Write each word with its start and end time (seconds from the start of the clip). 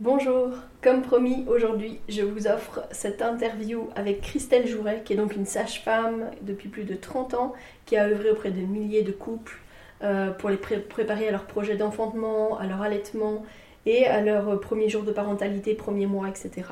Bonjour, 0.00 0.50
comme 0.80 1.02
promis, 1.02 1.44
aujourd'hui 1.48 1.98
je 2.08 2.22
vous 2.22 2.46
offre 2.46 2.84
cette 2.92 3.20
interview 3.20 3.90
avec 3.96 4.20
Christelle 4.20 4.68
Jouret, 4.68 5.02
qui 5.04 5.14
est 5.14 5.16
donc 5.16 5.34
une 5.34 5.44
sage-femme 5.44 6.30
depuis 6.42 6.68
plus 6.68 6.84
de 6.84 6.94
30 6.94 7.34
ans, 7.34 7.52
qui 7.84 7.96
a 7.96 8.06
œuvré 8.06 8.30
auprès 8.30 8.52
de 8.52 8.60
milliers 8.60 9.02
de 9.02 9.10
couples 9.10 9.58
euh, 10.04 10.30
pour 10.30 10.50
les 10.50 10.56
préparer 10.56 11.26
à 11.26 11.32
leur 11.32 11.46
projet 11.46 11.74
d'enfantement, 11.74 12.60
à 12.60 12.66
leur 12.68 12.80
allaitement 12.80 13.44
et 13.86 14.06
à 14.06 14.20
leur 14.20 14.60
premier 14.60 14.88
jour 14.88 15.02
de 15.02 15.10
parentalité, 15.10 15.74
premier 15.74 16.06
mois, 16.06 16.28
etc. 16.28 16.68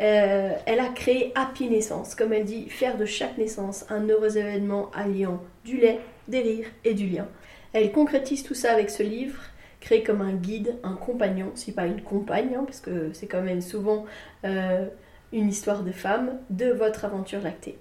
Euh, 0.00 0.52
elle 0.64 0.78
a 0.78 0.88
créé 0.94 1.32
Happy 1.34 1.68
Naissance, 1.68 2.14
comme 2.14 2.32
elle 2.32 2.44
dit, 2.44 2.68
faire 2.68 2.96
de 2.96 3.06
chaque 3.06 3.38
naissance 3.38 3.86
un 3.90 4.06
heureux 4.08 4.38
événement 4.38 4.88
alliant 4.94 5.42
du 5.64 5.78
lait, 5.78 5.98
des 6.28 6.42
rires 6.42 6.68
et 6.84 6.94
du 6.94 7.08
lien. 7.08 7.26
Elle 7.72 7.90
concrétise 7.90 8.44
tout 8.44 8.54
ça 8.54 8.72
avec 8.72 8.88
ce 8.88 9.02
livre 9.02 9.40
créé 9.82 10.02
comme 10.02 10.22
un 10.22 10.32
guide, 10.32 10.76
un 10.84 10.94
compagnon, 10.94 11.50
si 11.54 11.72
pas 11.72 11.86
une 11.86 12.00
compagne, 12.00 12.54
hein, 12.56 12.62
parce 12.64 12.80
que 12.80 13.10
c'est 13.12 13.26
quand 13.26 13.42
même 13.42 13.60
souvent 13.60 14.06
euh, 14.44 14.86
une 15.32 15.48
histoire 15.48 15.82
de 15.82 15.90
femme, 15.90 16.38
de 16.50 16.70
votre 16.70 17.04
aventure 17.04 17.42
lactée. 17.42 17.76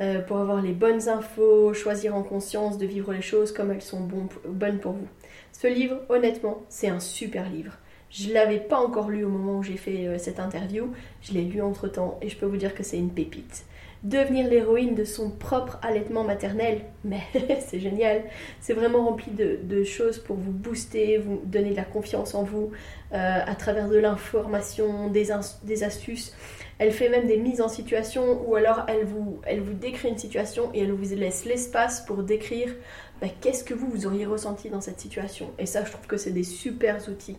Euh, 0.00 0.20
pour 0.20 0.38
avoir 0.38 0.62
les 0.62 0.72
bonnes 0.72 1.08
infos, 1.08 1.74
choisir 1.74 2.14
en 2.14 2.22
conscience 2.22 2.78
de 2.78 2.86
vivre 2.86 3.12
les 3.12 3.22
choses 3.22 3.52
comme 3.52 3.70
elles 3.72 3.82
sont 3.82 4.08
bonnes 4.48 4.78
pour 4.78 4.92
vous. 4.92 5.08
Ce 5.52 5.66
livre, 5.66 6.00
honnêtement, 6.08 6.62
c'est 6.68 6.88
un 6.88 7.00
super 7.00 7.50
livre. 7.50 7.72
Je 8.08 8.28
ne 8.28 8.34
l'avais 8.34 8.60
pas 8.60 8.78
encore 8.78 9.10
lu 9.10 9.24
au 9.24 9.28
moment 9.28 9.58
où 9.58 9.62
j'ai 9.62 9.76
fait 9.76 10.06
euh, 10.06 10.18
cette 10.18 10.38
interview, 10.38 10.92
je 11.22 11.32
l'ai 11.32 11.42
lu 11.42 11.60
entre 11.60 11.88
temps 11.88 12.18
et 12.22 12.28
je 12.28 12.36
peux 12.36 12.46
vous 12.46 12.56
dire 12.56 12.74
que 12.74 12.82
c'est 12.82 12.98
une 12.98 13.10
pépite 13.10 13.64
devenir 14.02 14.48
l'héroïne 14.48 14.94
de 14.94 15.04
son 15.04 15.30
propre 15.30 15.78
allaitement 15.82 16.24
maternel. 16.24 16.82
Mais 17.04 17.20
c'est 17.66 17.80
génial, 17.80 18.22
c'est 18.60 18.74
vraiment 18.74 19.04
rempli 19.04 19.32
de, 19.32 19.84
choses 19.84 20.18
pour 20.18 20.36
vous 20.36 20.52
booster, 20.52 21.18
vous 21.18 21.42
donner 21.44 21.70
de 21.70 21.76
la 21.76 21.84
confiance 21.84 22.34
en 22.34 22.44
vous 22.44 22.70
euh, 23.12 23.40
à 23.44 23.54
travers 23.54 23.88
de 23.88 23.98
l'information, 23.98 25.08
des, 25.08 25.32
astuces. 25.82 26.34
Elle 26.78 26.92
fait 26.92 27.08
même 27.08 27.26
des 27.26 27.36
mises 27.36 27.60
en 27.60 27.68
situation 27.68 28.42
ou 28.46 28.54
alors 28.54 28.84
elle 28.88 29.04
vous, 29.04 29.40
elle 29.44 29.62
décrit 29.78 30.08
une 30.08 30.18
situation 30.18 30.70
et 30.74 30.80
elle 30.80 30.92
vous 30.92 31.14
laisse 31.14 31.44
l'espace 31.44 32.00
pour 32.00 32.22
décrire 32.22 32.74
bah, 33.20 33.28
qu'est-ce 33.40 33.62
que 33.62 33.74
vous, 33.74 33.88
vous 33.88 34.06
auriez 34.06 34.26
ressenti 34.26 34.68
dans 34.68 34.80
cette 34.80 35.00
situation. 35.00 35.50
Et 35.58 35.66
ça, 35.66 35.84
je 35.84 35.92
trouve 35.92 36.06
que 36.06 36.16
c'est 36.16 36.32
des 36.32 36.42
super 36.42 36.98
outils. 37.08 37.38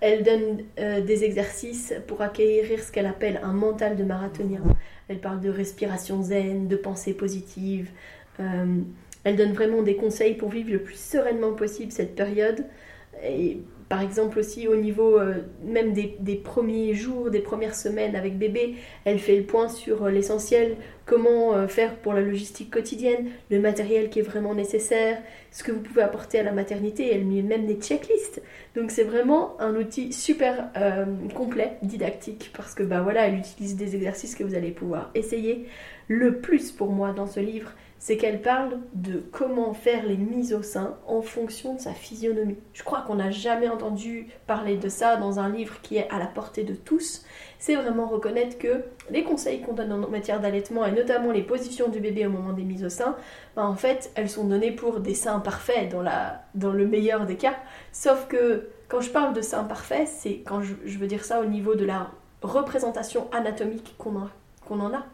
Elle 0.00 0.22
donne 0.22 0.64
euh, 0.78 1.00
des 1.00 1.24
exercices 1.24 1.94
pour 2.06 2.22
acquérir 2.22 2.80
ce 2.80 2.92
qu'elle 2.92 3.06
appelle 3.06 3.40
un 3.42 3.52
mental 3.52 3.96
de 3.96 4.04
marathonien. 4.04 4.62
Elle 5.08 5.18
parle 5.18 5.40
de 5.40 5.50
respiration 5.50 6.22
zen, 6.22 6.68
de 6.68 6.76
pensée 6.76 7.14
positive. 7.14 7.90
Euh, 8.40 8.80
elle 9.24 9.36
donne 9.36 9.52
vraiment 9.52 9.82
des 9.82 9.96
conseils 9.96 10.34
pour 10.34 10.50
vivre 10.50 10.70
le 10.70 10.82
plus 10.82 10.98
sereinement 10.98 11.52
possible 11.52 11.92
cette 11.92 12.14
période. 12.14 12.64
Par 13.94 14.02
exemple 14.02 14.40
aussi 14.40 14.66
au 14.66 14.74
niveau 14.74 15.20
euh, 15.20 15.34
même 15.62 15.92
des, 15.92 16.34
premiers 16.34 16.94
jours, 16.94 17.30
des 17.30 17.38
premières 17.38 17.76
semaines 17.76 18.16
avec 18.16 18.36
bébé, 18.36 18.74
elle 19.04 19.20
fait 19.20 19.36
le 19.36 19.44
point 19.44 19.68
sur 19.68 20.02
euh, 20.06 20.10
l'essentiel, 20.10 20.78
comment 21.06 21.68
faire 21.68 21.94
pour 21.98 22.12
la 22.12 22.20
logistique 22.20 22.72
quotidienne, 22.72 23.26
le 23.50 23.60
matériel 23.60 24.10
qui 24.10 24.18
est 24.18 24.22
vraiment 24.22 24.52
nécessaire, 24.52 25.18
ce 25.52 25.62
que 25.62 25.70
vous 25.70 25.78
pouvez 25.78 26.02
apporter 26.02 26.40
à 26.40 26.42
la 26.42 26.50
maternité, 26.50 27.08
elle 27.14 27.24
met 27.24 27.42
même 27.42 27.66
des 27.66 27.74
checklists. 27.74 28.42
Donc 28.74 28.90
c'est 28.90 29.04
vraiment 29.04 29.60
un 29.60 29.76
outil 29.76 30.14
super 30.14 30.70
complet, 31.34 31.76
didactique, 31.82 32.50
parce 32.56 32.74
que 32.74 32.82
bah 32.82 33.02
voilà, 33.02 33.28
elle 33.28 33.36
utilise 33.36 33.76
des 33.76 33.94
exercices 33.94 34.34
que 34.34 34.44
vous 34.44 34.54
allez 34.54 34.70
pouvoir 34.70 35.10
essayer. 35.14 35.66
Le 36.08 36.38
plus 36.38 36.72
pour 36.72 36.90
moi 36.90 37.12
dans 37.12 37.26
ce 37.26 37.40
livre, 37.40 37.72
c'est 38.04 38.18
qu'elle 38.18 38.42
parle 38.42 38.80
de 38.92 39.24
comment 39.32 39.72
faire 39.72 40.04
les 40.04 40.18
mises 40.18 40.52
au 40.52 40.62
sein 40.62 40.98
en 41.06 41.22
fonction 41.22 41.72
de 41.72 41.80
sa 41.80 41.94
physionomie. 41.94 42.58
Je 42.74 42.82
crois 42.82 43.00
qu'on 43.00 43.14
n'a 43.14 43.30
jamais 43.30 43.66
entendu 43.66 44.28
parler 44.46 44.76
de 44.76 44.90
ça 44.90 45.16
dans 45.16 45.38
un 45.38 45.48
livre 45.48 45.80
qui 45.80 45.96
est 45.96 46.06
à 46.10 46.18
la 46.18 46.26
portée 46.26 46.64
de 46.64 46.74
tous. 46.74 47.24
C'est 47.58 47.76
vraiment 47.76 48.06
reconnaître 48.06 48.58
que 48.58 48.84
les 49.08 49.24
conseils 49.24 49.62
qu'on 49.62 49.72
donne 49.72 49.90
en 49.90 50.06
matière 50.10 50.38
d'allaitement 50.38 50.84
et 50.84 50.92
notamment 50.92 51.32
les 51.32 51.40
positions 51.40 51.88
du 51.88 51.98
bébé 51.98 52.26
au 52.26 52.30
moment 52.30 52.52
des 52.52 52.64
mises 52.64 52.84
au 52.84 52.90
sein, 52.90 53.16
ben, 53.56 53.64
en 53.64 53.74
fait, 53.74 54.12
elles 54.16 54.28
sont 54.28 54.44
données 54.44 54.72
pour 54.72 55.00
des 55.00 55.14
seins 55.14 55.40
parfaits 55.40 55.88
dans, 55.90 56.02
la, 56.02 56.42
dans 56.54 56.74
le 56.74 56.86
meilleur 56.86 57.24
des 57.24 57.36
cas. 57.36 57.56
Sauf 57.90 58.28
que 58.28 58.68
quand 58.88 59.00
je 59.00 59.08
parle 59.08 59.32
de 59.32 59.40
seins 59.40 59.64
parfaits, 59.64 60.08
c'est 60.08 60.42
quand 60.44 60.60
je, 60.60 60.98
veux 60.98 61.06
dire 61.06 61.24
ça 61.24 61.40
au 61.40 61.46
niveau 61.46 61.74
de 61.74 61.86
la 61.86 62.10
représentation 62.42 63.28
anatomique 63.32 63.94
qu'on 63.96 64.80
en 64.80 64.92
a. 64.92 65.06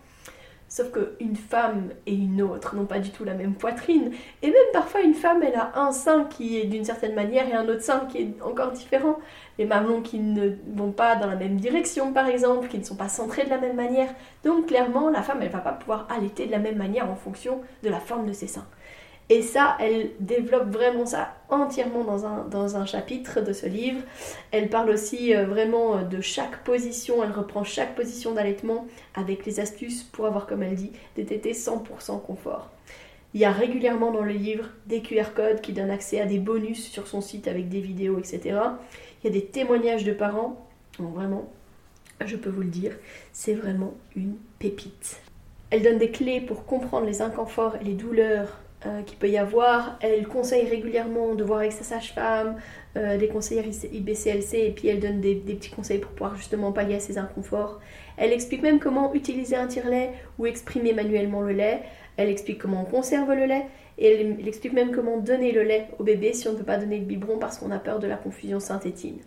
Sauf 0.72 0.92
qu'une 0.92 1.34
femme 1.34 1.90
et 2.06 2.14
une 2.14 2.40
autre 2.42 2.76
n'ont 2.76 2.86
pas 2.86 3.00
du 3.00 3.10
tout 3.10 3.24
la 3.24 3.34
même 3.34 3.54
poitrine. 3.54 4.12
Et 4.40 4.46
même 4.46 4.54
parfois, 4.72 5.00
une 5.00 5.14
femme, 5.14 5.42
elle 5.42 5.56
a 5.56 5.72
un 5.74 5.90
sein 5.90 6.26
qui 6.30 6.58
est 6.58 6.66
d'une 6.66 6.84
certaine 6.84 7.16
manière 7.16 7.48
et 7.48 7.54
un 7.54 7.68
autre 7.68 7.82
sein 7.82 8.06
qui 8.08 8.18
est 8.18 8.34
encore 8.40 8.70
différent. 8.70 9.18
Les 9.58 9.64
mamelons 9.64 10.00
qui 10.00 10.20
ne 10.20 10.52
vont 10.76 10.92
pas 10.92 11.16
dans 11.16 11.26
la 11.26 11.34
même 11.34 11.56
direction, 11.56 12.12
par 12.12 12.28
exemple, 12.28 12.68
qui 12.68 12.78
ne 12.78 12.84
sont 12.84 12.94
pas 12.94 13.08
centrés 13.08 13.44
de 13.44 13.50
la 13.50 13.58
même 13.58 13.74
manière. 13.74 14.14
Donc, 14.44 14.66
clairement, 14.66 15.10
la 15.10 15.22
femme, 15.22 15.42
elle 15.42 15.50
va 15.50 15.58
pas 15.58 15.72
pouvoir 15.72 16.06
allaiter 16.08 16.46
de 16.46 16.52
la 16.52 16.60
même 16.60 16.76
manière 16.76 17.10
en 17.10 17.16
fonction 17.16 17.62
de 17.82 17.88
la 17.88 17.98
forme 17.98 18.26
de 18.26 18.32
ses 18.32 18.46
seins. 18.46 18.68
Et 19.32 19.42
ça, 19.42 19.76
elle 19.78 20.10
développe 20.18 20.70
vraiment 20.70 21.06
ça 21.06 21.36
entièrement 21.50 22.02
dans 22.02 22.26
un, 22.26 22.44
dans 22.46 22.76
un 22.76 22.84
chapitre 22.84 23.40
de 23.40 23.52
ce 23.52 23.66
livre. 23.66 24.00
Elle 24.50 24.68
parle 24.68 24.90
aussi 24.90 25.36
euh, 25.36 25.46
vraiment 25.46 25.98
euh, 25.98 26.02
de 26.02 26.20
chaque 26.20 26.64
position, 26.64 27.22
elle 27.22 27.30
reprend 27.30 27.62
chaque 27.62 27.94
position 27.94 28.34
d'allaitement 28.34 28.88
avec 29.14 29.46
les 29.46 29.60
astuces 29.60 30.02
pour 30.02 30.26
avoir, 30.26 30.48
comme 30.48 30.64
elle 30.64 30.74
dit, 30.74 30.90
des 31.14 31.24
tétés 31.24 31.52
100% 31.52 32.20
confort. 32.22 32.70
Il 33.32 33.40
y 33.40 33.44
a 33.44 33.52
régulièrement 33.52 34.10
dans 34.10 34.24
le 34.24 34.32
livre 34.32 34.66
des 34.86 35.00
QR 35.00 35.32
codes 35.32 35.60
qui 35.60 35.72
donnent 35.72 35.92
accès 35.92 36.20
à 36.20 36.26
des 36.26 36.40
bonus 36.40 36.90
sur 36.90 37.06
son 37.06 37.20
site 37.20 37.46
avec 37.46 37.68
des 37.68 37.80
vidéos, 37.80 38.18
etc. 38.18 38.58
Il 39.22 39.26
y 39.26 39.28
a 39.28 39.32
des 39.32 39.44
témoignages 39.46 40.02
de 40.02 40.12
parents. 40.12 40.66
vraiment, 40.98 41.48
je 42.24 42.34
peux 42.34 42.50
vous 42.50 42.62
le 42.62 42.66
dire, 42.66 42.96
c'est 43.32 43.54
vraiment 43.54 43.94
une 44.16 44.34
pépite. 44.58 45.20
Elle 45.70 45.84
donne 45.84 45.98
des 45.98 46.10
clés 46.10 46.40
pour 46.40 46.66
comprendre 46.66 47.06
les 47.06 47.22
inconforts 47.22 47.76
et 47.80 47.84
les 47.84 47.94
douleurs 47.94 48.58
euh, 48.86 49.02
qu'il 49.02 49.18
peut 49.18 49.28
y 49.28 49.36
avoir. 49.36 49.98
Elle 50.00 50.26
conseille 50.26 50.66
régulièrement 50.66 51.34
de 51.34 51.44
voir 51.44 51.58
avec 51.58 51.72
sa 51.72 51.84
sage-femme, 51.84 52.56
euh, 52.96 53.18
des 53.18 53.28
conseillères 53.28 53.66
IBCLC, 53.66 54.54
et 54.54 54.70
puis 54.70 54.88
elle 54.88 55.00
donne 55.00 55.20
des, 55.20 55.34
petits 55.34 55.70
conseils 55.70 55.98
pour 55.98 56.12
pouvoir 56.12 56.36
justement 56.36 56.72
pallier 56.72 56.94
à 56.94 57.00
ses 57.00 57.18
inconforts. 57.18 57.78
Elle 58.16 58.32
explique 58.32 58.62
même 58.62 58.78
comment 58.78 59.12
utiliser 59.12 59.54
un 59.54 59.66
tire-lait 59.66 60.12
ou 60.38 60.46
exprimer 60.46 60.94
manuellement 60.94 61.42
le 61.42 61.52
lait. 61.52 61.82
Elle 62.16 62.30
explique 62.30 62.58
comment 62.58 62.80
on 62.80 62.90
conserve 62.90 63.30
le 63.34 63.44
lait. 63.44 63.66
Et 63.98 64.14
elle, 64.14 64.48
explique 64.48 64.72
même 64.72 64.92
comment 64.92 65.18
donner 65.18 65.52
le 65.52 65.62
lait 65.62 65.88
au 65.98 66.04
bébé 66.04 66.32
si 66.32 66.48
on 66.48 66.52
ne 66.52 66.56
peut 66.56 66.64
pas 66.64 66.78
donner 66.78 66.98
le 66.98 67.04
biberon 67.04 67.38
parce 67.38 67.58
qu'on 67.58 67.70
a 67.70 67.78
peur 67.78 67.98
de 67.98 68.06
la 68.06 68.16
confusion 68.16 68.60
synthétine. 68.60 69.18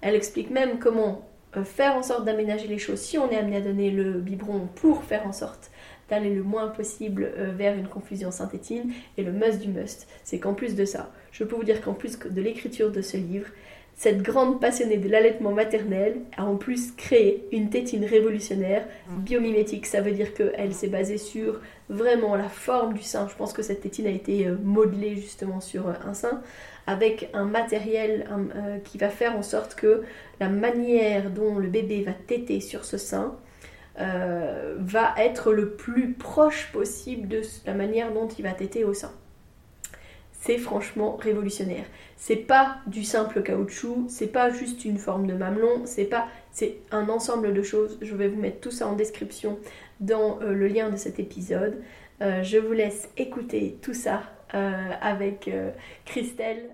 Elle 0.00 0.14
explique 0.14 0.50
même 0.50 0.78
comment 0.78 1.28
euh, 1.58 1.64
faire 1.64 1.94
en 1.94 2.02
sorte 2.02 2.24
d'aménager 2.24 2.68
les 2.68 2.78
choses 2.78 3.00
si 3.00 3.18
on 3.18 3.30
est 3.30 3.36
amené 3.36 3.58
à 3.58 3.60
donner 3.60 3.90
le 3.90 4.14
biberon 4.14 4.66
pour 4.76 5.04
faire 5.04 5.26
en 5.26 5.32
sorte 5.32 5.70
d'aller 6.08 6.34
le 6.34 6.42
moins 6.42 6.68
possible 6.68 7.32
euh, 7.36 7.52
vers 7.56 7.76
une 7.76 7.88
confusion 7.88 8.30
synthétine. 8.30 8.92
Et 9.16 9.22
le 9.22 9.32
must 9.32 9.60
du 9.60 9.68
must, 9.68 10.06
c'est 10.22 10.38
qu'en 10.38 10.54
plus 10.54 10.74
de 10.74 10.84
ça, 10.84 11.10
je 11.32 11.44
peux 11.44 11.56
vous 11.56 11.64
dire 11.64 11.80
qu'en 11.80 11.94
plus 11.94 12.18
de 12.18 12.40
l'écriture 12.40 12.90
de 12.90 13.02
ce 13.02 13.16
livre, 13.16 13.48
cette 13.96 14.22
grande 14.22 14.60
passionnée 14.60 14.96
de 14.96 15.08
l'allaitement 15.08 15.52
maternel 15.52 16.16
a 16.36 16.44
en 16.44 16.56
plus 16.56 16.90
créé 16.92 17.44
une 17.52 17.70
tétine 17.70 18.04
révolutionnaire 18.04 18.84
biomimétique. 19.08 19.86
Ça 19.86 20.00
veut 20.00 20.10
dire 20.10 20.34
qu'elle 20.34 20.74
s'est 20.74 20.88
basée 20.88 21.16
sur 21.16 21.60
vraiment 21.88 22.34
la 22.34 22.48
forme 22.48 22.94
du 22.94 23.02
sein. 23.02 23.28
Je 23.28 23.36
pense 23.36 23.52
que 23.52 23.62
cette 23.62 23.82
tétine 23.82 24.08
a 24.08 24.10
été 24.10 24.48
euh, 24.48 24.56
modelée 24.62 25.14
justement 25.14 25.60
sur 25.60 25.88
euh, 25.88 25.92
un 26.04 26.14
sein 26.14 26.42
avec 26.86 27.30
un 27.32 27.46
matériel 27.46 28.28
qui 28.84 28.98
va 28.98 29.08
faire 29.08 29.34
en 29.38 29.42
sorte 29.42 29.74
que 29.74 30.02
la 30.38 30.50
manière 30.50 31.30
dont 31.30 31.58
le 31.58 31.68
bébé 31.68 32.02
va 32.02 32.12
téter 32.12 32.60
sur 32.60 32.84
ce 32.84 32.98
sein 32.98 33.34
euh, 34.00 34.74
va 34.78 35.14
être 35.18 35.52
le 35.52 35.70
plus 35.70 36.12
proche 36.14 36.70
possible 36.72 37.28
de 37.28 37.42
la 37.66 37.74
manière 37.74 38.12
dont 38.12 38.26
il 38.26 38.42
va 38.42 38.52
téter 38.52 38.84
au 38.84 38.94
sein. 38.94 39.12
C'est 40.32 40.58
franchement 40.58 41.16
révolutionnaire. 41.16 41.84
C'est 42.16 42.36
pas 42.36 42.78
du 42.86 43.04
simple 43.04 43.42
caoutchouc, 43.42 44.06
c'est 44.08 44.26
pas 44.26 44.50
juste 44.50 44.84
une 44.84 44.98
forme 44.98 45.26
de 45.26 45.34
mamelon, 45.34 45.82
c'est 45.84 46.04
pas 46.04 46.28
c'est 46.50 46.76
un 46.90 47.08
ensemble 47.08 47.54
de 47.54 47.62
choses. 47.62 47.98
Je 48.02 48.14
vais 48.14 48.28
vous 48.28 48.40
mettre 48.40 48.60
tout 48.60 48.70
ça 48.70 48.86
en 48.86 48.94
description 48.94 49.58
dans 50.00 50.40
euh, 50.42 50.52
le 50.52 50.68
lien 50.68 50.90
de 50.90 50.96
cet 50.96 51.18
épisode. 51.18 51.80
Euh, 52.20 52.42
je 52.42 52.58
vous 52.58 52.72
laisse 52.72 53.08
écouter 53.16 53.78
tout 53.82 53.94
ça 53.94 54.22
avec 55.00 55.50
Christelle. 56.04 56.73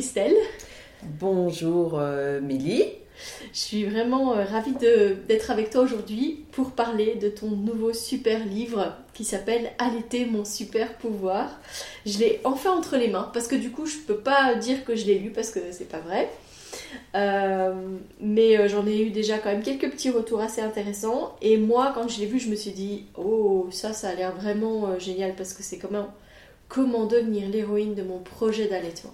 Christelle. 0.00 0.36
Bonjour 1.02 1.98
euh, 1.98 2.40
Mélie. 2.40 2.84
Je 3.52 3.58
suis 3.58 3.84
vraiment 3.84 4.32
euh, 4.32 4.44
ravie 4.44 4.72
d'être 4.72 5.50
avec 5.50 5.68
toi 5.68 5.82
aujourd'hui 5.82 6.46
pour 6.52 6.70
parler 6.70 7.16
de 7.16 7.28
ton 7.28 7.50
nouveau 7.50 7.92
super 7.92 8.46
livre 8.46 8.94
qui 9.12 9.24
s'appelle 9.24 9.72
Allaiter 9.76 10.24
mon 10.24 10.46
super 10.46 10.96
pouvoir. 10.96 11.50
Je 12.06 12.18
l'ai 12.18 12.40
enfin 12.44 12.70
entre 12.70 12.96
les 12.96 13.08
mains 13.08 13.30
parce 13.34 13.46
que 13.46 13.56
du 13.56 13.70
coup 13.70 13.84
je 13.84 13.98
peux 13.98 14.16
pas 14.16 14.54
dire 14.54 14.86
que 14.86 14.96
je 14.96 15.04
l'ai 15.04 15.18
lu 15.18 15.32
parce 15.32 15.50
que 15.50 15.60
c'est 15.70 15.90
pas 15.90 16.00
vrai. 16.00 16.30
Euh, 17.14 17.74
mais 18.20 18.70
j'en 18.70 18.86
ai 18.86 19.02
eu 19.02 19.10
déjà 19.10 19.36
quand 19.36 19.50
même 19.50 19.62
quelques 19.62 19.90
petits 19.90 20.08
retours 20.08 20.40
assez 20.40 20.62
intéressants. 20.62 21.36
Et 21.42 21.58
moi, 21.58 21.92
quand 21.94 22.08
je 22.08 22.20
l'ai 22.20 22.26
vu, 22.26 22.38
je 22.38 22.48
me 22.48 22.56
suis 22.56 22.70
dit, 22.72 23.04
oh, 23.18 23.68
ça, 23.70 23.92
ça 23.92 24.08
a 24.08 24.14
l'air 24.14 24.34
vraiment 24.34 24.98
génial 24.98 25.34
parce 25.34 25.52
que 25.52 25.62
c'est 25.62 25.76
comment, 25.76 26.08
comment 26.68 27.04
devenir 27.04 27.50
l'héroïne 27.50 27.94
de 27.94 28.02
mon 28.02 28.20
projet 28.20 28.66
d'allaitement. 28.66 29.12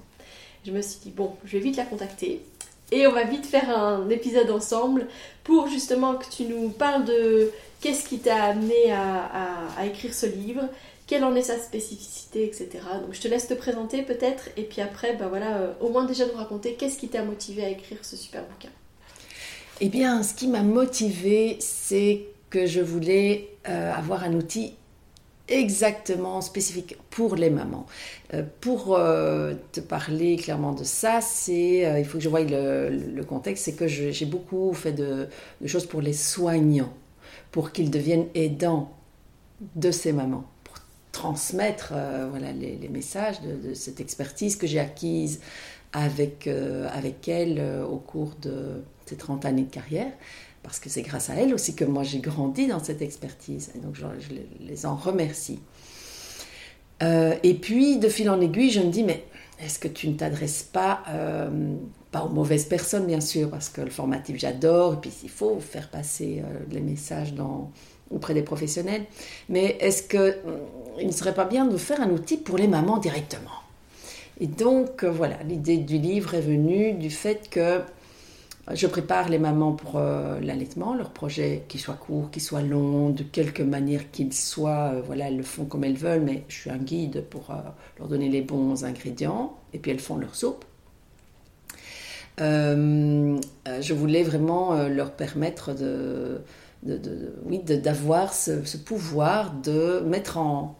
Je 0.67 0.73
me 0.73 0.83
suis 0.83 0.99
dit, 0.99 1.11
bon, 1.11 1.33
je 1.45 1.59
vais 1.59 1.63
vite 1.63 1.77
la 1.77 1.85
contacter. 1.85 2.43
Et 2.91 3.07
on 3.07 3.13
va 3.13 3.23
vite 3.23 3.47
faire 3.47 3.71
un 3.71 4.09
épisode 4.11 4.51
ensemble 4.51 5.07
pour 5.45 5.69
justement 5.69 6.17
que 6.17 6.29
tu 6.29 6.45
nous 6.45 6.71
parles 6.71 7.05
de 7.05 7.51
qu'est-ce 7.81 8.09
qui 8.09 8.19
t'a 8.19 8.45
amené 8.45 8.93
à, 8.93 9.87
écrire 9.87 10.13
ce 10.13 10.27
livre, 10.27 10.63
quelle 11.07 11.23
en 11.25 11.37
est 11.37 11.43
sa 11.43 11.59
spécificité, 11.59 12.45
etc. 12.45 12.69
Donc 13.01 13.13
je 13.15 13.21
te 13.21 13.29
laisse 13.29 13.47
te 13.47 13.55
présenter 13.55 14.03
peut-être, 14.03 14.49
et 14.57 14.63
puis 14.63 14.81
après, 14.81 15.15
bah 15.15 15.27
voilà, 15.29 15.59
euh, 15.59 15.73
au 15.81 15.91
moins 15.91 16.05
déjà 16.05 16.27
nous 16.27 16.37
raconter 16.37 16.75
qu'est-ce 16.75 16.99
qui 16.99 17.09
t'a 17.09 17.23
motivé 17.23 17.65
à 17.65 17.71
écrire 17.71 17.99
ce 18.03 18.17
super 18.17 18.43
bouquin. 18.43 18.71
Eh 19.81 19.89
bien, 19.89 20.23
ce 20.23 20.35
qui 20.35 20.49
m'a 20.49 20.63
motivé, 20.63 21.59
c'est 21.61 22.23
que 22.51 22.67
je 22.67 22.81
voulais 22.81 23.51
euh, 23.69 23.93
avoir 23.93 24.25
un 24.25 24.33
outil 24.33 24.75
exactement 25.49 26.41
spécifique 26.41 26.97
pour 27.11 27.37
les 27.37 27.51
mamans. 27.51 27.87
Euh, 28.35 28.43
pour 28.61 28.97
te 28.97 29.81
parler 29.81 30.37
clairement 30.37 30.73
de 30.73 30.85
ça, 30.85 31.21
c'est 31.21 31.99
il 31.99 32.05
faut 32.05 32.19
que 32.19 32.25
je 32.25 32.29
voie 32.29 32.43
le, 32.43 33.23
contexte, 33.23 33.65
c'est 33.65 33.75
que 33.75 33.87
j'ai 33.87 34.27
beaucoup 34.27 34.73
fait 34.73 34.93
de, 34.93 35.29
choses 35.67 35.87
pour 35.87 36.01
les 36.01 36.13
soignants, 36.13 36.93
pour 37.51 37.73
qu'ils 37.73 37.91
deviennent 37.91 38.27
aidants 38.35 38.93
de 39.75 39.91
ces 39.91 40.13
mamans 40.13 40.45
transmettre 41.17 41.93
euh, 41.95 42.27
voilà, 42.31 42.53
les, 42.53 42.89
messages 42.89 43.41
de, 43.41 43.73
cette 43.73 44.01
expertise 44.01 44.57
que 44.57 44.67
j'ai 44.67 44.79
acquise 44.79 45.41
avec, 45.95 46.47
euh, 46.47 46.87
avec 46.93 47.27
elle 47.27 47.57
euh, 47.59 47.87
au 47.87 47.97
cours 47.97 48.35
de 48.43 48.83
ces 49.07 49.17
30 49.17 49.47
années 49.47 49.63
de 49.63 49.71
carrière, 49.71 50.13
parce 50.67 50.81
que 50.81 50.91
c'est 50.91 51.03
grâce 51.03 51.31
à 51.31 51.35
elle 51.35 51.55
aussi 51.55 51.75
que 51.75 51.85
moi 51.85 52.03
j'ai 52.03 52.19
grandi 52.19 52.67
dans 52.67 52.83
cette 52.83 53.03
expertise, 53.03 53.71
et 53.75 53.79
donc 53.79 53.95
je, 53.95 54.05
les 54.61 54.87
en 54.87 54.97
remercie. 54.97 55.61
et 57.01 57.55
puis, 57.55 57.99
de 57.99 58.09
fil 58.09 58.29
en 58.29 58.41
aiguille, 58.41 58.71
je 58.71 58.81
me 58.81 58.91
dis, 58.91 59.05
mais 59.05 59.25
est-ce 59.61 59.79
que 59.79 59.89
tu 59.89 60.09
ne 60.09 60.15
t'adresses 60.15 60.63
pas, 60.63 61.03
pas 62.11 62.23
aux 62.23 62.31
mauvaises 62.31 62.65
personnes, 62.65 63.07
bien 63.07 63.21
sûr, 63.21 63.49
parce 63.51 63.69
que 63.69 63.81
le 63.81 63.91
formatif, 63.91 64.39
j'adore, 64.39 64.95
et 64.95 64.97
puis 64.97 65.13
il 65.23 65.31
faut 65.31 65.61
faire 65.61 65.89
passer 65.89 66.43
les 66.71 66.81
messages 66.81 67.35
auprès 68.11 68.35
des 68.35 68.43
professionnels. 68.43 69.05
Mais 69.49 69.77
est-ce 69.81 70.03
qu'il 70.03 70.39
hum, 70.47 71.07
ne 71.07 71.13
serait 71.13 71.35
pas 71.35 71.45
bien 71.45 71.67
de 71.67 71.77
faire 71.77 72.01
un 72.01 72.11
outil 72.11 72.37
pour 72.37 72.59
les 72.59 72.69
mamans 72.69 72.99
directement? 72.99 73.51
Et 74.41 74.47
donc, 74.47 75.03
euh, 75.03 75.11
voilà, 75.11 75.37
l'idée 75.49 75.79
du 75.79 75.99
livre 75.99 76.35
est 76.35 76.43
venue 76.43 76.93
du 76.93 77.11
fait 77.11 77.49
que 77.49 77.81
je 78.75 78.87
prépare 78.89 79.29
les 79.29 79.39
mamans 79.39 79.73
pour 79.73 79.97
euh, 79.97 80.41
l'allaitement, 80.41 80.95
leur 80.95 81.11
projet, 81.11 81.65
qu'il 81.69 81.81
soit 81.81 81.95
court, 81.95 82.31
qu'il 82.31 82.43
soit 82.43 82.63
long, 82.63 83.11
de 83.11 83.23
quelque 83.23 83.63
manière 83.63 84.11
qu'il 84.11 84.33
soit, 84.33 84.93
euh, 84.93 85.03
voilà, 85.05 85.29
elles 85.29 85.37
le 85.37 85.45
font 85.45 85.67
comme 85.67 85.85
elles 85.85 85.97
veulent, 85.97 86.23
mais 86.23 86.43
je 86.49 86.57
suis 86.57 86.71
un 86.71 86.79
guide 86.79 87.25
pour 87.31 87.55
leur 87.99 88.09
donner 88.09 88.29
les 88.29 88.43
bons 88.43 88.85
ingrédients, 88.85 89.57
et 89.73 89.79
puis 89.79 89.93
elles 89.93 90.01
font 90.01 90.17
leur 90.17 90.35
soupe. 90.35 90.65
je 92.39 93.93
voulais 93.93 94.25
vraiment 94.25 94.89
leur 94.89 95.13
permettre 95.13 95.73
de, 95.73 96.41
oui, 97.45 97.61
d'avoir 97.61 98.35
ce, 98.35 98.77
pouvoir 98.77 99.53
de 99.53 100.01
mettre 100.01 100.39
en, 100.39 100.77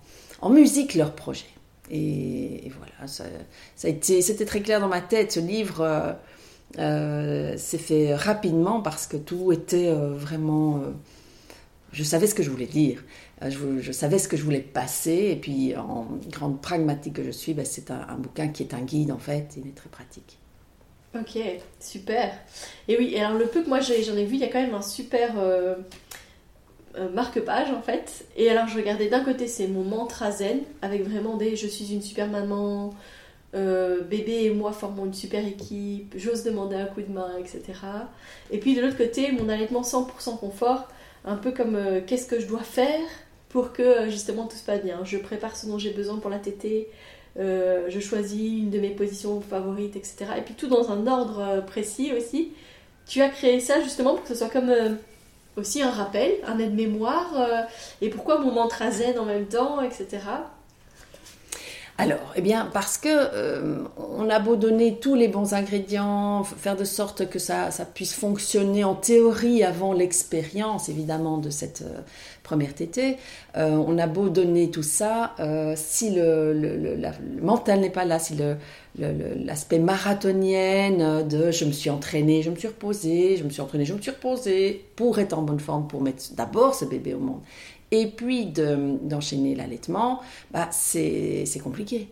musique 0.51 0.95
leur 0.95 1.15
projet. 1.15 1.47
Et, 1.89 2.71
voilà, 2.77 3.07
ça, 3.07 3.25
a 3.85 3.89
été, 3.89 4.23
c'était 4.23 4.45
très 4.45 4.61
clair 4.61 4.81
dans 4.81 4.89
ma 4.89 5.01
tête. 5.01 5.31
Ce 5.31 5.41
livre 5.41 6.17
euh, 6.79 7.55
euh, 7.55 7.57
s'est 7.57 7.79
fait 7.79 8.15
rapidement 8.15 8.81
parce 8.81 9.07
que 9.07 9.17
tout 9.17 9.53
était 9.53 9.89
euh, 9.89 10.15
vraiment. 10.15 10.83
je 11.93 12.03
savais 12.03 12.27
ce 12.27 12.35
que 12.35 12.43
je 12.43 12.51
voulais 12.51 12.67
dire, 12.67 13.03
je, 13.43 13.93
savais 13.93 14.19
ce 14.19 14.29
que 14.29 14.37
je 14.37 14.43
voulais 14.43 14.61
passer, 14.61 15.31
et 15.33 15.37
puis 15.37 15.77
en 15.77 16.07
grande 16.31 16.61
pragmatique 16.61 17.15
que 17.15 17.25
je 17.25 17.31
suis, 17.31 17.55
ben, 17.55 17.65
c'est 17.65 17.91
un, 17.91 18.17
bouquin 18.19 18.49
qui 18.49 18.63
est 18.63 18.75
un 18.75 18.83
guide 18.83 19.13
en 19.13 19.19
fait, 19.19 19.55
il 19.57 19.69
est 19.69 19.75
très 19.75 19.89
pratique. 19.89 20.39
Ok, 21.19 21.39
super. 21.81 22.33
Et 22.89 22.99
oui, 22.99 23.17
alors 23.19 23.39
le 23.39 23.47
peu 23.47 23.63
que 23.63 23.69
moi 23.69 23.81
j'en 23.81 24.17
ai, 24.17 24.25
vu, 24.25 24.35
il 24.35 24.41
y 24.41 24.45
a 24.45 24.49
quand 24.49 24.61
même 24.61 24.75
un 24.75 24.83
super 24.83 25.39
euh, 25.39 25.77
euh, 26.97 27.09
marque-page 27.11 27.71
en 27.71 27.81
fait. 27.81 28.27
Et 28.37 28.51
alors 28.51 28.69
je 28.69 28.77
regardais 28.77 29.09
d'un 29.09 29.25
côté, 29.25 29.47
c'est 29.47 29.67
mon 29.67 29.85
mantra 29.85 30.31
zen, 30.31 30.61
avec 30.83 31.03
vraiment 31.05 31.37
des 31.37 31.57
je 31.57 31.67
suis 31.67 31.93
une 31.93 32.03
super 32.03 32.29
maman, 32.29 32.95
euh, 33.55 34.03
bébé 34.03 34.45
et 34.45 34.51
moi 34.51 34.73
formons 34.73 35.07
une 35.07 35.15
super 35.15 35.47
équipe, 35.47 36.15
j'ose 36.17 36.43
demander 36.43 36.77
un 36.77 36.87
coup 36.87 37.03
de 37.03 37.13
main, 37.13 37.33
etc. 37.39 37.63
Et 38.51 38.59
puis 38.59 38.75
de 38.75 38.81
l'autre 38.81 38.99
côté, 38.99 39.33
mon 39.33 39.49
allaitement 39.49 39.83
100% 39.83 40.39
confort, 40.39 40.89
un 41.25 41.37
peu 41.37 41.53
comme 41.53 41.79
qu'est-ce 42.07 42.27
que 42.27 42.41
je 42.41 42.47
dois 42.47 42.63
faire 42.63 43.01
pour 43.49 43.73
que 43.73 44.11
justement 44.11 44.47
tout 44.47 44.57
se 44.57 44.65
passe 44.65 44.83
bien. 44.83 45.01
Je 45.05 45.17
prépare 45.17 45.57
ce 45.57 45.67
dont 45.67 45.79
j'ai 45.79 45.91
besoin 45.91 46.19
pour 46.19 46.31
la 46.31 46.39
tétée, 46.39 46.89
euh, 47.39 47.87
je 47.91 48.01
choisis 48.01 48.63
une 48.63 48.71
de 48.71 48.79
mes 48.79 48.91
positions 48.91 49.41
favorites, 49.41 49.97
etc. 49.97 50.27
Et 50.39 50.41
puis 50.41 50.55
tout 50.55 50.69
dans 50.69 50.91
un 50.91 51.07
ordre 51.07 51.41
euh, 51.41 51.61
précis 51.61 52.13
aussi. 52.17 52.53
Tu 53.07 53.21
as 53.21 53.29
créé 53.29 53.61
ça 53.61 53.81
justement 53.83 54.15
pour 54.15 54.23
que 54.23 54.29
ce 54.29 54.35
soit 54.35 54.49
comme 54.49 54.71
euh, 54.71 54.95
aussi 55.57 55.83
un 55.83 55.91
rappel, 55.91 56.33
un 56.47 56.59
aide-mémoire, 56.59 57.33
et 58.03 58.11
pourquoi 58.11 58.39
mon 58.41 58.53
mantra 58.53 58.91
zen 58.91 59.19
en 59.19 59.25
même 59.25 59.47
temps, 59.47 59.81
etc. 59.81 60.19
Alors, 61.99 62.35
eh 62.37 62.43
bien, 62.43 62.69
parce 62.75 62.99
que 62.99 63.09
euh, 63.09 63.79
on 63.97 64.29
a 64.29 64.39
beau 64.39 64.57
donner 64.57 64.99
tous 65.01 65.15
les 65.15 65.29
bons 65.29 65.55
ingrédients, 65.55 66.45
faire 66.45 66.77
de 66.77 66.85
sorte 66.85 67.27
que 67.31 67.39
ça, 67.39 67.71
puisse 67.95 68.13
fonctionner 68.13 68.85
en 68.85 68.95
théorie 68.95 69.65
avant 69.65 69.95
l'expérience, 69.95 70.91
évidemment, 70.91 71.39
de 71.39 71.49
cette 71.49 71.81
euh, 71.87 72.01
première 72.43 72.75
tétée, 72.75 73.17
euh, 73.57 73.71
on 73.71 73.97
a 73.97 74.07
beau 74.07 74.29
donner 74.29 74.71
tout 74.71 74.83
ça, 74.83 75.35
si 75.75 76.11
le, 76.15 77.01
mental 77.41 77.81
n'est 77.81 77.91
pas 77.91 78.05
là, 78.05 78.19
si 78.19 78.37
l'aspect 78.99 79.79
marathonien 79.79 81.23
de 81.23 81.51
je 81.51 81.65
me 81.65 81.73
suis 81.73 81.91
entraînée, 81.91 82.43
je 82.43 82.51
me 82.51 82.57
suis 82.57 82.69
reposée, 82.69 83.37
je 83.39 83.45
me 83.45 83.49
suis 83.49 83.63
entraînée, 83.63 83.87
je 83.87 83.95
me 83.95 84.03
suis 84.03 84.11
reposée, 84.11 84.85
pour 84.97 85.19
être 85.19 85.33
en 85.33 85.43
bonne 85.43 85.61
forme, 85.61 85.89
pour 85.89 86.03
mettre 86.03 86.35
d'abord 86.35 86.75
ce 86.75 86.85
bébé 86.85 87.15
au 87.15 87.21
monde 87.21 87.41
et 87.91 88.07
puis 88.09 88.47
d'enchaîner 88.47 89.55
l'allaitement, 89.55 90.21
bah, 90.51 90.69
c'est 90.73 91.61
compliqué. 91.63 92.09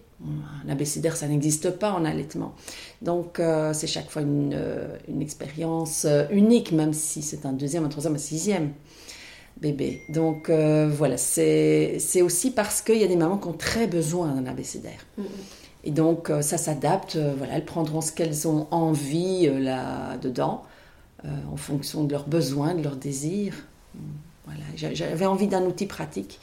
Un 0.65 0.69
abécédaire, 0.71 1.17
ça 1.17 1.27
n'existe 1.27 1.71
pas 1.71 1.93
en 1.93 2.05
allaitement. 2.05 2.55
Donc, 3.03 3.41
euh, 3.41 3.73
c'est 3.75 3.87
chaque 3.87 4.11
fois 4.11 4.23
une, 4.23 4.55
euh, 4.55 4.97
une 5.09 5.21
expérience 5.21 6.07
euh, 6.07 6.25
unique, 6.31 6.73
même 6.73 6.93
si 6.93 7.21
c'est 7.21 7.45
un 7.45 7.53
deuxième, 7.53 7.85
un 7.85 7.89
troisième, 7.89 8.15
un 8.15 8.19
sixième 8.19 8.73
bébé. 9.61 10.03
Donc, 10.09 10.51
voilà, 10.51 11.17
c'est 11.17 12.23
aussi 12.23 12.51
parce 12.51 12.83
qu'il 12.83 12.99
y 12.99 13.05
a 13.05 13.07
des 13.07 13.17
mamans 13.17 13.39
qui 13.39 13.49
ont 13.49 13.53
très 13.53 13.87
besoin 13.87 14.29
d'un 14.35 14.47
abécédaire. 14.47 15.07
Et 15.85 15.91
donc, 15.91 16.31
ça 16.41 16.59
s'adapte. 16.59 17.17
voilà, 17.17 17.55
elles 17.55 17.65
prendront 17.65 18.01
ce 18.01 18.11
qu'elles 18.11 18.49
ont 18.49 18.67
envie 18.73 19.47
là-dedans, 19.47 20.65
en 21.25 21.57
fonction 21.57 22.03
de 22.03 22.13
leurs 22.13 22.27
besoins, 22.27 22.75
de 22.75 22.83
leurs 22.83 22.97
désirs. 22.97 23.65
Voilà, 24.45 24.93
j'avais 24.93 25.27
envie 25.27 25.47
d'un 25.47 25.65
outil 25.65 25.87
pratique, 25.87 26.39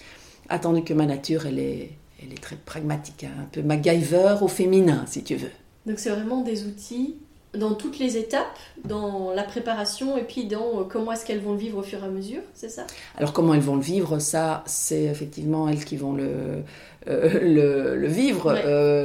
attendu 0.49 0.83
que 0.83 0.93
ma 0.93 1.05
nature, 1.05 1.45
elle 1.45 1.59
est, 1.59 1.91
elle 2.21 2.33
est 2.33 2.41
très 2.41 2.55
pragmatique, 2.55 3.23
hein, 3.23 3.41
un 3.41 3.45
peu 3.51 3.61
MacGyver 3.61 4.37
au 4.41 4.47
féminin, 4.47 5.05
si 5.07 5.23
tu 5.23 5.35
veux. 5.35 5.51
Donc 5.85 5.99
c'est 5.99 6.09
vraiment 6.09 6.41
des 6.41 6.65
outils 6.65 7.17
dans 7.53 7.73
toutes 7.73 7.99
les 7.99 8.17
étapes, 8.17 8.57
dans 8.85 9.31
la 9.31 9.43
préparation 9.43 10.17
et 10.17 10.23
puis 10.23 10.45
dans 10.45 10.85
comment 10.85 11.11
est-ce 11.11 11.25
qu'elles 11.25 11.41
vont 11.41 11.51
le 11.51 11.57
vivre 11.57 11.79
au 11.79 11.83
fur 11.83 12.01
et 12.01 12.05
à 12.05 12.09
mesure, 12.09 12.41
c'est 12.53 12.69
ça? 12.69 12.87
Alors 13.17 13.33
comment 13.33 13.53
elles 13.53 13.61
vont 13.61 13.75
le 13.75 13.81
vivre, 13.81 14.19
ça, 14.19 14.63
c'est 14.65 15.03
effectivement 15.03 15.67
elles 15.67 15.83
qui 15.83 15.97
vont 15.97 16.13
le, 16.13 16.63
le, 17.05 18.07
vivre. 18.07 18.55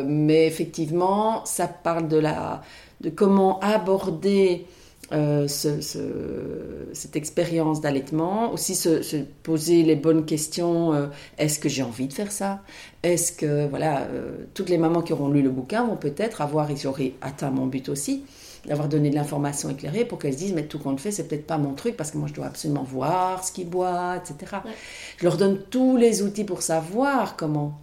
mais 0.06 0.46
effectivement, 0.46 1.44
ça 1.44 1.66
parle 1.66 2.08
de, 2.08 2.18
la, 2.18 2.62
de 3.00 3.10
comment 3.10 3.58
aborder 3.60 4.66
euh, 5.12 5.46
cette 5.48 7.14
expérience 7.14 7.80
d'allaitement, 7.80 8.52
aussi 8.52 8.75
se, 8.75 9.22
poser 9.42 9.82
les 9.82 9.94
bonnes 9.94 10.25
questions. 10.25 10.92
Euh, 10.94 11.06
est-ce 11.38 11.60
que 11.60 11.68
j'ai 11.68 11.82
envie 11.82 12.08
de 12.08 12.12
faire 12.12 12.32
ça? 12.32 12.62
Est-ce 13.02 13.30
que, 13.32 13.68
voilà, 13.68 14.00
euh, 14.00 14.32
toutes 14.54 14.68
les 14.68 14.78
mamans 14.78 15.02
qui 15.02 15.12
auront 15.12 15.28
lu 15.28 15.42
le 15.42 15.50
bouquin 15.50 15.84
vont 15.84 15.96
peut-être 15.96 16.40
avoir, 16.40 16.70
et 16.70 16.76
j'aurai 16.76 17.14
atteint 17.20 17.50
mon 17.50 17.66
but 17.66 17.88
aussi, 17.88 18.25
d'avoir 18.66 18.88
donné 18.88 19.10
de 19.10 19.14
l'information 19.14 19.70
éclairée 19.70 20.04
pour 20.04 20.18
qu'elles 20.18 20.32
se 20.32 20.38
disent, 20.38 20.52
mais 20.52 20.64
tout 20.64 20.80
compte 20.80 20.98
fait, 20.98 21.12
c'est 21.12 21.28
peut-être 21.28 21.46
pas 21.46 21.58
mon 21.58 21.75
truc 21.75 21.96
parce 21.96 22.10
que 22.10 22.18
moi 22.18 22.26
je 22.26 22.34
dois 22.34 22.46
absolument 22.46 22.82
voir 22.82 23.44
ce 23.44 23.52
qu'ils 23.52 23.68
boivent, 23.68 24.20
etc. 24.20 24.56
Je 25.18 25.25
leur 25.25 25.36
donne 25.36 25.60
tous 25.70 25.96
les 25.96 26.22
outils 26.22 26.42
pour 26.42 26.62
savoir 26.62 27.36
comment 27.36 27.78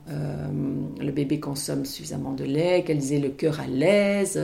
le 1.00 1.12
bébé 1.14 1.40
consomme 1.40 1.86
suffisamment 1.86 2.34
de 2.34 2.44
lait, 2.44 2.84
qu'elles 2.84 3.14
aient 3.14 3.20
le 3.20 3.30
cœur 3.30 3.62
à 3.62 3.68
l'aise 3.68 4.38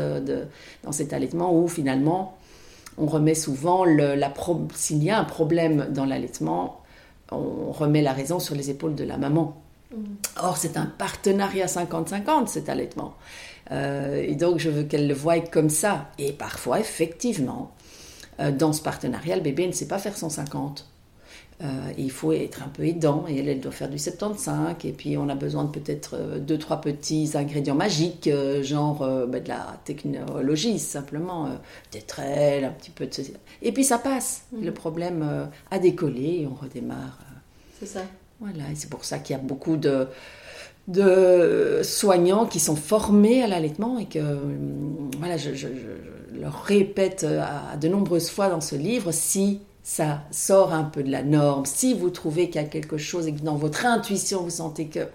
dans 0.85 0.93
cet 0.93 1.11
allaitement 1.11 1.53
où 1.53 1.67
finalement 1.67 2.38
on 2.99 3.05
remet 3.05 3.35
souvent, 3.35 3.85
s'il 4.75 5.03
y 5.03 5.09
a 5.09 5.19
un 5.19 5.23
problème 5.23 5.87
dans 5.91 6.05
l'allaitement, 6.05 6.81
on 7.31 7.71
remet 7.71 8.01
la 8.01 8.13
raison 8.13 8.39
sur 8.39 8.55
les 8.55 8.69
épaules 8.69 8.95
de 8.95 9.03
la 9.03 9.17
maman. 9.17 9.61
Mm. 9.91 10.03
Or, 10.41 10.57
c'est 10.57 10.77
un 10.77 10.85
partenariat 10.85 11.67
50-50, 11.67 12.47
cet 12.47 12.69
allaitement. 12.69 13.15
Euh, 13.71 14.23
et 14.25 14.35
donc, 14.35 14.59
je 14.59 14.69
veux 14.69 14.83
qu'elle 14.83 15.07
le 15.07 15.13
voie 15.13 15.39
comme 15.39 15.69
ça. 15.69 16.09
Et 16.17 16.33
parfois, 16.33 16.79
effectivement, 16.79 17.71
euh, 18.39 18.51
dans 18.51 18.73
ce 18.73 18.81
partenariat, 18.81 19.35
le 19.35 19.41
bébé 19.41 19.67
ne 19.67 19.71
sait 19.71 19.87
pas 19.87 19.99
faire 19.99 20.17
son 20.17 20.29
50. 20.29 20.88
Euh, 21.61 21.91
il 21.97 22.09
faut 22.09 22.31
être 22.31 22.63
un 22.63 22.69
peu 22.69 22.85
aidant 22.85 23.25
et 23.27 23.37
elle, 23.37 23.49
elle 23.49 23.59
doit 23.59 23.73
faire 23.73 23.89
du 23.89 23.99
75 23.99 24.75
et 24.85 24.93
puis 24.93 25.17
on 25.17 25.27
a 25.27 25.35
besoin 25.35 25.65
de 25.65 25.69
peut-être 25.69 26.15
euh, 26.15 26.39
deux 26.39 26.57
trois 26.57 26.79
petits 26.79 27.31
ingrédients 27.33 27.75
magiques 27.75 28.27
euh, 28.27 28.63
genre 28.63 28.99
bah, 29.27 29.41
de 29.41 29.49
la 29.49 29.77
technologie 29.83 30.79
simplement 30.79 31.49
peut-être 31.91 32.21
elle 32.21 32.63
un 32.63 32.71
petit 32.71 32.91
peu 32.91 33.07
de 33.07 33.11
et 33.61 33.73
puis 33.73 33.83
ça 33.83 33.97
passe. 33.97 34.43
Mhm. 34.53 34.63
le 34.63 34.73
problème 34.73 35.49
a 35.69 35.79
décollé 35.79 36.43
et 36.43 36.47
on 36.47 36.55
redémarre 36.55 37.19
c'est 37.77 37.87
ça. 37.87 38.03
Voilà 38.39 38.63
et 38.71 38.75
c'est 38.75 38.89
pour 38.89 39.03
ça 39.03 39.19
qu'il 39.19 39.35
y 39.35 39.39
a 39.39 39.41
beaucoup 39.41 39.75
de 39.75 40.07
de 40.87 41.81
soignants 41.83 42.45
qui 42.45 42.61
sont 42.61 42.77
formés 42.77 43.43
à 43.43 43.47
l'allaitement 43.47 43.99
et 43.99 44.05
que 44.05 44.39
voilà 45.19 45.35
je, 45.35 45.53
je, 45.53 45.67
leur 46.39 46.63
répète 46.63 47.25
à 47.25 47.75
de 47.75 47.89
nombreuses 47.89 48.29
fois 48.29 48.47
dans 48.47 48.61
ce 48.61 48.75
livre 48.75 49.11
si 49.11 49.59
ça 49.83 50.21
sort 50.31 50.73
un 50.73 50.83
peu 50.83 51.03
de 51.03 51.11
la 51.11 51.23
norme, 51.23 51.65
si 51.65 51.93
vous 51.93 52.09
trouvez 52.09 52.49
qu'il 52.49 52.61
y 52.61 52.63
a 52.63 52.67
quelque 52.67 52.97
chose 52.97 53.27
et 53.27 53.33
que 53.33 53.41
dans 53.41 53.55
votre 53.55 53.85
intuition 53.85 54.43
vous 54.43 54.49
sentez 54.49 54.87
que 54.87 55.07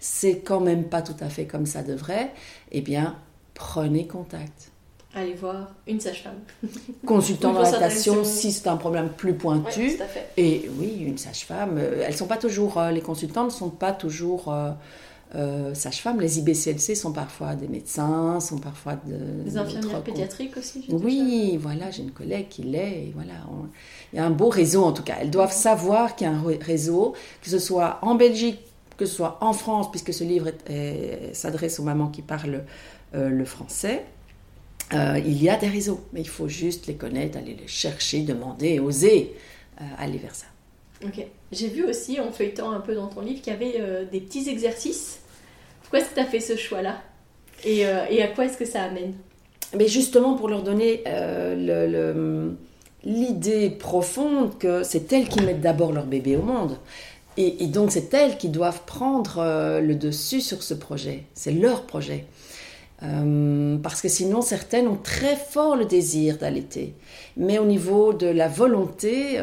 c'est 0.00 0.38
quand 0.38 0.60
même 0.60 0.84
pas 0.84 1.02
tout 1.02 1.16
à 1.20 1.28
fait 1.28 1.46
comme 1.46 1.66
ça 1.66 1.82
devrait, 1.82 2.32
eh 2.70 2.80
bien 2.80 3.16
prenez 3.54 4.06
contact. 4.06 4.72
Allez 5.14 5.34
voir 5.34 5.68
une 5.86 6.00
sage-femme. 6.00 6.38
Consultant 7.06 7.52
dans 7.52 8.24
si 8.24 8.50
c'est 8.50 8.66
un 8.66 8.78
problème 8.78 9.10
plus 9.10 9.34
pointu. 9.34 9.98
Et 10.38 10.70
oui, 10.78 11.04
une 11.06 11.18
sage-femme. 11.18 11.76
Euh, 11.76 12.04
elles 12.06 12.16
sont 12.16 12.26
pas 12.26 12.38
toujours, 12.38 12.78
euh, 12.78 12.90
les 12.90 13.02
consultantes 13.02 13.46
ne 13.46 13.50
sont 13.50 13.68
pas 13.68 13.92
toujours 13.92 14.50
euh, 14.50 14.70
euh, 15.34 15.72
sages-femmes. 15.72 16.20
Les 16.20 16.38
IBCLC 16.38 16.94
sont 16.94 17.12
parfois 17.12 17.54
des 17.54 17.66
médecins, 17.66 18.38
sont 18.38 18.58
parfois 18.58 18.96
de, 19.06 19.42
des 19.44 19.56
infirmières 19.56 20.02
pédiatriques 20.02 20.56
aussi. 20.58 20.84
Oui, 20.90 21.56
voilà, 21.58 21.90
j'ai 21.90 22.02
une 22.02 22.10
collègue 22.10 22.48
qui 22.50 22.62
l'est. 22.62 23.12
Voilà, 23.14 23.32
il 24.12 24.16
y 24.16 24.18
a 24.18 24.26
un 24.26 24.30
beau 24.30 24.50
réseau 24.50 24.84
en 24.84 24.92
tout 24.92 25.02
cas. 25.02 25.16
Elles 25.20 25.30
doivent 25.30 25.52
savoir 25.52 26.16
qu'il 26.16 26.26
y 26.26 26.30
a 26.30 26.34
un 26.34 26.42
réseau, 26.60 27.14
que 27.40 27.48
ce 27.48 27.58
soit 27.58 27.98
en 28.02 28.14
Belgique, 28.14 28.60
que 28.98 29.06
ce 29.06 29.14
soit 29.14 29.38
en 29.40 29.54
France, 29.54 29.90
puisque 29.90 30.12
ce 30.12 30.22
livre 30.22 30.50
s'adresse 31.32 31.80
aux 31.80 31.84
mamans 31.84 32.08
qui 32.08 32.20
parlent 32.20 32.64
euh, 33.14 33.30
le 33.30 33.44
français. 33.46 34.04
Euh, 34.92 35.18
il 35.24 35.42
y 35.42 35.48
a 35.48 35.56
des 35.56 35.68
réseaux, 35.68 36.02
mais 36.12 36.20
il 36.20 36.28
faut 36.28 36.48
juste 36.48 36.86
les 36.86 36.94
connaître, 36.94 37.38
aller 37.38 37.56
les 37.58 37.68
chercher, 37.68 38.22
demander, 38.22 38.80
oser 38.80 39.34
aller 39.98 40.18
vers 40.18 40.34
ça. 40.34 40.46
Ok. 41.04 41.26
J'ai 41.50 41.68
vu 41.68 41.84
aussi, 41.84 42.20
en 42.20 42.30
feuilletant 42.30 42.70
un 42.70 42.78
peu 42.78 42.94
dans 42.94 43.08
ton 43.08 43.22
livre, 43.22 43.40
qu'il 43.40 43.52
y 43.52 43.56
avait 43.56 44.06
des 44.12 44.20
petits 44.20 44.48
exercices 44.48 45.21
pourquoi 45.92 46.06
est-ce 46.06 46.14
que 46.14 46.20
tu 46.20 46.26
as 46.26 46.30
fait 46.30 46.40
ce 46.40 46.56
choix-là? 46.56 47.02
Euh, 47.66 48.06
et, 48.08 48.22
à 48.22 48.28
quoi 48.28 48.46
est-ce 48.46 48.56
que 48.56 48.64
ça 48.64 48.84
amène? 48.84 49.12
Mais 49.76 49.88
justement 49.88 50.36
pour 50.36 50.48
leur 50.48 50.62
donner 50.62 51.02
euh, 51.06 52.50
l'idée 53.04 53.68
profonde 53.68 54.56
que 54.56 54.84
c'est 54.84 55.12
elles 55.12 55.28
qui 55.28 55.42
mettent 55.42 55.60
d'abord 55.60 55.92
leur 55.92 56.06
bébé 56.06 56.38
au 56.38 56.42
monde. 56.42 56.78
Et, 57.36 57.66
donc 57.66 57.92
c'est 57.92 58.14
elles 58.14 58.38
qui 58.38 58.48
doivent 58.48 58.84
prendre 58.86 59.36
euh, 59.36 59.80
le 59.80 59.94
dessus 59.94 60.40
sur 60.40 60.62
ce 60.62 60.72
projet. 60.72 61.24
C'est 61.34 61.52
leur 61.52 61.82
projet. 61.82 62.24
parce 63.82 64.00
que 64.00 64.08
sinon, 64.08 64.40
certaines 64.40 64.88
ont 64.88 64.96
très 64.96 65.36
fort 65.36 65.76
le 65.76 65.84
désir 65.84 66.38
d'allaiter. 66.38 66.94
Mais 67.36 67.58
au 67.58 67.66
niveau 67.66 68.14
de 68.14 68.28
la 68.28 68.48
volonté, 68.48 69.38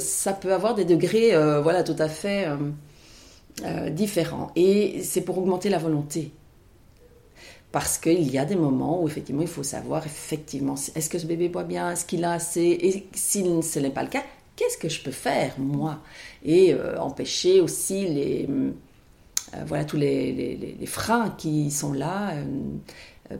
ça 0.00 0.32
peut 0.32 0.52
avoir 0.52 0.74
des 0.74 0.84
degrés 0.84 1.30
voilà, 1.62 1.84
tout 1.84 2.00
à 2.00 2.08
fait 2.08 2.48
euh, 3.64 3.90
différents. 3.90 4.50
Et 4.56 5.02
c'est 5.02 5.20
pour 5.20 5.36
augmenter 5.38 5.68
la 5.68 5.78
volonté. 5.78 6.32
Parce 7.70 7.98
qu'il 7.98 8.28
y 8.30 8.38
a 8.38 8.46
des 8.46 8.56
moments 8.56 9.02
où 9.02 9.06
effectivement 9.06 9.42
il 9.42 9.48
faut 9.48 9.62
savoir 9.62 10.04
effectivement 10.06 10.74
est-ce 10.94 11.08
que 11.08 11.18
ce 11.18 11.26
bébé 11.26 11.48
boit 11.48 11.64
bien, 11.64 11.92
est-ce 11.92 12.06
qu'il 12.06 12.24
a 12.24 12.32
assez, 12.32 12.62
et 12.62 13.06
si 13.14 13.44
ce 13.62 13.78
n'est 13.78 13.90
pas 13.90 14.02
le 14.02 14.08
cas, 14.08 14.22
qu'est-ce 14.56 14.78
que 14.78 14.88
je 14.88 15.02
peux 15.02 15.12
faire 15.12 15.54
moi? 15.58 15.98
Et 16.44 16.72
euh, 16.72 16.98
empêcher 16.98 17.60
aussi 17.60 18.06
les, 18.06 18.48
euh, 18.48 19.62
voilà, 19.66 19.84
tous 19.84 19.98
les, 19.98 20.32
les, 20.78 20.86
freins 20.86 21.34
qui 21.36 21.70
sont 21.70 21.92
là 21.92 22.34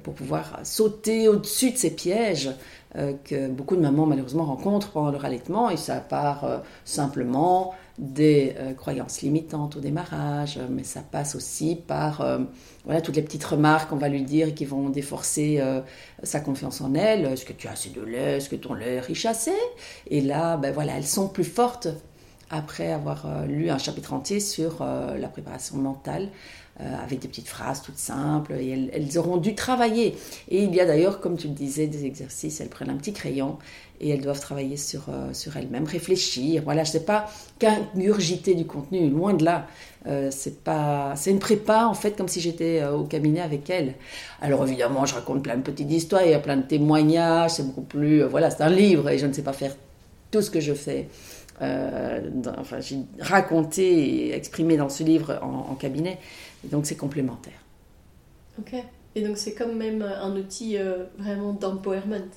pour 0.03 0.15
pouvoir 0.15 0.61
sauter 0.63 1.27
au-dessus 1.29 1.73
de 1.73 1.77
ces 1.77 1.91
pièges 1.91 2.51
que 2.95 3.49
beaucoup 3.49 3.77
de 3.77 3.81
mamans 3.81 4.07
malheureusement 4.07 4.45
rencontrent 4.45 4.91
pendant 4.91 5.11
leur 5.11 5.25
allaitement 5.25 5.69
et 5.69 5.77
ça 5.77 5.97
part 5.97 6.63
simplement 6.85 7.75
des 8.03 8.55
euh, 8.59 8.75
croyances 8.75 9.23
limitantes 9.23 9.77
au 9.77 9.81
démarrage, 9.81 10.59
euh, 10.59 10.67
mais 10.69 10.83
ça 10.83 11.03
passe 11.03 11.37
aussi 11.37 11.77
par 11.77 12.21
euh, 12.21 12.39
voilà, 12.85 13.01
toutes 13.01 13.15
les 13.15 13.23
petites 13.23 13.45
remarques 13.45 13.91
qu'on 13.91 13.97
va 13.97 14.09
lui 14.09 14.23
dire 14.23 14.55
qui 14.55 14.65
vont 14.65 14.91
déforcer 14.91 15.63
sa 16.25 16.41
confiance 16.41 16.81
en 16.81 16.95
elle. 16.95 17.27
Est-ce 17.27 17.45
que 17.45 17.53
tu 17.53 17.69
as 17.69 17.73
assez 17.73 17.91
de 17.91 18.01
lait? 18.01 18.39
Est-ce 18.39 18.49
que 18.49 18.57
ton 18.57 18.75
lait 18.75 18.95
est 18.95 19.01
riche 19.01 19.25
assez? 19.25 19.55
Et 20.11 20.21
là, 20.21 20.57
ben 20.57 20.73
voilà, 20.73 20.97
elles 20.97 21.07
sont 21.07 21.29
plus 21.29 21.45
fortes 21.45 21.89
après 22.51 22.93
avoir 22.93 23.47
lu 23.47 23.71
un 23.71 23.79
chapitre 23.79 24.13
entier 24.13 24.41
sur 24.41 24.85
la 24.85 25.29
préparation 25.29 25.77
mentale. 25.77 26.29
Avec 26.79 27.21
des 27.21 27.29
petites 27.29 27.49
phrases 27.49 27.83
toutes 27.83 27.99
simples, 27.99 28.55
et 28.55 28.91
elles, 28.93 29.19
auront 29.19 29.37
dû 29.37 29.55
travailler. 29.55 30.17
Et 30.49 30.65
il 30.65 30.75
y 30.75 30.81
a 30.81 30.87
d'ailleurs, 30.87 31.21
comme 31.21 31.37
tu 31.37 31.49
le 31.49 31.55
disais, 31.55 31.87
des 31.87 32.07
exercices, 32.07 32.61
elles 32.61 32.71
prennent 32.71 32.91
un 32.91 32.97
petit 32.97 33.13
crayon 33.13 33.59
et 34.03 34.11
elles 34.11 34.21
doivent 34.21 34.41
travailler 34.41 34.77
sur, 34.77 35.05
euh, 35.09 35.33
sur 35.33 35.57
elles-mêmes, 35.57 35.85
réfléchir. 35.85 36.63
Voilà, 36.65 36.83
je 36.83 36.89
ne 36.89 36.93
sais 36.93 37.05
pas 37.05 37.31
qu'ingurgiter 37.59 38.55
du 38.55 38.67
contenu, 38.67 39.09
loin 39.09 39.33
de 39.33 39.45
là. 39.45 39.67
Euh, 40.09 40.31
c'est 40.33 41.31
une 41.31 41.39
prépa 41.39 41.87
en 41.87 41.95
fait 41.95 42.17
comme 42.17 42.27
si 42.27 42.41
j'étais 42.41 42.81
euh, 42.81 42.97
au 42.97 43.05
cabinet 43.05 43.41
avec 43.41 43.71
elles. 43.71 43.95
Alors 44.41 44.67
évidemment, 44.67 45.07
je 45.07 45.15
raconte 45.15 45.45
plein 45.45 45.57
de 45.57 45.63
petites 45.63 45.91
histoires, 45.91 46.23
il 46.25 46.33
y 46.33 46.35
a 46.35 46.41
plein 46.41 46.57
de 46.57 46.63
témoignages, 46.63 47.53
c'est 47.53 47.63
beaucoup 47.63 47.83
plus, 47.83 48.23
voilà, 48.25 48.51
c'est 48.51 48.65
un 48.65 48.71
livre 48.71 49.09
et 49.09 49.19
je 49.19 49.27
ne 49.27 49.33
sais 49.33 49.43
pas 49.43 49.53
faire 49.53 49.77
tout 50.33 50.43
ce 50.43 50.51
que 50.51 50.59
je 50.59 50.75
fais. 50.75 51.09
enfin, 51.61 52.81
j'ai 52.81 52.99
raconté 53.21 54.27
et 54.27 54.35
exprimé 54.35 54.77
dans 54.77 54.89
ce 54.89 55.05
livre 55.05 55.39
en 55.43 55.77
cabinet, 55.77 56.19
donc 56.65 56.87
c'est 56.87 56.97
complémentaire. 56.97 57.61
Ok. 58.59 58.75
Et 59.15 59.23
donc 59.23 59.37
c'est 59.37 59.55
comme 59.55 59.77
même 59.77 60.03
un 60.03 60.37
outil 60.37 60.77
vraiment 61.19 61.53
d'empowerment. 61.53 62.29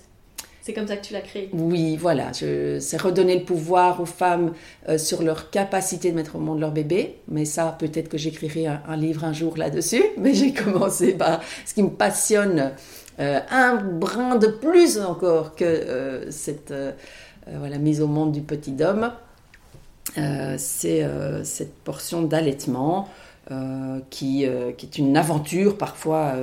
C'est 0.66 0.74
comme 0.74 0.88
ça 0.88 0.98
que 0.98 1.06
tu 1.06 1.14
l'as 1.14 1.22
créé. 1.22 1.48
Oui, 1.54 1.96
voilà. 1.96 2.32
C'est 2.34 3.00
redonner 3.00 3.38
le 3.38 3.46
pouvoir 3.46 4.02
aux 4.02 4.08
femmes 4.08 4.54
euh, 4.90 4.98
sur 4.98 5.22
leur 5.22 5.52
capacité 5.52 6.10
de 6.10 6.16
mettre 6.16 6.38
au 6.38 6.40
monde 6.40 6.60
leur 6.60 6.72
bébé. 6.72 7.18
Mais 7.28 7.46
ça, 7.46 7.76
peut-être 7.78 8.10
que 8.10 8.18
j'écrirai 8.18 8.66
un, 8.66 8.98
livre 8.98 9.26
un 9.26 9.32
jour 9.32 9.58
là-dessus. 9.58 10.02
Mais 10.18 10.34
j'ai 10.34 10.54
commencé 10.54 11.14
par 11.14 11.42
ce 11.68 11.76
qui 11.76 11.84
me 11.84 11.92
passionne 11.92 12.72
euh, 13.20 13.40
un 13.52 13.76
brin 13.76 14.38
de 14.38 14.48
plus 14.48 15.00
encore 15.00 15.56
que 15.56 15.66
euh, 15.66 16.32
cette 16.32 16.74
voilà, 17.46 17.78
mise 17.78 18.02
au 18.02 18.08
monde 18.08 18.32
du 18.32 18.42
petit 18.42 18.76
homme. 18.82 19.12
C'est 20.58 21.08
cette 21.44 21.76
portion 21.76 22.24
d'allaitement 22.24 23.08
qui, 24.10 24.46
qui, 24.78 24.86
est 24.86 24.98
une 24.98 25.18
aventure 25.18 25.78
parfois 25.78 26.34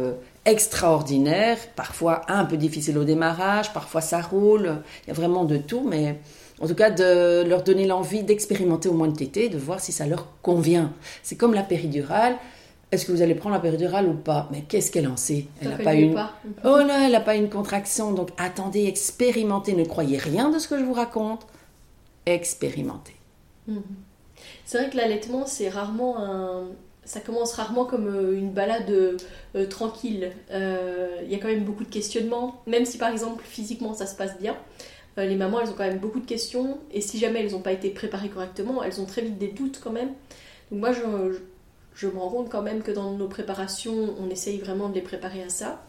extraordinaire, 0.44 1.59
parfois 1.75 2.23
un 2.28 2.44
peu 2.44 2.56
difficile 2.56 2.99
au 2.99 3.04
démarrage, 3.04 3.73
parfois 3.73 4.00
ça 4.00 4.21
roule, 4.21 4.76
il 5.04 5.09
y 5.09 5.11
a 5.11 5.14
vraiment 5.14 5.44
de 5.44 5.56
tout, 5.56 5.87
mais 5.88 6.18
en 6.61 6.68
tout 6.68 6.75
cas 6.75 6.90
de 6.90 7.42
leur 7.42 7.62
donner 7.62 7.87
l'envie 7.87 8.23
d'expérimenter 8.23 8.88
au 8.88 8.94
moins 8.94 9.09
le 9.09 9.14
tété, 9.14 9.49
de 9.49 9.59
voir 9.59 9.80
si 9.80 9.90
ça 9.90 10.06
leur 10.06 10.28
convient. 10.42 10.92
C'est 11.23 11.37
comme 11.37 11.54
la 11.54 11.62
péridurale, 11.62 12.37
est-ce 12.92 13.06
que 13.06 13.12
vous 13.12 13.23
allez 13.23 13.35
prendre 13.35 13.54
la 13.54 13.61
péridurale 13.61 14.06
ou 14.06 14.12
pas? 14.12 14.49
Mais 14.52 14.61
qu'est-ce 14.61 14.92
qu'elle 14.92 15.09
en 15.09 15.16
sait? 15.16 15.47
Elle 15.62 15.71
n'a 15.71 15.78
pas 15.78 15.94
une. 15.94 16.12
pas. 16.12 16.35
Oh 16.62 16.76
là, 16.76 17.06
elle 17.06 17.12
n'a 17.12 17.21
pas 17.21 17.37
une 17.37 17.49
contraction. 17.49 18.12
Donc 18.12 18.28
attendez, 18.37 18.85
expérimentez. 18.85 19.73
Ne 19.73 19.85
croyez 19.85 20.18
rien 20.18 20.50
de 20.50 20.59
ce 20.59 20.68
que 20.68 20.78
je 20.78 20.85
vous 20.85 20.92
raconte. 20.92 21.47
Expérimentez. 22.26 23.16
Mhm. 23.66 23.82
C'est 24.66 24.78
vrai 24.78 24.90
que 24.90 24.97
l'allaitement, 24.99 25.47
c'est 25.47 25.71
rarement 25.71 26.18
un. 26.18 26.64
Ça 27.04 27.21
commence 27.21 27.54
rarement 27.54 27.85
comme 27.85 28.06
euh, 28.06 28.38
une 28.38 28.52
balade 28.52 28.88
euh, 28.90 29.16
euh, 29.56 29.66
tranquille. 29.66 30.30
Il 30.50 31.30
y 31.30 31.35
a 31.35 31.38
quand 31.38 31.49
même 31.49 31.64
beaucoup 31.64 31.85
de 31.85 31.90
questionnements, 31.90 32.62
même 32.66 32.85
si 32.85 32.97
par 32.97 33.11
exemple 33.11 33.42
physiquement 33.44 33.94
ça 33.94 34.06
se 34.06 34.14
passe 34.14 34.38
bien. 34.38 34.56
les 35.16 35.35
mamans, 35.35 35.61
elles 35.61 35.71
ont 35.71 35.75
quand 35.75 35.87
même 35.87 35.99
beaucoup 35.99 36.21
de 36.21 36.26
questions, 36.26 36.78
et 36.92 37.00
si 37.00 37.18
jamais 37.18 37.44
elles 37.44 37.52
n'ont 37.52 37.61
pas 37.61 37.73
été 37.73 37.90
préparées 37.90 38.28
correctement, 38.28 38.82
elles 38.82 39.00
ont 39.00 39.06
très 39.06 39.23
vite 39.23 39.38
des 39.38 39.49
doutes 39.49 39.80
quand 39.82 39.90
même. 39.90 40.11
Donc 40.71 40.80
moi, 40.80 40.92
je, 40.92 42.06
me 42.06 42.18
rends 42.18 42.30
compte 42.30 42.50
quand 42.50 42.62
même 42.62 42.82
que 42.82 42.92
dans 42.92 43.12
nos 43.12 43.28
préparations, 43.28 44.14
on 44.21 44.30
essaye 44.30 44.59
vraiment 44.59 44.88
de 44.88 44.94
les 44.94 45.02
préparer 45.02 45.42
à 45.42 45.49
ça. 45.49 45.82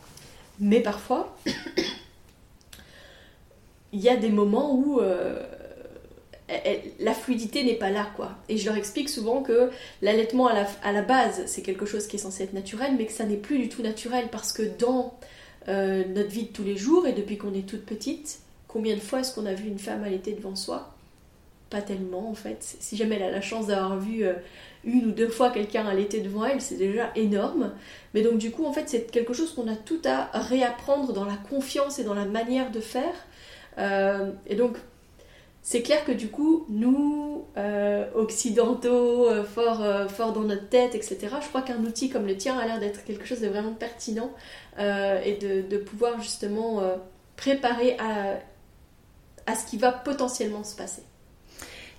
Mais 0.59 0.81
parfois, 0.81 1.35
il 3.93 4.01
y 4.01 4.09
a 4.09 4.15
des 4.15 4.29
moments 4.29 4.75
où 4.75 4.99
la 6.99 7.13
fluidité 7.13 7.63
n'est 7.63 7.75
pas 7.75 7.89
là, 7.89 8.07
quoi. 8.15 8.31
Et 8.49 8.57
je 8.57 8.65
leur 8.65 8.75
explique 8.75 9.09
souvent 9.09 9.41
que 9.41 9.69
l'allaitement 10.01 10.47
à 10.47 10.53
la, 10.53 10.67
à 10.83 10.91
la 10.91 11.01
base, 11.01 11.43
c'est 11.45 11.61
quelque 11.61 11.85
chose 11.85 12.07
qui 12.07 12.17
est 12.17 12.19
censé 12.19 12.43
être 12.43 12.53
naturel, 12.53 12.95
mais 12.97 13.05
que 13.05 13.13
ça 13.13 13.25
n'est 13.25 13.37
plus 13.37 13.59
du 13.59 13.69
tout 13.69 13.81
naturel 13.81 14.27
parce 14.31 14.51
que 14.51 14.63
dans 14.77 15.17
euh, 15.69 16.03
notre 16.05 16.29
vie 16.29 16.43
de 16.43 16.51
tous 16.51 16.63
les 16.63 16.75
jours 16.75 17.07
et 17.07 17.13
depuis 17.13 17.37
qu'on 17.37 17.53
est 17.53 17.67
toute 17.67 17.85
petite, 17.85 18.39
combien 18.67 18.95
de 18.95 18.99
fois 18.99 19.21
est-ce 19.21 19.33
qu'on 19.33 19.45
a 19.45 19.53
vu 19.53 19.67
une 19.67 19.79
femme 19.79 20.03
allaiter 20.03 20.33
devant 20.33 20.55
soi? 20.55 20.93
Pas 21.69 21.81
tellement, 21.81 22.29
en 22.29 22.35
fait. 22.35 22.57
Si 22.79 22.97
jamais 22.97 23.15
elle 23.15 23.23
a 23.23 23.31
la 23.31 23.41
chance 23.41 23.67
d'avoir 23.67 23.97
vu 23.97 24.25
euh, 24.25 24.33
une 24.83 25.07
ou 25.07 25.11
deux 25.11 25.29
fois 25.29 25.49
quelqu'un 25.49 25.87
allaiter 25.87 26.19
devant 26.19 26.45
elle, 26.45 26.61
c'est 26.61 26.75
déjà 26.75 27.11
énorme. 27.15 27.71
Mais 28.13 28.21
donc, 28.21 28.37
du 28.37 28.51
coup, 28.51 28.65
en 28.65 28.73
fait, 28.73 28.89
c'est 28.89 29.09
quelque 29.09 29.33
chose 29.33 29.53
qu'on 29.53 29.67
a 29.67 29.75
tout 29.75 30.01
à 30.03 30.29
réapprendre 30.33 31.13
dans 31.13 31.25
la 31.25 31.37
confiance 31.49 31.99
et 31.99 32.03
dans 32.03 32.13
la 32.13 32.25
manière 32.25 32.69
de 32.69 32.81
faire. 32.81 33.15
Euh, 33.77 34.31
et 34.45 34.55
donc, 34.55 34.77
c'est 35.65 35.81
clair 35.81 36.03
que 36.03 36.11
du 36.11 36.27
coup, 36.27 36.65
nous, 36.67 37.45
euh, 37.55 38.05
occidentaux, 38.15 39.29
euh, 39.29 39.45
forts 39.45 39.81
euh, 39.81 40.09
forts 40.09 40.33
dans 40.33 40.41
notre 40.41 40.67
tête, 40.67 40.93
etc., 40.93 41.17
je 41.41 41.47
crois 41.47 41.61
qu'un 41.61 41.81
outil 41.85 42.09
comme 42.09 42.27
le 42.27 42.35
tien 42.35 42.57
a 42.59 42.65
l'air 42.65 42.81
d'être 42.81 43.05
quelque 43.05 43.25
chose 43.25 43.39
de 43.39 43.47
vraiment 43.47 43.73
pertinent 43.73 44.29
et 44.77 45.37
de, 45.39 45.61
de 45.61 45.77
pouvoir 45.77 46.19
justement 46.19 46.81
préparer 47.37 47.95
à, 47.99 48.39
à 49.45 49.55
ce 49.55 49.67
qui 49.67 49.77
va 49.77 49.91
potentiellement 49.91 50.63
se 50.63 50.75
passer. 50.75 51.03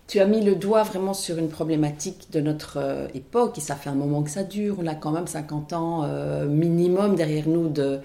Tu 0.08 0.18
as 0.18 0.26
mis 0.26 0.44
le 0.44 0.56
doigt 0.56 0.82
vraiment 0.82 1.14
sur 1.14 1.38
une 1.38 1.48
problématique 1.48 2.32
de 2.32 2.40
notre 2.40 3.08
époque, 3.14 3.56
et 3.58 3.60
ça 3.60 3.76
fait 3.76 3.90
un 3.90 3.94
moment 3.94 4.24
que 4.24 4.30
ça 4.30 4.42
dure. 4.42 4.76
On 4.80 4.88
a 4.88 4.96
quand 4.96 5.12
même 5.12 5.28
50 5.28 5.72
ans 5.72 6.08
minimum 6.48 7.14
derrière 7.14 7.46
nous 7.46 7.68
de, 7.68 8.00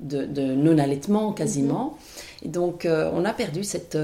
de, 0.00 0.24
de 0.24 0.42
non-allaitement 0.54 1.32
quasiment. 1.32 1.98
Et 2.42 2.48
donc, 2.48 2.88
on 2.88 3.26
a 3.26 3.32
perdu 3.34 3.62
cette 3.62 3.98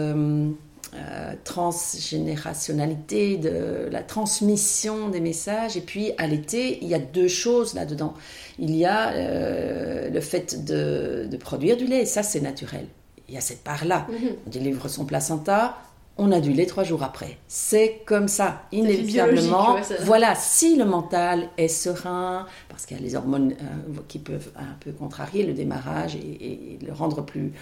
euh, 0.95 1.35
transgénérationnalité, 1.45 3.37
de 3.37 3.89
la 3.91 4.03
transmission 4.03 5.09
des 5.09 5.21
messages. 5.21 5.77
Et 5.77 5.81
puis, 5.81 6.13
à 6.19 6.27
l'été, 6.27 6.79
il 6.83 6.89
y 6.89 6.95
a 6.95 6.99
deux 6.99 7.29
choses 7.29 7.75
là-dedans. 7.75 8.15
Il 8.59 8.75
y 8.75 8.85
a 8.85 9.13
euh, 9.13 10.11
le 10.11 10.21
fait 10.21 10.65
de, 10.65 11.29
de 11.31 11.37
produire 11.37 11.77
du 11.77 11.87
lait, 11.87 12.03
et 12.03 12.07
ça, 12.07 12.23
c'est 12.23 12.41
naturel. 12.41 12.87
Il 13.29 13.35
y 13.35 13.39
a 13.39 13.41
cette 13.41 13.63
part-là. 13.63 14.07
On 14.47 14.51
délivre 14.51 14.89
son 14.89 15.05
placenta, 15.05 15.79
on 16.19 16.33
a 16.33 16.40
du 16.40 16.52
lait 16.52 16.67
trois 16.67 16.85
jours 16.85 17.02
après. 17.02 17.38
C'est 17.49 18.02
comme 18.05 18.29
ça, 18.29 18.62
inévitablement. 18.73 19.75
biologique, 19.75 19.90
ouais, 19.90 19.97
ça. 19.97 20.05
Voilà, 20.05 20.35
si 20.35 20.76
le 20.76 20.85
mental 20.85 21.49
est 21.57 21.69
serein, 21.69 22.47
parce 22.69 22.85
qu'il 22.85 22.99
y 22.99 23.00
a 23.00 23.02
les 23.02 23.14
hormones 23.14 23.52
euh, 23.52 24.00
qui 24.07 24.19
peuvent 24.19 24.50
un 24.57 24.76
peu 24.81 24.93
contrarier 24.93 25.47
le 25.47 25.55
démarrage 25.55 26.17
et, 26.17 26.19
et 26.19 26.79
le 26.87 26.93
rendre 26.93 27.23
plus 27.25 27.52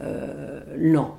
euh, 0.00 0.60
lent. 0.76 1.16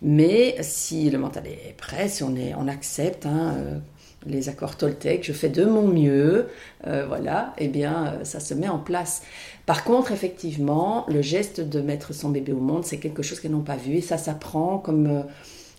Mais 0.00 0.56
si 0.62 1.10
le 1.10 1.18
mental 1.18 1.46
est 1.46 1.76
prêt, 1.76 2.08
si 2.08 2.22
on, 2.22 2.34
est, 2.36 2.54
on 2.56 2.68
accepte 2.68 3.26
hein, 3.26 3.54
euh, 3.58 3.78
les 4.24 4.48
accords 4.48 4.76
Toltec, 4.76 5.22
je 5.24 5.32
fais 5.32 5.50
de 5.50 5.66
mon 5.66 5.88
mieux, 5.88 6.48
voilà, 6.84 7.54
eh 7.56 7.68
bien, 7.68 8.18
ça 8.22 8.38
se 8.38 8.52
met 8.52 8.68
en 8.68 8.78
place. 8.78 9.22
Par 9.64 9.82
contre, 9.82 10.12
effectivement, 10.12 11.06
le 11.08 11.22
geste 11.22 11.62
de 11.62 11.80
mettre 11.80 12.12
son 12.12 12.28
bébé 12.28 12.52
au 12.52 12.60
monde, 12.60 12.84
c'est 12.84 12.98
quelque 12.98 13.22
chose 13.22 13.40
qu'elles 13.40 13.52
n'ont 13.52 13.60
pas 13.60 13.76
vu 13.76 13.94
et 13.94 14.00
ça 14.02 14.18
s'apprend 14.18 14.76
comme 14.76 15.24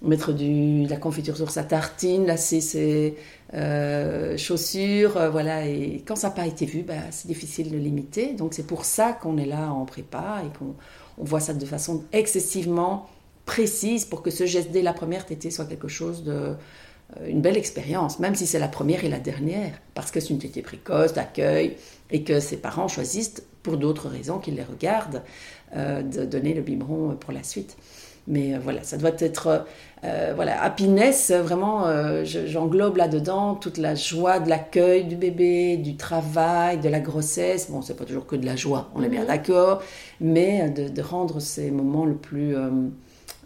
mettre 0.01 0.33
du, 0.33 0.85
de 0.85 0.89
la 0.89 0.97
confiture 0.97 1.37
sur 1.37 1.51
sa 1.51 1.63
tartine, 1.63 2.25
lasser 2.25 2.59
ses 2.61 3.15
euh, 3.53 4.37
chaussures, 4.37 5.17
euh, 5.17 5.29
voilà. 5.29 5.67
Et 5.67 6.03
quand 6.05 6.15
ça 6.15 6.29
n'a 6.29 6.35
pas 6.35 6.47
été 6.47 6.65
vu, 6.65 6.81
bah, 6.81 6.93
c'est 7.11 7.27
difficile 7.27 7.71
de 7.71 7.77
limiter. 7.77 8.33
Donc 8.33 8.53
c'est 8.53 8.65
pour 8.65 8.85
ça 8.85 9.13
qu'on 9.13 9.37
est 9.37 9.45
là 9.45 9.71
en 9.71 9.85
prépa 9.85 10.43
et 10.45 10.57
qu'on 10.57 10.75
on 11.17 11.23
voit 11.23 11.39
ça 11.39 11.53
de 11.53 11.65
façon 11.65 12.03
excessivement 12.13 13.07
précise 13.45 14.05
pour 14.05 14.21
que 14.21 14.31
ce 14.31 14.45
geste 14.45 14.71
dès 14.71 14.81
la 14.81 14.93
première 14.93 15.25
tétée 15.25 15.51
soit 15.51 15.65
quelque 15.65 15.87
chose 15.87 16.23
de 16.23 16.31
euh, 16.31 17.27
une 17.27 17.41
belle 17.41 17.57
expérience, 17.57 18.19
même 18.19 18.35
si 18.35 18.47
c'est 18.47 18.59
la 18.59 18.67
première 18.67 19.03
et 19.03 19.09
la 19.09 19.19
dernière, 19.19 19.73
parce 19.93 20.11
que 20.11 20.19
c'est 20.19 20.29
une 20.29 20.39
tétée 20.39 20.61
précoce, 20.61 21.13
d'accueil, 21.13 21.75
et 22.09 22.23
que 22.23 22.39
ses 22.39 22.57
parents 22.57 22.87
choisissent, 22.87 23.43
pour 23.63 23.77
d'autres 23.77 24.09
raisons 24.09 24.39
qu'ils 24.39 24.55
les 24.55 24.63
regardent, 24.63 25.21
euh, 25.75 26.01
de 26.01 26.25
donner 26.25 26.53
le 26.53 26.61
biberon 26.61 27.15
pour 27.19 27.31
la 27.31 27.43
suite. 27.43 27.77
Mais 28.27 28.57
voilà, 28.57 28.83
ça 28.83 28.97
doit 28.97 29.11
être, 29.19 29.65
euh, 30.03 30.33
voilà, 30.35 30.61
happiness, 30.63 31.31
vraiment, 31.31 31.85
euh, 31.85 32.23
je- 32.25 32.47
j'englobe 32.47 32.97
là-dedans 32.97 33.53
toute 33.55 33.77
la 33.77 33.93
joie 33.95 34.39
de 34.39 34.49
l'accueil 34.49 35.03
du 35.05 35.15
bébé, 35.15 35.77
du 35.77 35.95
travail, 35.95 36.79
de 36.79 36.89
la 36.89 36.99
grossesse. 36.99 37.69
Bon, 37.69 37.81
c'est 37.83 37.95
pas 37.95 38.05
toujours 38.05 38.25
que 38.25 38.35
de 38.35 38.45
la 38.45 38.55
joie, 38.55 38.89
on 38.95 39.03
est 39.03 39.09
bien 39.09 39.21
Mhm. 39.21 39.27
d'accord, 39.27 39.83
mais 40.19 40.69
de, 40.71 40.87
de 40.89 41.01
rendre 41.03 41.39
ces 41.39 41.69
moments 41.69 42.05
le 42.05 42.15
plus, 42.15 42.55
euh, 42.55 42.69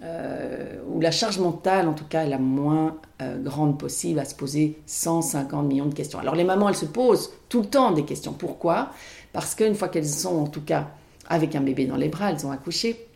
euh, 0.03 0.75
où 0.89 1.01
la 1.01 1.11
charge 1.11 1.39
mentale, 1.39 1.87
en 1.87 1.93
tout 1.93 2.05
cas, 2.05 2.23
est 2.23 2.29
la 2.29 2.37
moins 2.37 2.97
euh, 3.21 3.41
grande 3.41 3.77
possible 3.79 4.19
à 4.19 4.25
se 4.25 4.35
poser 4.35 4.77
150 4.85 5.65
millions 5.67 5.85
de 5.85 5.93
questions. 5.93 6.19
Alors 6.19 6.35
les 6.35 6.43
mamans, 6.43 6.67
elles 6.69 6.75
se 6.75 6.85
posent 6.85 7.31
tout 7.47 7.61
le 7.61 7.67
temps 7.67 7.91
des 7.91 8.03
questions. 8.03 8.33
Pourquoi? 8.33 8.89
Parce 9.31 9.55
qu'une 9.55 9.73
fois 9.75 9.87
qu'elles 9.87 10.07
sont, 10.07 10.35
en 10.37 10.47
tout 10.47 10.61
cas, 10.61 10.87
avec 11.29 11.55
un 11.55 11.61
bébé 11.61 11.85
dans 11.85 11.95
les 11.95 12.09
bras, 12.09 12.31
elles 12.31 12.45
ont 12.45 12.51
accouché, 12.51 13.07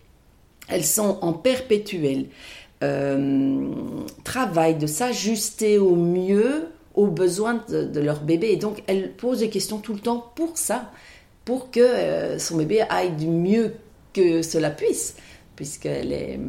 elles 0.70 0.86
sont 0.86 1.18
en 1.22 1.34
perpétuel 1.34 2.28
euh, 2.84 3.72
travail 4.24 4.76
de 4.76 4.88
s'ajuster 4.88 5.78
au 5.78 5.96
mieux 5.96 6.68
aux 6.96 7.08
besoins 7.08 7.64
de, 7.70 8.00
leur 8.00 8.22
bébé. 8.22 8.52
Et 8.52 8.58
donc, 8.58 8.84
elles 8.88 9.14
posent 9.14 9.40
des 9.40 9.50
questions 9.50 9.78
tout 9.78 9.94
le 9.94 10.00
temps 10.00 10.32
pour 10.36 10.58
ça, 10.58 10.92
pour 11.46 11.72
que 11.72 11.80
euh, 11.80 12.40
son 12.40 12.58
bébé 12.58 12.82
aille 12.90 13.12
du 13.12 13.28
mieux 13.28 13.74
que 14.14 14.42
cela 14.42 14.70
puisse, 14.70 15.16
puisqu'elle 15.56 16.12
est, 16.12 16.40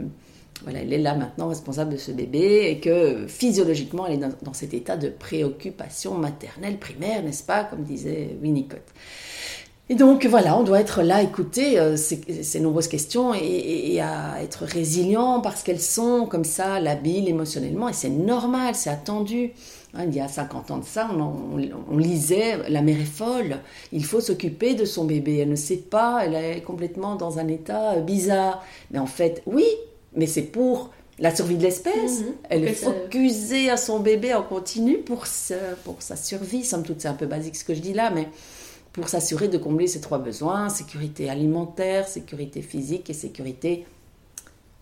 elle 0.67 0.93
est 0.93 0.99
là 0.99 1.15
maintenant 1.15 1.49
responsable 1.49 1.93
de 1.93 1.97
ce 1.97 2.11
bébé 2.11 2.69
et 2.69 2.81
que 2.81 3.27
physiologiquement, 3.29 4.07
elle 4.07 4.15
est 4.15 4.29
dans 4.43 4.53
cet 4.53 4.75
état 4.75 4.97
de 4.97 5.09
préoccupation 5.09 6.15
maternelle 6.15 6.79
primaire, 6.79 7.23
n'est-ce 7.23 7.45
pas, 7.45 7.65
comme 7.65 7.83
disait 7.83 8.37
Winnicott. 8.43 8.83
Et 9.91 9.97
donc 9.97 10.25
voilà, 10.25 10.57
on 10.57 10.63
doit 10.63 10.81
être 10.81 11.03
là, 11.03 11.21
écouter 11.21 11.79
euh, 11.79 11.97
ces, 11.97 12.21
ces 12.45 12.61
nombreuses 12.61 12.87
questions 12.87 13.35
et, 13.35 14.01
à 14.01 14.41
être 14.41 14.65
résilient 14.65 15.41
parce 15.41 15.65
qu'elles 15.65 15.81
sont 15.81 16.27
comme 16.27 16.45
ça, 16.45 16.79
labiles 16.79 17.29
émotionnellement 17.29 17.89
et 17.89 17.93
c'est 17.93 18.09
normal, 18.09 18.75
c'est 18.77 18.89
attendu. 18.91 19.51
Hein, 19.95 20.05
il 20.07 20.15
y 20.15 20.21
a 20.21 20.29
50 20.29 20.71
ans 20.71 20.79
de 20.79 20.85
ça, 20.85 21.11
on, 21.13 21.21
en- 21.21 21.37
on- 21.55 21.95
on 21.95 21.99
lisait 21.99 22.59
La 22.69 22.81
mère 22.83 23.01
est 23.01 23.05
folle, 23.05 23.59
il 23.91 24.05
faut 24.05 24.21
s'occuper 24.21 24.75
de 24.75 24.85
son 24.85 25.05
bébé, 25.07 25.39
elle 25.39 25.49
ne 25.51 25.57
sait 25.57 25.77
pas, 25.79 26.21
elle 26.25 26.35
est 26.37 26.61
complètement 26.63 27.17
dans 27.17 27.41
un 27.41 27.49
état 27.49 27.95
euh, 27.95 28.01
bizarre. 28.01 28.63
Mais 28.93 29.01
en 29.01 29.07
fait, 29.07 29.43
oui, 29.47 29.67
mais 30.15 30.29
c'est 30.29 30.43
pour 30.43 30.91
la 31.19 31.35
survie 31.35 31.57
de 31.57 31.65
l'espèce. 31.65 32.21
Mhm. 32.21 32.27
Elle 32.49 32.65
est 32.65 32.75
focusée 32.75 33.69
à 33.69 33.77
son 33.77 33.99
bébé 33.99 34.33
en 34.35 34.45
continu 34.45 34.99
pour, 34.99 35.27
sa- 35.27 35.57
pour 35.85 35.97
sa 35.99 36.15
survie. 36.15 36.65
Somme 36.65 36.85
toute, 36.85 37.01
c'est 37.01 37.09
un 37.09 37.15
peu 37.15 37.27
basique 37.27 37.57
ce 37.57 37.65
que 37.65 37.75
je 37.75 37.81
dis 37.81 37.93
là, 37.93 38.11
mais 38.15 38.29
pour 39.01 39.09
s'assurer 39.09 39.49
de 39.49 39.57
combler 39.59 39.87
ces 39.87 40.01
trois 40.01 40.19
besoins, 40.19 40.69
sécurité 40.69 41.31
alimentaire, 41.31 42.07
sécurité 42.07 42.61
physique 42.61 43.09
et 43.09 43.15
sécurité 43.15 43.87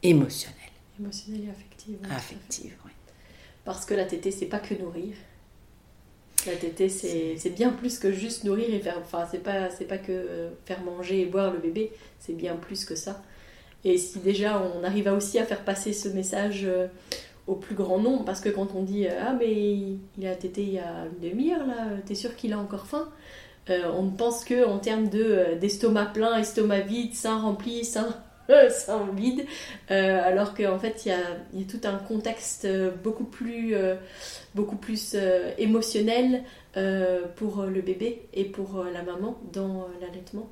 émotionnelle, 0.02 0.56
Émotionnelle 0.98 1.44
et 1.46 1.50
affective. 1.50 1.98
affective. 2.10 2.74
oui. 2.84 2.90
Parce 3.64 3.84
que 3.84 3.94
la 3.94 4.04
tétée, 4.04 4.30
c'est 4.32 4.46
pas 4.46 4.58
que 4.58 4.74
nourrir. 4.74 5.14
La 6.46 6.56
tétée, 6.56 6.88
c'est 6.88 7.50
bien 7.50 7.70
plus 7.70 7.98
que 7.98 8.10
juste 8.12 8.44
nourrir 8.44 8.72
et 8.74 8.80
faire. 8.80 8.98
Enfin, 9.00 9.26
c'est 9.30 9.42
pas, 9.42 9.70
c'est 9.70 9.84
pas 9.84 9.98
que 9.98 10.48
faire 10.66 10.82
manger 10.82 11.20
et 11.20 11.26
boire 11.26 11.52
le 11.52 11.58
bébé, 11.58 11.92
c'est 12.18 12.32
bien 12.32 12.56
plus 12.56 12.84
que 12.84 12.94
ça. 12.96 13.22
Et 13.84 13.98
si 13.98 14.18
déjà 14.18 14.60
on 14.60 14.82
arrive 14.82 15.06
aussi 15.08 15.38
à 15.38 15.44
faire 15.44 15.64
passer 15.64 15.92
ce 15.92 16.08
message 16.08 16.62
euh, 16.64 16.88
au 17.46 17.54
plus 17.54 17.76
grand 17.76 17.98
nombre, 18.00 18.24
parce 18.24 18.40
que 18.40 18.48
quand 18.48 18.74
on 18.74 18.82
dit 18.82 19.06
euh, 19.06 19.10
Ah, 19.20 19.34
mais 19.38 19.52
il 20.18 20.26
a 20.26 20.34
tété 20.34 20.62
il 20.62 20.72
y 20.72 20.78
a 20.80 21.06
une 21.06 21.30
demi-heure 21.30 21.64
là, 21.66 21.86
t'es 22.04 22.16
sûr 22.16 22.34
qu'il 22.34 22.52
a 22.52 22.58
encore 22.58 22.86
faim? 22.86 23.08
Euh, 23.70 23.90
On 23.96 24.10
pense 24.10 24.44
que 24.44 24.66
en 24.66 24.78
termes 24.78 25.08
euh, 25.14 25.58
d'estomac 25.58 26.06
plein, 26.06 26.38
estomac 26.38 26.80
vide, 26.80 27.14
sein 27.14 27.38
rempli, 27.38 27.84
sein 27.84 28.08
vide, 29.14 29.44
euh, 29.90 30.20
alors 30.24 30.54
qu'en 30.54 30.78
fait 30.78 31.04
il 31.04 31.08
y 31.08 31.12
a, 31.12 31.64
tout 31.64 31.80
un 31.84 31.96
contexte 31.96 32.66
beaucoup 33.04 33.24
plus, 33.24 33.74
beaucoup 34.54 34.76
plus 34.76 35.16
émotionnel 35.58 36.44
pour 37.36 37.64
le 37.64 37.82
bébé 37.82 38.22
et 38.32 38.44
pour 38.44 38.84
la 38.84 39.02
maman 39.02 39.38
dans 39.52 39.88
l'allaitement. 40.00 40.48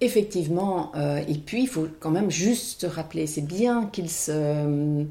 Effectivement, 0.00 0.92
et 0.96 1.34
puis 1.34 1.62
il 1.62 1.68
faut 1.68 1.88
quand 2.00 2.10
même 2.10 2.30
juste 2.30 2.86
rappeler, 2.90 3.26
c'est 3.26 3.46
bien 3.46 3.86
qu'ils 3.86 4.10
se 4.10 5.04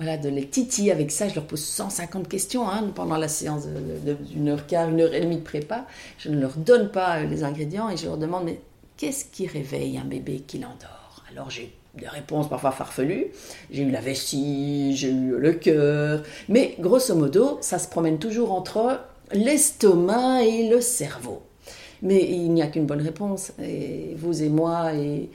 voilà, 0.00 0.16
de 0.16 0.30
les 0.30 0.46
titiller 0.46 0.92
avec 0.92 1.10
ça. 1.10 1.28
Je 1.28 1.34
leur 1.34 1.44
pose 1.44 1.62
150 1.62 2.26
questions 2.26 2.66
hein, 2.66 2.90
pendant 2.94 3.18
la 3.18 3.28
séance 3.28 3.66
d'une 3.66 4.48
heure 4.48 4.66
quart, 4.66 4.88
une 4.88 5.02
heure 5.02 5.12
et 5.12 5.20
demie 5.20 5.36
de 5.36 5.42
prépa. 5.42 5.84
Je 6.16 6.30
ne 6.30 6.40
leur 6.40 6.56
donne 6.56 6.90
pas 6.90 7.22
les 7.22 7.44
ingrédients 7.44 7.90
et 7.90 7.98
je 7.98 8.06
leur 8.06 8.16
demande 8.16 8.44
mais 8.46 8.60
qu'est-ce 8.96 9.26
qui 9.26 9.46
réveille 9.46 9.98
un 9.98 10.06
bébé 10.06 10.42
qui 10.46 10.56
l'endort? 10.56 11.22
Alors 11.30 11.50
j'ai 11.50 11.70
des 11.94 12.08
réponses 12.08 12.48
parfois 12.48 12.70
farfelues. 12.70 13.26
J'ai 13.70 13.82
eu 13.82 13.90
la 13.90 14.00
vessie, 14.00 14.96
j'ai 14.96 15.10
eu 15.10 15.36
le 15.36 15.52
cœur. 15.52 16.22
Mais 16.48 16.76
grosso 16.78 17.14
modo, 17.14 17.58
ça 17.60 17.78
se 17.78 17.86
promène 17.86 18.18
toujours 18.18 18.52
entre 18.52 19.00
l'estomac 19.32 20.44
et 20.44 20.70
le 20.70 20.80
cerveau. 20.80 21.42
Mais 22.00 22.26
il 22.26 22.54
n'y 22.54 22.62
a 22.62 22.68
qu'une 22.68 22.86
bonne 22.86 23.02
réponse. 23.02 23.52
Et 23.62 24.14
vous 24.16 24.42
et 24.42 24.48
moi 24.48 24.94
et 24.94 25.28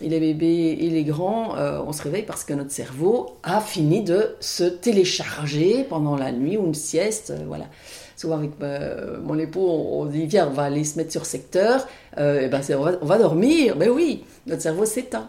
et 0.00 0.08
les 0.08 0.20
bébés 0.20 0.76
et 0.80 0.90
les 0.90 1.04
grands, 1.04 1.56
euh, 1.56 1.80
on 1.86 1.92
se 1.92 2.02
réveille 2.02 2.24
parce 2.24 2.44
que 2.44 2.52
notre 2.52 2.70
cerveau 2.70 3.36
a 3.42 3.60
fini 3.60 4.02
de 4.02 4.34
se 4.40 4.64
télécharger 4.64 5.84
pendant 5.88 6.16
la 6.16 6.32
nuit 6.32 6.56
ou 6.56 6.66
une 6.66 6.74
sieste. 6.74 7.30
Euh, 7.30 7.44
voilà. 7.46 7.66
Souvent 8.16 8.36
avec 8.36 8.52
euh, 8.62 9.18
mon 9.22 9.38
époux, 9.38 9.66
on, 9.66 10.06
dit 10.06 10.26
viens, 10.26 10.48
on 10.48 10.52
va 10.52 10.64
aller 10.64 10.84
se 10.84 10.96
mettre 10.96 11.12
sur 11.12 11.26
secteur. 11.26 11.86
et 12.16 12.48
ben 12.48 12.60
on 12.70 12.82
va, 12.82 12.92
on, 13.02 13.06
va, 13.06 13.18
dormir. 13.18 13.76
Mais 13.76 13.88
oui, 13.88 14.24
notre 14.46 14.62
cerveau 14.62 14.84
s'éteint. 14.84 15.28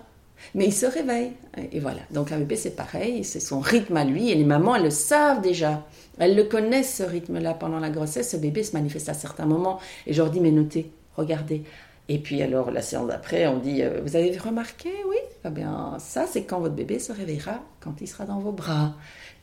Mais 0.54 0.66
il 0.66 0.74
se 0.74 0.86
réveille. 0.86 1.32
Et 1.72 1.80
voilà. 1.80 2.02
Donc 2.12 2.32
un 2.32 2.38
bébé, 2.38 2.56
c'est 2.56 2.76
pareil. 2.76 3.24
C'est 3.24 3.40
son 3.40 3.60
rythme 3.60 3.98
à 3.98 4.04
lui. 4.04 4.30
Et 4.30 4.36
les 4.36 4.44
mamans, 4.44 4.76
elles 4.76 4.84
le 4.84 4.90
savent 4.92 5.42
déjà. 5.42 5.84
Elles 6.20 6.36
le 6.36 6.44
connaissent, 6.44 6.98
ce 6.98 7.04
rythme-là. 7.04 7.56
Pendant 7.56 7.80
la 7.80 7.90
grossesse, 7.90 8.32
ce 8.32 8.38
bébé 8.38 8.64
se 8.64 8.74
manifeste 8.74 9.10
à 9.10 9.14
certains 9.14 9.46
moments. 9.46 9.80
Et 10.06 10.14
je 10.14 10.22
leur 10.22 10.32
dis, 10.32 10.40
mais 10.40 10.52
notez, 10.52 10.92
regardez. 11.18 11.64
Et 12.08 12.20
puis 12.20 12.42
alors 12.42 12.72
la 12.72 12.82
séance 12.82 13.08
d'après, 13.08 13.48
on 13.48 13.58
dit, 13.58 13.82
euh, 13.82 14.02
vous 14.04 14.16
avez 14.16 14.38
remarqué, 14.38 14.92
oui 15.08 15.18
Eh 15.46 15.50
bien, 15.50 15.98
ça 16.00 16.26
c'est 16.28 16.44
quand 16.44 16.60
votre 16.60 16.76
bébé 16.76 17.00
se 17.00 17.12
réveillera, 17.12 17.62
quand 17.80 18.00
il 18.02 18.08
sera 18.08 18.26
dans 18.26 18.40
vos 18.40 18.52
bras. 18.52 18.94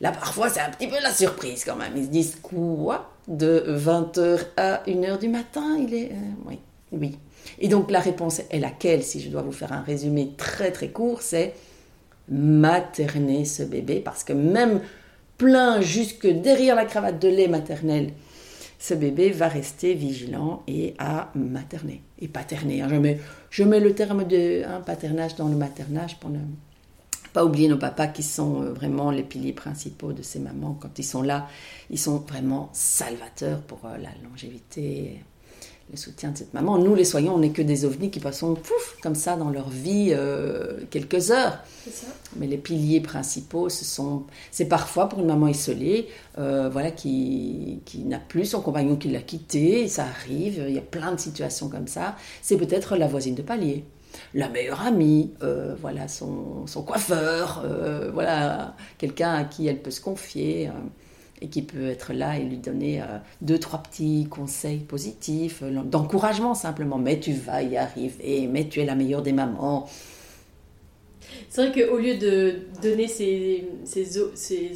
Là, 0.01 0.11
parfois, 0.11 0.49
c'est 0.49 0.59
un 0.59 0.69
petit 0.69 0.87
peu 0.87 0.99
la 1.01 1.13
surprise 1.13 1.63
quand 1.65 1.75
même. 1.75 1.93
Ils 1.95 2.05
se 2.05 2.09
disent, 2.09 2.37
quoi? 2.41 3.11
De 3.27 3.63
20h 3.67 4.39
à 4.57 4.83
1h 4.85 5.19
du 5.19 5.29
matin, 5.29 5.77
il 5.79 5.93
est... 5.93 6.11
Euh, 6.11 6.45
oui, 6.45 6.59
oui. 6.91 7.17
Et 7.59 7.67
donc 7.67 7.91
la 7.91 7.99
réponse 7.99 8.41
est 8.49 8.59
laquelle, 8.59 9.03
si 9.03 9.21
je 9.21 9.29
dois 9.29 9.41
vous 9.41 9.51
faire 9.51 9.71
un 9.73 9.81
résumé 9.81 10.31
très 10.37 10.71
très 10.71 10.89
court, 10.89 11.21
c'est 11.21 11.53
materner 12.29 13.45
ce 13.45 13.63
bébé, 13.63 13.99
parce 13.99 14.23
que 14.23 14.33
même 14.33 14.81
plein 15.37 15.81
jusque 15.81 16.27
derrière 16.27 16.75
la 16.75 16.85
cravate 16.85 17.19
de 17.19 17.27
lait 17.27 17.47
maternel, 17.47 18.11
ce 18.83 18.93
bébé 18.93 19.29
va 19.29 19.47
rester 19.47 19.93
vigilant 19.93 20.61
et 20.67 20.93
à 20.99 21.31
materner 21.35 22.01
et 22.19 22.27
paterner. 22.27 22.81
Hein. 22.81 22.89
Je 23.49 23.63
mets, 23.63 23.79
le 23.79 23.95
terme 23.95 24.27
de 24.27 24.61
hein, 24.65 24.81
paternage 24.85 25.35
dans 25.35 25.47
le 25.47 25.55
maternage 25.55 26.19
pour 26.19 26.29
ne 26.29 26.39
pas 27.31 27.45
oublier 27.45 27.69
nos 27.69 27.77
papas 27.77 28.07
qui 28.07 28.23
sont 28.23 28.61
euh, 28.61 28.73
vraiment 28.73 29.09
les 29.09 29.23
piliers 29.23 29.53
principaux 29.53 30.11
de 30.11 30.21
ces 30.21 30.39
mamans. 30.39 30.77
Quand 30.81 30.99
ils 30.99 31.05
sont 31.05 31.21
là, 31.21 31.47
ils 31.89 31.97
sont 31.97 32.17
vraiment 32.17 32.71
salvateurs 32.73 33.61
pour 33.61 33.79
euh, 33.85 33.95
la 33.95 34.09
longévité 34.29 35.21
le 35.91 35.97
soutien 35.97 36.31
de 36.31 36.37
cette 36.37 36.53
maman. 36.53 36.77
Nous, 36.77 36.95
les 36.95 37.03
soignants, 37.03 37.35
on 37.35 37.39
n'est 37.39 37.51
que 37.51 37.61
des 37.61 37.85
ovnis 37.85 38.09
qui 38.09 38.19
passons 38.19 38.55
pouf, 38.55 38.97
comme 39.01 39.15
ça 39.15 39.35
dans 39.35 39.49
leur 39.49 39.69
vie 39.69 40.09
euh, 40.11 40.79
quelques 40.89 41.31
heures. 41.31 41.59
Ça. 41.91 42.07
Mais 42.37 42.47
les 42.47 42.57
piliers 42.57 43.01
principaux, 43.01 43.69
ce 43.69 43.85
sont, 43.85 44.23
c'est 44.51 44.65
parfois 44.65 45.09
pour 45.09 45.19
une 45.19 45.27
maman 45.27 45.47
isolée, 45.47 46.07
euh, 46.39 46.69
voilà, 46.69 46.91
qui, 46.91 47.81
qui 47.85 47.99
n'a 47.99 48.19
plus 48.19 48.45
son 48.45 48.61
compagnon 48.61 48.95
qui 48.95 49.09
l'a 49.09 49.21
quitté. 49.21 49.87
Ça 49.87 50.05
arrive, 50.05 50.63
il 50.67 50.73
y 50.73 50.79
a 50.79 50.81
plein 50.81 51.11
de 51.11 51.19
situations 51.19 51.69
comme 51.69 51.87
ça. 51.87 52.15
C'est 52.41 52.57
peut-être 52.57 52.95
la 52.95 53.07
voisine 53.07 53.35
de 53.35 53.41
palier 53.41 53.85
la 54.35 54.47
meilleure 54.47 54.81
amie, 54.81 55.31
euh, 55.41 55.73
voilà 55.81 56.07
son, 56.07 56.67
son 56.67 56.83
coiffeur, 56.83 57.65
voilà 58.13 58.75
quelqu'un 58.99 59.33
à 59.33 59.43
qui 59.43 59.65
elle 59.65 59.81
peut 59.81 59.89
se 59.89 60.01
confier 60.01 60.69
et 61.43 61.47
qui 61.47 61.61
peut 61.61 61.89
être 61.89 62.13
là 62.13 62.37
et 62.39 62.43
lui 62.43 62.57
donner 62.57 63.01
euh, 63.01 63.05
deux, 63.41 63.59
trois 63.59 63.83
petits 63.83 64.27
conseils 64.29 64.79
positifs, 64.79 65.61
euh, 65.61 65.83
d'encouragement 65.83 66.55
simplement. 66.55 66.97
Mais 66.97 67.19
tu 67.19 67.33
vas 67.33 67.61
y 67.61 67.75
arriver, 67.75 68.47
mais 68.49 68.67
tu 68.69 68.79
es 68.79 68.85
la 68.85 68.95
meilleure 68.95 69.21
des 69.21 69.33
mamans. 69.33 69.87
C'est 71.49 71.67
vrai 71.67 71.83
qu'au 71.83 71.97
lieu 71.97 72.15
de 72.15 72.55
donner 72.81 73.07
ces, 73.07 73.67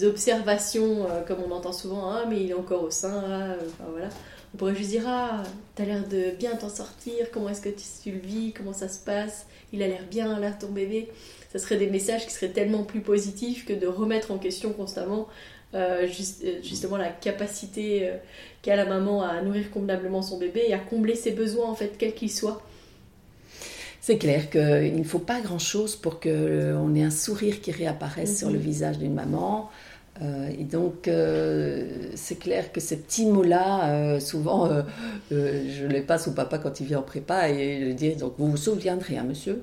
observations, 0.03 1.05
euh, 1.09 1.21
comme 1.25 1.37
on 1.47 1.51
entend 1.51 1.71
souvent, 1.71 2.11
ah, 2.11 2.25
mais 2.29 2.43
il 2.43 2.51
est 2.51 2.53
encore 2.53 2.83
au 2.83 2.91
sein, 2.91 3.23
ah, 3.25 3.55
voilà, 3.89 4.09
on 4.53 4.57
pourrait 4.57 4.75
juste 4.75 4.89
dire 4.89 5.03
Ah, 5.07 5.43
t'as 5.75 5.85
l'air 5.85 6.05
de 6.07 6.35
bien 6.37 6.55
t'en 6.55 6.69
sortir, 6.69 7.31
comment 7.31 7.47
est-ce 7.49 7.61
que 7.61 7.69
tu, 7.69 8.11
le 8.11 8.19
vis, 8.19 8.51
comment 8.51 8.73
ça 8.73 8.89
se 8.89 8.99
passe, 8.99 9.47
il 9.71 9.81
a 9.83 9.87
l'air 9.87 10.03
bien 10.09 10.37
là, 10.39 10.51
ton 10.51 10.67
bébé. 10.67 11.09
Ça 11.53 11.59
serait 11.59 11.77
des 11.77 11.87
messages 11.87 12.25
qui 12.25 12.33
seraient 12.33 12.51
tellement 12.51 12.83
plus 12.83 12.99
positifs 12.99 13.65
que 13.65 13.71
de 13.71 13.87
remettre 13.87 14.31
en 14.31 14.37
question 14.37 14.73
constamment 14.73 15.29
euh, 15.73 16.07
euh, 16.07 16.51
justement 16.63 16.95
la 16.95 17.09
capacité 17.09 18.07
euh, 18.07 18.15
qu'a 18.61 18.77
la 18.77 18.85
maman 18.85 19.21
à 19.21 19.41
nourrir 19.41 19.69
convenablement 19.69 20.21
son 20.21 20.37
bébé 20.37 20.63
et 20.69 20.73
à 20.73 20.77
combler 20.77 21.13
ses 21.13 21.31
besoins 21.31 21.67
en 21.69 21.75
fait 21.75 21.97
quels 21.97 22.13
qu'ils 22.13 22.31
soient. 22.31 22.61
C'est 23.99 24.17
clair 24.17 24.49
qu'il 24.49 24.95
ne 24.95 25.03
faut 25.03 25.19
pas 25.19 25.41
grand-chose 25.41 25.97
pour 25.97 26.21
qu'on 26.21 26.95
ait 26.95 27.03
un 27.03 27.11
sourire 27.11 27.59
qui 27.59 27.73
réapparaisse 27.73 28.37
sur 28.37 28.49
le 28.49 28.57
mhm. 28.57 28.63
visage 28.63 28.97
d'une 28.97 29.13
maman. 29.13 29.69
et 30.21 30.63
donc, 30.63 31.09
c'est 32.15 32.39
clair 32.39 32.71
que 32.71 32.79
ces 32.79 33.01
petits 33.01 33.25
mots-là, 33.25 34.21
souvent, 34.21 34.69
je 35.29 35.85
les 35.85 36.01
passe 36.01 36.29
au 36.29 36.31
papa 36.31 36.57
quand 36.57 36.79
il 36.79 36.87
vient 36.87 36.99
en 36.99 37.03
prépa 37.03 37.49
et 37.49 37.89
je 37.89 37.91
dis 37.91 38.15
donc, 38.15 38.35
vous 38.37 38.51
vous 38.51 38.55
souviendrez, 38.55 39.17
hein, 39.17 39.25
monsieur? 39.27 39.61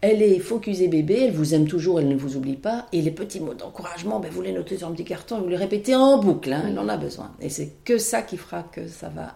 Elle 0.00 0.22
est 0.22 0.38
focusée 0.38 0.88
bébé, 0.88 1.24
elle 1.24 1.32
vous 1.32 1.54
aime 1.54 1.66
toujours, 1.66 2.00
elle 2.00 2.08
ne 2.08 2.16
vous 2.16 2.36
oublie 2.36 2.56
pas. 2.56 2.86
Et 2.92 3.00
les 3.00 3.10
petits 3.10 3.40
mots 3.40 3.54
d'encouragement, 3.54 4.20
ben, 4.20 4.30
vous 4.30 4.42
les 4.42 4.52
notez 4.52 4.76
sur 4.76 4.88
un 4.88 4.92
petit 4.92 5.04
carton, 5.04 5.40
vous 5.40 5.48
les 5.48 5.56
répétez 5.56 5.94
en 5.94 6.18
boucle, 6.18 6.52
hein, 6.52 6.64
elle 6.68 6.78
en 6.78 6.88
a 6.88 6.96
besoin. 6.96 7.32
Et 7.40 7.48
c'est 7.48 7.72
que 7.84 7.98
ça 7.98 8.22
qui 8.22 8.36
fera 8.36 8.62
que 8.62 8.86
ça 8.86 9.08
va 9.08 9.34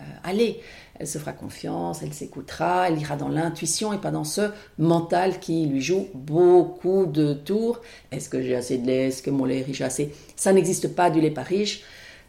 euh, 0.00 0.04
aller. 0.24 0.60
Elle 0.98 1.06
se 1.06 1.16
fera 1.16 1.32
confiance, 1.32 2.02
elle 2.02 2.12
s'écoutera, 2.12 2.88
elle 2.88 3.00
ira 3.00 3.16
dans 3.16 3.28
l'intuition 3.28 3.94
et 3.94 3.98
pas 3.98 4.10
dans 4.10 4.24
ce 4.24 4.50
mental 4.78 5.40
qui 5.40 5.64
lui 5.64 5.80
joue 5.80 6.08
beaucoup 6.12 7.06
de 7.06 7.32
tours. 7.32 7.80
Est-ce 8.12 8.28
que 8.28 8.42
j'ai 8.42 8.54
assez 8.54 8.76
de 8.76 8.86
lait? 8.86 9.08
Est-ce 9.08 9.22
que 9.22 9.30
mon 9.30 9.46
lait 9.46 9.60
est 9.60 9.62
riche? 9.62 9.80
Assez 9.80 10.12
Ça 10.36 10.52
n'existe 10.52 10.94
pas 10.94 11.08
du 11.08 11.22
lait 11.22 11.30
pas 11.30 11.42
riche. 11.42 11.82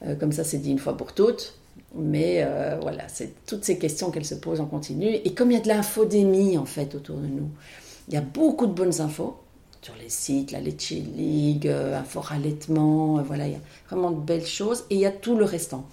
Euh, 0.06 0.16
comme 0.16 0.32
ça, 0.32 0.46
c'est 0.46 0.58
dit 0.58 0.72
une 0.72 0.80
fois 0.80 0.96
pour 0.96 1.14
toutes. 1.14 1.56
Mais 1.96 2.42
euh, 2.44 2.78
voilà, 2.82 3.08
c'est 3.10 3.46
toutes 3.46 3.66
ces 3.66 3.78
questions 3.78 4.12
qu'elle 4.12 4.26
se 4.26 4.36
pose 4.36 4.62
en 4.62 4.66
continu. 4.66 5.08
Et 5.08 5.34
comme 5.34 5.52
il 5.52 5.56
y 5.56 5.58
a 5.58 5.64
de 5.64 5.68
l'infodémie 5.68 6.58
en 6.58 6.66
fait 6.66 6.96
autour 6.96 7.18
de 7.18 7.28
nous, 7.28 7.50
il 8.08 8.14
y 8.14 8.18
a 8.18 8.22
beaucoup 8.22 8.66
de 8.66 8.74
bonnes 8.74 9.02
infos 9.02 9.38
sur 9.82 9.96
les 9.96 10.10
sites, 10.10 10.52
la 10.52 10.62
Leche 10.62 10.92
League, 10.92 11.68
euh, 11.68 12.00
Info 12.00 12.22
Rallaitement, 12.22 13.18
euh, 13.18 13.24
voilà, 13.24 13.48
il 13.48 13.54
y 13.54 13.56
a 13.56 13.62
vraiment 13.90 14.12
de 14.12 14.20
belles 14.20 14.46
choses. 14.46 14.86
Et 14.90 14.96
il 14.96 15.02
y 15.02 15.06
a 15.06 15.12
tout 15.12 15.36
le 15.36 15.44
restant. 15.44 15.88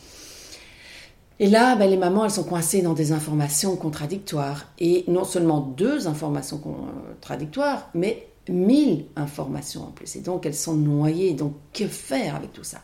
Et 1.41 1.47
là, 1.47 1.77
ben, 1.77 1.89
les 1.89 1.97
mamans, 1.97 2.25
elles 2.25 2.31
sont 2.31 2.45
coincées 2.45 2.83
dans 2.83 2.95
des 2.95 3.13
informations 3.13 3.77
contradictoires. 3.77 4.67
Et 4.79 5.05
non 5.09 5.25
seulement 5.25 5.61
deux 5.61 6.07
informations 6.07 6.59
contradictoires, 6.59 7.89
mais 7.95 8.29
mille 8.49 9.07
informations 9.17 9.85
en 9.85 9.91
plus. 9.91 10.17
Et 10.17 10.21
donc, 10.21 10.45
elles 10.47 10.55
sont 10.55 10.75
noyées. 10.75 11.35
Donc, 11.35 11.55
que 11.73 11.87
faire 11.87 12.37
avec 12.37 12.53
tout 12.53 12.65
ça? 12.65 12.79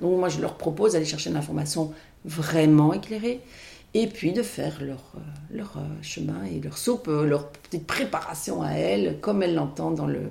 Donc, 0.00 0.18
moi, 0.18 0.28
je 0.28 0.40
leur 0.40 0.56
propose 0.56 0.92
d'aller 0.92 1.04
chercher 1.04 1.30
une 1.30 1.36
information 1.36 1.92
vraiment 2.24 2.92
éclairés, 2.92 3.40
et 3.94 4.06
puis 4.06 4.32
de 4.32 4.42
faire 4.42 4.82
leur, 4.82 5.12
euh, 5.16 5.20
leur 5.50 5.76
euh, 5.78 5.80
chemin 6.02 6.44
et 6.44 6.60
leur 6.60 6.76
soupe, 6.76 7.08
euh, 7.08 7.24
leur 7.24 7.48
petite 7.48 7.86
préparation 7.86 8.62
à 8.62 8.72
elles, 8.72 9.18
comme 9.20 9.42
elles 9.42 9.54
l'entendent 9.54 9.96
dans, 9.96 10.06
le, 10.06 10.30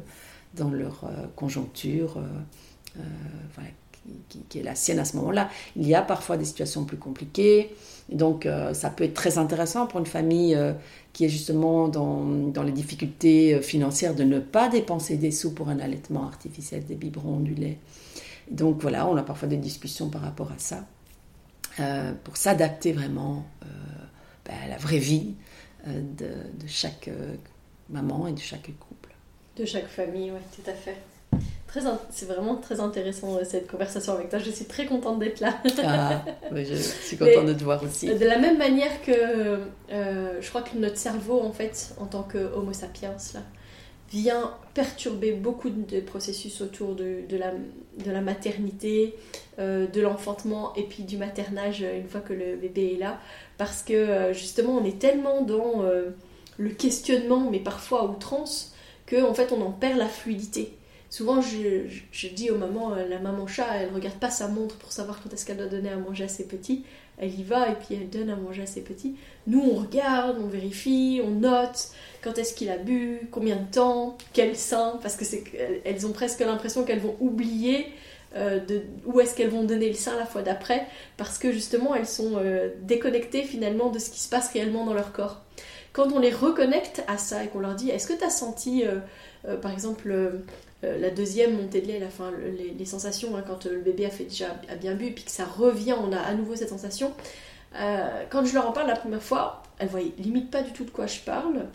dans 0.55 0.69
leur 0.69 1.05
conjoncture 1.35 2.17
qui, 4.29 4.59
est 4.59 4.63
la 4.63 4.75
sienne 4.75 4.99
à 4.99 5.05
ce 5.05 5.17
moment-là. 5.17 5.49
Il 5.75 5.87
y 5.87 5.95
a 5.95 6.01
parfois 6.01 6.37
des 6.37 6.45
situations 6.45 6.85
plus 6.85 6.97
compliquées, 6.97 7.75
donc 8.09 8.47
ça 8.73 8.89
peut 8.89 9.03
être 9.03 9.13
très 9.13 9.37
intéressant 9.37 9.85
pour 9.85 9.99
une 9.99 10.05
famille 10.05 10.57
qui 11.13 11.25
est 11.25 11.29
justement 11.29 11.89
dans, 11.89 12.23
dans, 12.23 12.63
les 12.63 12.71
difficultés 12.71 13.61
financières 13.61 14.15
de 14.15 14.23
ne 14.23 14.39
pas 14.39 14.69
dépenser 14.69 15.17
des 15.17 15.31
sous 15.31 15.53
pour 15.53 15.69
un 15.69 15.79
allaitement 15.79 16.25
artificiel, 16.25 16.85
des 16.85 16.95
biberons, 16.95 17.39
du 17.39 17.53
lait. 17.53 17.77
Donc 18.51 18.81
voilà, 18.81 19.07
on 19.07 19.17
a 19.17 19.23
parfois 19.23 19.47
des 19.47 19.57
discussions 19.57 20.09
par 20.09 20.21
rapport 20.21 20.51
à 20.51 20.57
ça. 20.57 20.85
Euh, 21.79 22.11
pour 22.23 22.37
s'adapter 22.37 22.91
vraiment 22.91 23.45
euh, 23.63 23.67
ben, 24.45 24.55
à 24.65 24.67
la 24.67 24.77
vraie 24.77 24.97
vie 24.97 25.35
euh, 25.85 26.01
de, 26.17 26.27
chaque 26.67 27.09
maman 27.89 28.27
et 28.27 28.31
de 28.31 28.39
chaque 28.39 28.71
couple. 28.79 29.11
De 29.55 29.65
chaque 29.65 29.87
famille, 29.87 30.31
oui, 30.31 30.39
tout 30.55 30.69
à 30.69 30.73
fait. 30.73 30.97
C'est 32.09 32.25
vraiment 32.25 32.55
très 32.55 32.79
intéressant 32.79 33.37
cette 33.43 33.69
conversation 33.69 34.13
avec 34.13 34.29
toi. 34.29 34.39
Je 34.39 34.49
suis 34.49 34.65
très 34.65 34.87
contente 34.87 35.19
d'être 35.19 35.39
là. 35.39 35.61
ah, 35.83 36.23
je 36.55 36.73
suis 36.73 37.17
contente 37.17 37.45
de 37.45 37.53
te 37.53 37.63
voir 37.63 37.83
aussi. 37.83 38.07
De 38.07 38.25
la 38.25 38.39
même 38.39 38.57
manière 38.57 38.99
que 39.03 39.59
je 39.91 40.49
crois 40.49 40.63
que 40.63 40.75
notre 40.75 40.97
cerveau, 40.97 41.39
en 41.41 41.51
fait, 41.51 41.93
en 41.99 42.05
tant 42.05 42.23
que 42.23 42.39
Homo 42.55 42.73
sapiens, 42.73 43.15
là, 43.35 43.41
vient 44.11 44.53
perturber 44.73 45.33
beaucoup 45.33 45.69
de 45.69 45.99
processus 45.99 46.61
autour 46.61 46.95
de, 46.95 47.25
la, 47.31 47.51
de 48.03 48.19
maternité, 48.19 49.15
euh, 49.59 49.87
de 49.87 50.01
l'enfantement 50.01 50.73
et 50.75 50.83
puis 50.83 51.03
du 51.03 51.17
maternage 51.17 51.81
euh, 51.83 51.99
une 51.99 52.07
fois 52.07 52.21
que 52.21 52.33
le 52.33 52.55
bébé 52.55 52.93
est 52.93 52.99
là. 52.99 53.19
Parce 53.57 53.81
que 53.81 53.93
euh, 53.93 54.33
justement, 54.33 54.77
on 54.77 54.85
est 54.85 54.99
tellement 54.99 55.41
dans 55.41 55.83
le 56.57 56.69
questionnement, 56.69 57.49
mais 57.51 57.59
parfois 57.59 58.09
outrance, 58.09 58.73
qu'en 59.09 59.29
en 59.29 59.33
fait, 59.33 59.51
on 59.51 59.61
en 59.61 59.71
perd 59.71 59.97
la 59.97 60.07
fluidité. 60.07 60.73
Souvent, 61.09 61.41
je, 61.41 61.87
je, 62.11 62.27
dis 62.27 62.51
aux 62.51 62.57
mamans, 62.57 62.93
la 62.95 63.19
maman 63.19 63.47
chat, 63.47 63.67
elle 63.75 63.93
regarde 63.93 64.17
pas 64.17 64.29
sa 64.29 64.49
montre 64.49 64.75
pour 64.75 64.91
savoir 64.91 65.21
quand 65.23 65.33
est-ce 65.33 65.45
qu'elle 65.45 65.57
doit 65.57 65.67
donner 65.67 65.89
à 65.89 65.95
manger 65.95 66.25
à 66.25 66.27
ses 66.27 66.47
petits. 66.47 66.83
Elle 67.17 67.39
y 67.39 67.43
va 67.43 67.69
et 67.69 67.75
puis 67.75 67.95
elle 67.95 68.09
donne 68.09 68.29
à 68.29 68.35
manger 68.35 68.61
à 68.63 68.67
ses 68.67 68.81
petits. 68.81 69.15
Nous, 69.47 69.59
on 69.59 69.75
regarde, 69.75 70.37
on 70.39 70.47
vérifie, 70.47 71.21
on 71.23 71.31
note 71.31 71.89
quand 72.23 72.37
est-ce 72.37 72.53
qu'il 72.53 72.69
a 72.69 72.77
bu, 72.77 73.27
combien 73.31 73.55
de 73.55 73.71
temps, 73.71 74.17
quel 74.33 74.55
sein, 74.55 74.99
parce 75.01 75.15
que 75.15 75.25
c'est 75.25 75.43
elles 75.83 76.05
ont 76.05 76.11
presque 76.11 76.41
l'impression 76.41 76.83
qu'elles 76.83 76.99
vont 76.99 77.15
oublier 77.19 77.87
euh, 78.35 78.59
de 78.59 78.83
où 79.05 79.19
est-ce 79.19 79.33
qu'elles 79.33 79.49
vont 79.49 79.63
donner 79.63 79.87
le 79.87 79.95
sein 79.95 80.15
la 80.17 80.25
fois 80.25 80.41
d'après, 80.41 80.85
parce 81.15 81.37
que 81.37 81.51
justement 81.51 81.95
elles 81.95 82.07
sont 82.07 82.33
euh, 82.35 82.69
déconnectées 82.81 83.43
finalement 83.43 83.89
de 83.89 83.99
ce 83.99 84.09
qui 84.09 84.19
se 84.19 84.29
passe 84.29 84.51
réellement 84.51 84.85
dans 84.85 84.93
leur 84.93 85.13
corps. 85.13 85.41
Quand 85.93 86.11
on 86.11 86.19
les 86.19 86.31
reconnecte 86.31 87.03
à 87.07 87.17
ça 87.17 87.43
et 87.43 87.47
qu'on 87.47 87.61
leur 87.61 87.75
dit, 87.75 87.89
est-ce 87.89 88.05
que 88.05 88.13
tu 88.13 88.23
as 88.23 88.29
senti, 88.29 88.83
euh, 88.85 89.55
par 89.57 89.71
exemple, 89.71 90.13
la 90.83 91.09
deuxième 91.09 91.57
montée 91.57 91.81
de 91.81 91.87
lait, 91.87 91.99
la 91.99 92.09
fin, 92.09 92.31
les, 92.77 92.85
sensations 92.85 93.35
hein, 93.35 93.43
quand 93.45 93.65
le 93.65 93.79
bébé 93.79 94.05
a 94.05 94.09
fait 94.09 94.25
déjà 94.25 94.55
a 94.69 94.75
bien 94.75 94.93
bu, 94.93 95.11
puis 95.11 95.23
que 95.23 95.31
ça 95.31 95.45
revient, 95.45 95.93
on 95.93 96.11
a 96.11 96.19
à 96.19 96.33
nouveau 96.33 96.55
cette 96.55 96.69
sensation. 96.69 97.13
Euh, 97.75 98.23
quand 98.29 98.45
je 98.45 98.53
leur 98.53 98.67
en 98.67 98.71
parle 98.71 98.87
la 98.87 98.95
première 98.95 99.21
fois, 99.21 99.61
elles 99.79 99.89
voient 99.89 100.01
limite 100.17 100.49
pas 100.49 100.61
du 100.61 100.71
tout 100.71 100.83
de 100.83 100.89
quoi 100.89 101.05
je 101.05 101.19
parle. 101.19 101.65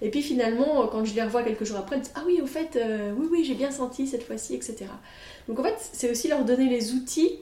Et 0.00 0.10
puis 0.10 0.22
finalement, 0.22 0.86
quand 0.86 1.04
je 1.04 1.14
les 1.14 1.22
revois 1.22 1.42
quelques 1.42 1.64
jours 1.64 1.78
après, 1.78 1.96
elles 1.96 2.02
disent 2.02 2.12
Ah 2.14 2.22
oui, 2.26 2.40
au 2.42 2.46
fait, 2.46 2.76
euh, 2.76 3.12
oui, 3.16 3.28
oui, 3.30 3.44
j'ai 3.44 3.54
bien 3.54 3.70
senti 3.70 4.06
cette 4.06 4.22
fois-ci, 4.22 4.54
etc. 4.54 4.86
Donc 5.48 5.58
en 5.58 5.62
fait, 5.62 5.76
c'est 5.92 6.10
aussi 6.10 6.28
leur 6.28 6.44
donner 6.44 6.68
les 6.68 6.92
outils 6.92 7.38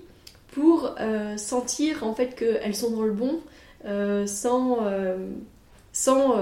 pour 0.52 0.94
euh, 0.98 1.36
sentir 1.36 2.04
en 2.04 2.14
fait 2.14 2.34
qu'elles 2.34 2.74
sont 2.74 2.90
dans 2.90 3.02
le 3.02 3.12
bon 3.12 3.40
sans, 4.26 4.78
sans 6.00 6.36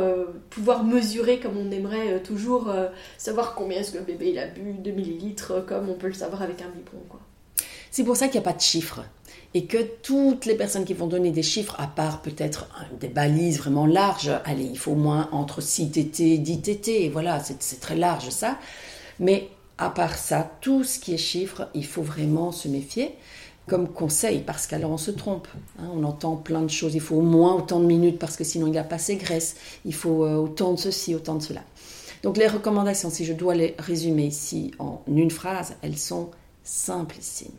pouvoir 0.51 0.85
mesurer 0.85 1.41
comme 1.41 1.57
on 1.57 1.71
aimerait 1.71 2.23
toujours 2.23 2.71
savoir 3.17 3.55
combien 3.55 3.81
est-ce 3.81 3.93
que 3.93 3.97
le 3.97 4.05
bébé 4.05 4.29
il 4.29 4.39
a 4.39 4.49
bu 4.49 4.75
de 4.75 4.91
millilitres 4.91 5.65
comme 5.67 5.89
on 5.89 5.95
peut 5.95 6.09
le 6.09 6.13
savoir 6.13 6.43
avec 6.43 6.61
un 6.61 6.69
biberon. 6.69 7.03
Quoi. 7.09 7.21
C'est 7.91 8.05
pour 8.05 8.19
ça 8.19 8.27
qu'il 8.27 8.39
n'y 8.39 8.47
a 8.47 8.51
pas 8.51 8.57
de 8.57 8.61
chiffres 8.61 9.03
et 9.55 9.65
que 9.65 9.79
toutes 10.03 10.45
les 10.45 10.57
personnes 10.57 10.85
qui 10.85 10.93
vont 10.93 11.07
donner 11.07 11.31
des 11.31 11.43
chiffres, 11.43 11.75
à 11.79 11.87
part 11.87 12.21
peut-être 12.21 12.69
des 13.01 13.09
balises 13.09 13.57
vraiment 13.57 13.87
larges, 13.87 14.31
allez, 14.45 14.65
il 14.65 14.79
faut 14.79 14.93
au 14.93 14.97
moins 14.97 15.31
entre 15.33 15.63
6 15.63 15.91
TT, 15.91 16.37
10 16.37 16.61
TT, 16.61 17.09
voilà, 17.09 17.41
c'est 17.41 17.81
très 17.81 17.97
large 17.97 18.29
ça. 18.29 18.59
Mais 19.21 19.49
à 19.79 19.89
part 19.89 20.17
ça, 20.19 20.51
tout 20.61 20.85
ce 20.85 20.99
qui 20.99 21.15
est 21.15 21.19
chiffres, 21.19 21.71
il 21.73 21.87
faut 21.87 22.03
vraiment 22.03 22.53
se 22.53 22.69
méfier 22.69 23.15
comme 23.67 23.89
conseil, 23.89 24.41
parce 24.41 24.67
qu'alors 24.67 24.93
on 24.93 24.97
se 24.97 25.11
trompe. 25.11 25.49
Hein, 25.79 25.89
on 25.95 26.05
entend 26.05 26.37
plein 26.37 26.63
de 26.63 26.71
choses. 26.71 26.95
Il 26.95 27.01
faut 27.01 27.17
au 27.17 27.23
moins 27.23 27.55
autant 27.55 27.81
de 27.81 27.87
minutes 27.87 28.19
parce 28.19 28.37
que 28.37 28.45
sinon 28.45 28.67
il 28.67 28.73
n'y 28.73 28.79
a 28.79 28.85
pas 28.85 28.97
assez 28.97 29.17
graisse. 29.17 29.57
Il 29.85 29.95
faut 29.95 30.25
euh, 30.25 30.37
autant 30.37 30.73
de 30.73 30.79
ceci, 30.79 31.15
autant 31.15 31.35
de 31.35 31.43
cela. 31.43 31.63
Donc 32.23 32.37
les 32.37 32.47
recommandations, 32.47 33.11
si 33.11 33.25
je 33.25 33.33
dois 33.33 33.55
les 33.55 33.75
résumer 33.79 34.27
ici 34.27 34.73
en 34.79 35.03
une 35.07 35.31
phrase, 35.31 35.75
elles 35.83 35.99
sont 35.99 36.31
simplissimes 36.63 37.51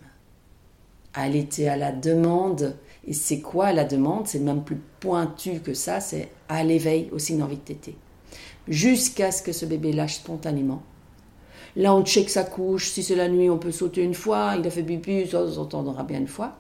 allaiter 1.18 1.68
à 1.68 1.76
la 1.76 1.92
demande. 1.92 2.76
Et 3.06 3.14
c'est 3.14 3.40
quoi 3.40 3.74
la 3.74 3.84
demande? 3.84 4.28
C'est 4.28 4.40
même 4.40 4.64
plus 4.64 4.80
pointu 5.00 5.60
que 5.60 5.74
ça, 5.74 6.00
c'est 6.00 6.30
à 6.48 6.64
l'éveil 6.64 7.10
au 7.12 7.20
signe 7.20 7.40
d'envie 7.40 7.58
de 7.58 7.62
téter. 7.62 7.96
Jusqu'à 8.68 9.32
ce 9.32 9.42
que 9.42 9.52
ce 9.52 9.66
bébé 9.66 9.94
lâche 9.94 10.16
spontanément. 10.16 10.84
Là, 11.78 11.94
on 11.94 12.04
check 12.04 12.30
sa 12.30 12.44
couche. 12.44 12.90
Si 12.90 13.04
c'est 13.04 13.16
la 13.16 13.30
nuit, 13.30 13.52
on 13.52 13.60
peut 13.60 13.72
sauter 13.72 14.02
une 14.02 14.16
fois. 14.16 14.56
Il 14.58 14.66
a 14.66 14.72
fait 14.72 14.82
pipi, 14.82 15.28
ça 15.28 15.50
s'entendra 15.50 16.02
bien 16.02 16.18
une 16.18 16.28
fois. 16.28 16.58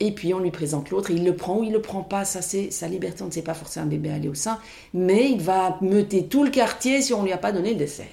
Et 0.00 0.10
puis, 0.10 0.34
on 0.34 0.40
lui 0.40 0.50
présente 0.50 0.90
l'autre. 0.90 1.12
Il 1.12 1.24
le 1.24 1.36
prend 1.36 1.58
ou 1.58 1.62
il 1.62 1.72
le 1.72 1.80
prend 1.80 2.02
pas. 2.02 2.24
Ça, 2.24 2.42
c'est 2.42 2.72
sa 2.72 2.88
liberté. 2.88 3.22
On 3.22 3.26
ne 3.26 3.30
sait 3.30 3.42
pas 3.42 3.54
forcer 3.54 3.78
un 3.78 3.86
bébé 3.86 4.10
à 4.10 4.14
aller 4.14 4.28
au 4.28 4.34
sein. 4.34 4.58
Mais 4.92 5.30
il 5.30 5.40
va 5.40 5.78
meuter 5.80 6.24
tout 6.26 6.42
le 6.42 6.50
quartier 6.50 7.02
si 7.02 7.14
on 7.14 7.20
ne 7.20 7.26
lui 7.26 7.32
a 7.32 7.38
pas 7.38 7.52
donné 7.52 7.70
le 7.70 7.76
dessert. 7.76 8.06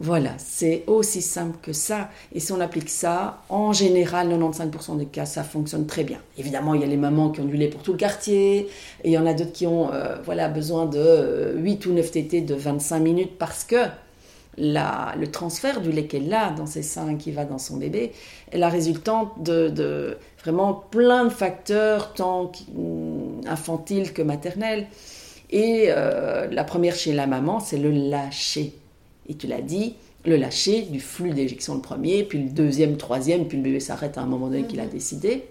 Voilà, 0.02 0.32
c'est 0.38 0.86
aussi 0.88 1.22
simple 1.22 1.58
que 1.62 1.74
ça. 1.74 2.10
Et 2.34 2.40
si 2.40 2.54
on 2.54 2.62
applique 2.62 2.90
ça, 2.90 3.42
en 3.50 3.74
général, 3.74 4.30
95% 4.30 4.98
des 4.98 5.06
cas, 5.06 5.26
ça 5.26 5.44
fonctionne 5.44 5.88
très 5.88 6.06
bien. 6.06 6.20
Évidemment, 6.38 6.74
il 6.74 6.80
y 6.80 6.86
a 6.86 6.88
les 6.88 6.96
mamans 6.96 7.32
qui 7.32 7.42
ont 7.42 7.46
du 7.46 7.58
lait 7.58 7.68
pour 7.68 7.84
tout 7.84 7.92
le 7.92 7.98
quartier, 7.98 8.60
et 8.60 8.70
il 9.04 9.12
y 9.12 9.18
en 9.18 9.26
a 9.26 9.34
d'autres 9.34 9.52
qui 9.52 9.68
ont 9.68 9.92
euh, 9.92 10.16
voilà, 10.24 10.48
besoin 10.48 10.86
de 10.86 11.54
8 11.58 11.86
ou 11.88 11.92
9 11.92 12.12
tétés 12.12 12.40
de 12.40 12.56
25 12.56 13.00
minutes 13.00 13.38
parce 13.38 13.66
que 13.66 13.76
le 14.58 15.26
transfert 15.28 15.82
du 15.82 15.92
lait 15.92 16.06
qu'elle 16.06 16.34
a 16.34 16.52
dans 16.52 16.66
ses 16.66 16.84
seins 16.84 17.16
qui 17.16 17.32
va 17.32 17.46
dans 17.46 17.58
son 17.58 17.78
bébé 17.78 18.12
est 18.52 18.58
la 18.58 18.70
résultante 18.70 19.42
de, 19.42 20.18
vraiment 20.42 20.74
plein 20.74 21.26
de 21.26 21.30
facteurs, 21.30 22.14
tant 22.14 22.52
infantiles 23.46 24.14
que 24.14 24.22
maternels. 24.22 24.88
Et 25.52 25.86
euh, 25.90 26.48
la 26.52 26.64
première 26.64 26.96
chez 26.96 27.14
la 27.14 27.26
maman, 27.26 27.60
c'est 27.60 27.78
le 27.78 27.90
lâcher 27.90 28.74
et 29.30 29.36
tu 29.36 29.48
l'as 29.48 29.62
dit, 29.62 29.96
le 30.26 30.36
lâcher 30.36 30.82
du 30.82 31.00
flux 31.00 31.32
d'éjection 31.32 31.76
le 31.76 31.82
premier, 31.82 32.24
puis 32.24 32.40
le 32.40 32.50
deuxième, 32.50 32.98
troisième, 32.98 33.48
puis 33.48 33.58
le 33.58 33.64
bébé 33.64 33.80
s'arrête 33.80 34.18
à 34.18 34.22
un 34.22 34.26
moment 34.26 34.48
donné 34.48 34.64
qu'il 34.64 34.80
a 34.80 34.86
mhm. 34.86 34.90
décidé, 34.90 35.46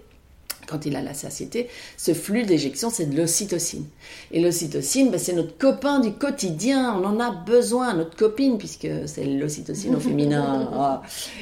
quand 0.69 0.85
il 0.85 0.95
a 0.95 1.01
la 1.01 1.13
satiété, 1.13 1.67
ce 1.97 2.13
flux 2.13 2.43
d'éjection, 2.43 2.89
c'est 2.89 3.07
de 3.07 3.17
l'ocytocine. 3.17 3.85
Et 4.31 4.41
l'ocytocine, 4.41 5.09
ben, 5.09 5.19
c'est 5.19 5.33
notre 5.33 5.57
copain 5.57 5.99
du 5.99 6.11
quotidien, 6.11 6.95
on 7.01 7.05
en 7.05 7.19
a 7.19 7.31
besoin, 7.31 7.93
notre 7.93 8.15
copine, 8.15 8.57
puisque 8.57 8.87
c'est 9.05 9.25
l'ocytocine 9.25 9.95
au 9.95 9.99
féminin. 9.99 10.69
Ah. 10.81 11.01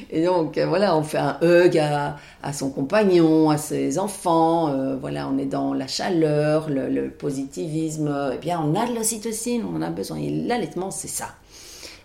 Et 0.09 0.23
donc, 0.23 0.57
euh, 0.57 0.65
voilà, 0.65 0.97
on 0.97 1.03
fait 1.03 1.17
un 1.17 1.37
hug 1.41 1.77
à, 1.77 2.17
son 2.53 2.69
compagnon, 2.69 3.49
à 3.49 3.57
ses 3.57 3.99
enfants, 3.99 4.69
euh, 4.69 4.95
voilà, 4.95 5.29
on 5.29 5.37
est 5.37 5.45
dans 5.45 5.73
la 5.73 5.85
chaleur, 5.85 6.69
le, 6.69 6.89
le 6.89 7.09
positivisme, 7.09 8.31
eh 8.33 8.37
bien, 8.37 8.59
on 8.59 8.73
a 8.73 8.87
de 8.87 8.95
l'ocytocine, 8.95 9.63
on 9.63 9.75
en 9.75 9.81
a 9.81 9.89
besoin. 9.89 10.17
Et 10.17 10.29
l'allaitement, 10.29 10.91
c'est 10.91 11.07
ça. 11.07 11.27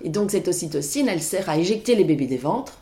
Et 0.04 0.08
donc 0.08 0.30
cette 0.30 0.48
ocytocine, 0.48 1.08
elle 1.08 1.22
sert 1.22 1.48
à 1.48 1.58
éjecter 1.58 1.94
les 1.94 2.04
bébés 2.04 2.26
des 2.26 2.36
ventres. 2.36 2.81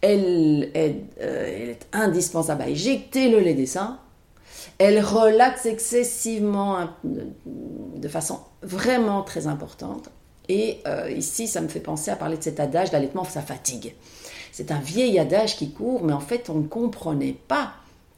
Elle, 0.00 0.70
euh, 0.76 1.70
est 1.70 1.86
indispensable 1.92 2.62
à 2.62 2.68
éjecter 2.68 3.28
le 3.30 3.40
lait 3.40 3.54
des 3.54 3.66
seins. 3.66 3.98
Elle 4.78 5.00
relaxe 5.00 5.66
excessivement 5.66 6.78
hein, 6.78 6.94
de 7.04 8.08
façon 8.08 8.40
vraiment 8.62 9.22
très 9.22 9.46
importante. 9.46 10.10
Et 10.48 10.78
euh, 10.86 11.10
ici, 11.10 11.48
ça 11.48 11.60
me 11.60 11.68
fait 11.68 11.80
penser 11.80 12.10
à 12.10 12.16
parler 12.16 12.36
de 12.36 12.42
cet 12.42 12.60
adage 12.60 12.90
d'allaitement, 12.90 13.24
ça 13.24 13.42
fatigue. 13.42 13.94
C'est 14.52 14.70
un 14.70 14.78
vieil 14.78 15.18
adage 15.18 15.56
qui 15.56 15.72
court, 15.72 16.04
mais 16.04 16.12
en 16.12 16.20
fait, 16.20 16.48
on 16.50 16.54
ne 16.54 16.66
comprenait 16.66 17.36
pas 17.48 17.72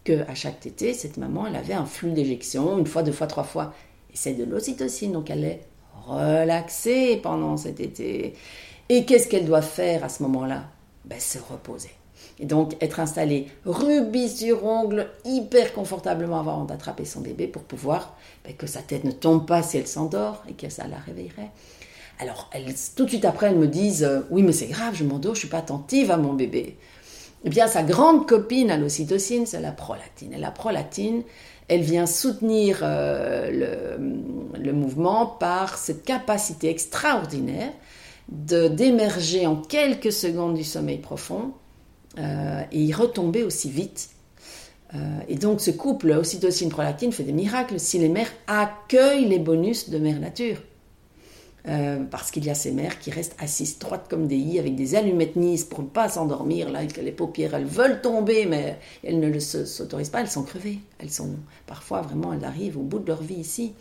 que 0.05 0.29
à 0.29 0.35
chaque 0.35 0.61
tétée, 0.61 0.95
cette 0.95 1.17
maman, 1.17 1.47
elle 1.47 1.57
avait 1.57 1.75
un 1.75 1.87
flux 1.87 2.13
d'éjection, 2.13 2.79
une 2.79 2.87
fois, 2.87 3.03
deux 3.03 3.13
fois, 3.13 3.27
trois 3.27 3.45
fois. 3.45 3.73
Et 4.13 4.17
c'est 4.17 4.35
de 4.35 4.45
l'ocytocine, 4.45 5.13
donc 5.13 5.31
elle 5.31 5.45
est 5.45 5.61
relaxer 6.07 7.17
pendant 7.23 7.57
cet 7.57 7.81
été. 7.81 8.35
Et 8.89 9.05
qu'est-ce 9.05 9.29
qu'elle 9.29 9.45
doit 9.45 9.63
faire 9.63 10.05
à 10.05 10.09
ce 10.09 10.23
moment-là? 10.23 10.65
Ben, 11.09 11.19
Se 11.21 11.39
reposer. 11.39 11.91
Et 12.41 12.47
donc 12.47 12.77
être 12.81 13.01
installée 13.01 13.49
rubis 13.65 14.39
sur 14.39 14.65
ongle, 14.65 15.09
hyper 15.25 15.73
confortablement 15.73 16.41
avant 16.41 16.65
d'attraper 16.65 17.05
son 17.05 17.21
bébé 17.21 17.47
pour 17.49 17.63
pouvoir 17.63 18.17
ben, 18.45 18.55
que 18.55 18.67
sa 18.67 18.81
tête 18.81 19.05
ne 19.05 19.11
tombe 19.11 19.47
pas 19.47 19.63
si 19.63 19.77
elle 19.77 19.87
s'endort 19.87 20.43
et 20.49 20.53
que 20.53 20.69
ça 20.69 20.87
la 20.87 20.99
réveillerait. 20.99 21.51
Alors 22.21 22.51
tout 22.97 23.05
de 23.05 23.09
suite 23.11 23.25
après, 23.25 23.49
elles 23.49 23.59
me 23.59 23.69
disent 23.69 24.05
euh, 24.05 24.21
Oui, 24.31 24.43
mais 24.43 24.53
c'est 24.53 24.67
grave, 24.67 24.95
je 24.95 25.05
m'endors, 25.05 25.35
je 25.35 25.41
suis 25.41 25.49
pas 25.49 25.59
attentive 25.59 26.11
à 26.11 26.17
mon 26.17 26.33
bébé. 26.33 26.77
Eh 27.45 27.51
bien, 27.51 27.69
sa 27.69 27.83
grande 27.83 28.27
copine 28.27 28.71
à 28.71 28.77
l'ocytocine, 28.77 29.47
c'est 29.47 29.61
la 29.61 29.71
prolactine. 29.71 30.33
Et 30.33 30.39
la 30.39 30.51
prolactine, 30.51 31.23
elle 31.69 31.83
vient 31.83 32.07
soutenir 32.07 32.81
euh, 32.83 33.99
le, 34.59 34.73
mouvement 34.73 35.27
par 35.27 35.79
cette 35.79 36.05
capacité 36.05 36.69
extraordinaire 36.69 37.73
d'émerger 38.29 39.47
en 39.47 39.57
quelques 39.57 40.13
secondes 40.13 40.55
du 40.55 40.65
sommeil 40.65 40.99
profond 40.99 41.53
euh, 42.19 42.63
et 42.73 42.83
y 42.83 42.93
retomber 42.93 43.43
aussi 43.43 43.71
vite. 43.71 44.11
Euh, 44.95 44.99
et 45.29 45.37
donc 45.37 45.61
ce 45.61 45.71
couple 45.71 46.11
ocytocine-prolactine 46.13 47.13
fait 47.13 47.25
des 47.25 47.33
miracles 47.33 47.79
si 47.79 47.99
les 47.99 48.09
mères 48.09 48.33
accueillent 48.47 49.29
les 49.29 49.39
bonus 49.39 49.91
de 49.91 49.99
mère 49.99 50.19
nature. 50.19 50.59
Euh, 51.67 52.05
parce 52.05 52.31
qu'il 52.31 52.45
y 52.47 52.51
a 52.51 52.55
ces 52.55 52.71
mères 52.71 52.99
qui 52.99 53.11
restent 53.11 53.37
assises 53.39 53.79
droites 53.79 54.07
comme 54.09 54.27
des 54.27 54.37
i 54.37 54.59
avec 54.59 54.75
des 54.75 54.95
allumettes 54.95 55.37
nice 55.37 55.65
pour 55.65 55.83
ne 55.83 55.89
pas 55.89 56.09
s'endormir. 56.09 56.71
Là, 56.71 56.81
les 57.03 57.13
paupières, 57.13 57.55
elles 57.55 57.67
veulent 57.67 58.01
tomber, 58.01 58.47
mais 58.47 58.79
elles 59.05 59.21
ne 59.21 59.39
s'autorisent 59.39 60.09
pas, 60.09 60.21
elles 60.21 60.31
sont 60.31 60.45
crevées. 60.45 60.79
Elles 60.99 61.11
sont 61.11 61.37
parfois 61.67 62.01
vraiment, 62.01 62.33
elles 62.33 62.45
arrivent 62.45 62.79
au 62.79 62.83
bout 62.83 63.01
de 63.01 63.07
leur 63.07 63.23
vie 63.23 63.35
ici. 63.35 63.75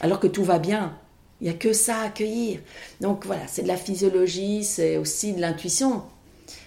Alors 0.00 0.20
que 0.20 0.28
tout 0.28 0.44
va 0.44 0.58
bien. 0.58 0.96
Il 1.40 1.44
n'y 1.44 1.50
a 1.50 1.54
que 1.54 1.72
ça 1.72 1.98
à 1.98 2.06
accueillir. 2.06 2.60
Donc 3.00 3.24
voilà, 3.26 3.46
c'est 3.46 3.62
de 3.62 3.68
la 3.68 3.76
physiologie, 3.76 4.64
c'est 4.64 4.96
aussi 4.96 5.32
de 5.32 5.40
l'intuition. 5.40 6.02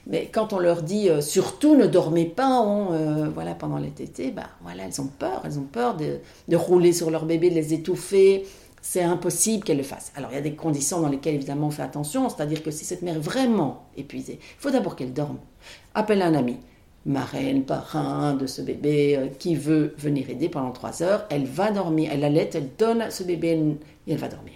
Mais 0.07 0.29
quand 0.31 0.53
on 0.53 0.59
leur 0.59 0.81
dit 0.81 1.09
euh, 1.09 1.21
surtout 1.21 1.75
ne 1.75 1.87
dormez 1.87 2.25
pas 2.25 2.65
euh, 2.91 3.29
voilà, 3.33 3.55
pendant 3.55 3.77
les 3.77 3.89
tétés, 3.89 4.31
bah, 4.31 4.49
voilà, 4.61 4.83
elles 4.85 4.99
ont 5.01 5.07
peur. 5.07 5.41
Elles 5.45 5.59
ont 5.59 5.67
peur 5.69 5.95
de, 5.97 6.55
rouler 6.55 6.93
sur 6.93 7.09
leur 7.09 7.25
bébé, 7.25 7.49
de 7.49 7.55
les 7.55 7.73
étouffer, 7.73 8.45
c'est 8.81 9.03
impossible 9.03 9.63
qu'elle 9.63 9.77
le 9.77 9.83
fasse. 9.83 10.11
Alors 10.15 10.31
il 10.31 10.35
y 10.35 10.37
a 10.37 10.41
des 10.41 10.55
conditions 10.55 10.99
dans 11.01 11.09
lesquelles 11.09 11.35
évidemment 11.35 11.67
on 11.67 11.71
fait 11.71 11.83
attention, 11.83 12.27
c'est-à-dire 12.29 12.63
que 12.63 12.71
si 12.71 12.83
cette 12.83 13.01
mère 13.01 13.15
est 13.15 13.19
vraiment 13.19 13.85
épuisée, 13.95 14.39
il 14.41 14.61
faut 14.61 14.71
d'abord 14.71 14.95
qu'elle 14.95 15.13
dorme. 15.13 15.37
Appelle 15.95 16.21
un 16.21 16.33
ami, 16.33 16.57
marraine, 17.05 17.63
parrain 17.63 18.33
de 18.33 18.45
ce 18.45 18.61
bébé 18.61 19.15
euh, 19.17 19.27
qui 19.39 19.55
veut 19.55 19.93
venir 19.97 20.29
aider 20.29 20.49
pendant 20.49 20.71
trois 20.71 21.01
heures, 21.01 21.25
elle 21.29 21.45
va 21.45 21.71
dormir, 21.71 22.09
elle 22.13 22.23
allait, 22.23 22.49
elle 22.53 22.69
donne 22.77 23.09
ce 23.09 23.23
bébé 23.23 23.77
et 24.07 24.11
elle 24.11 24.17
va 24.17 24.27
dormir. 24.27 24.55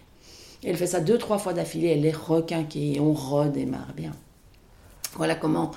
Elle 0.64 0.78
fait 0.78 0.88
ça 0.88 1.00
deux, 1.00 1.18
trois 1.18 1.38
fois 1.38 1.54
d'affilée, 1.54 1.90
elle 1.90 2.06
est 2.06 2.16
requinquée, 2.16 3.00
on 3.00 3.14
redémarre 3.14 3.94
bien. 3.96 4.12
Voilà 5.16 5.36
comment 5.36 5.72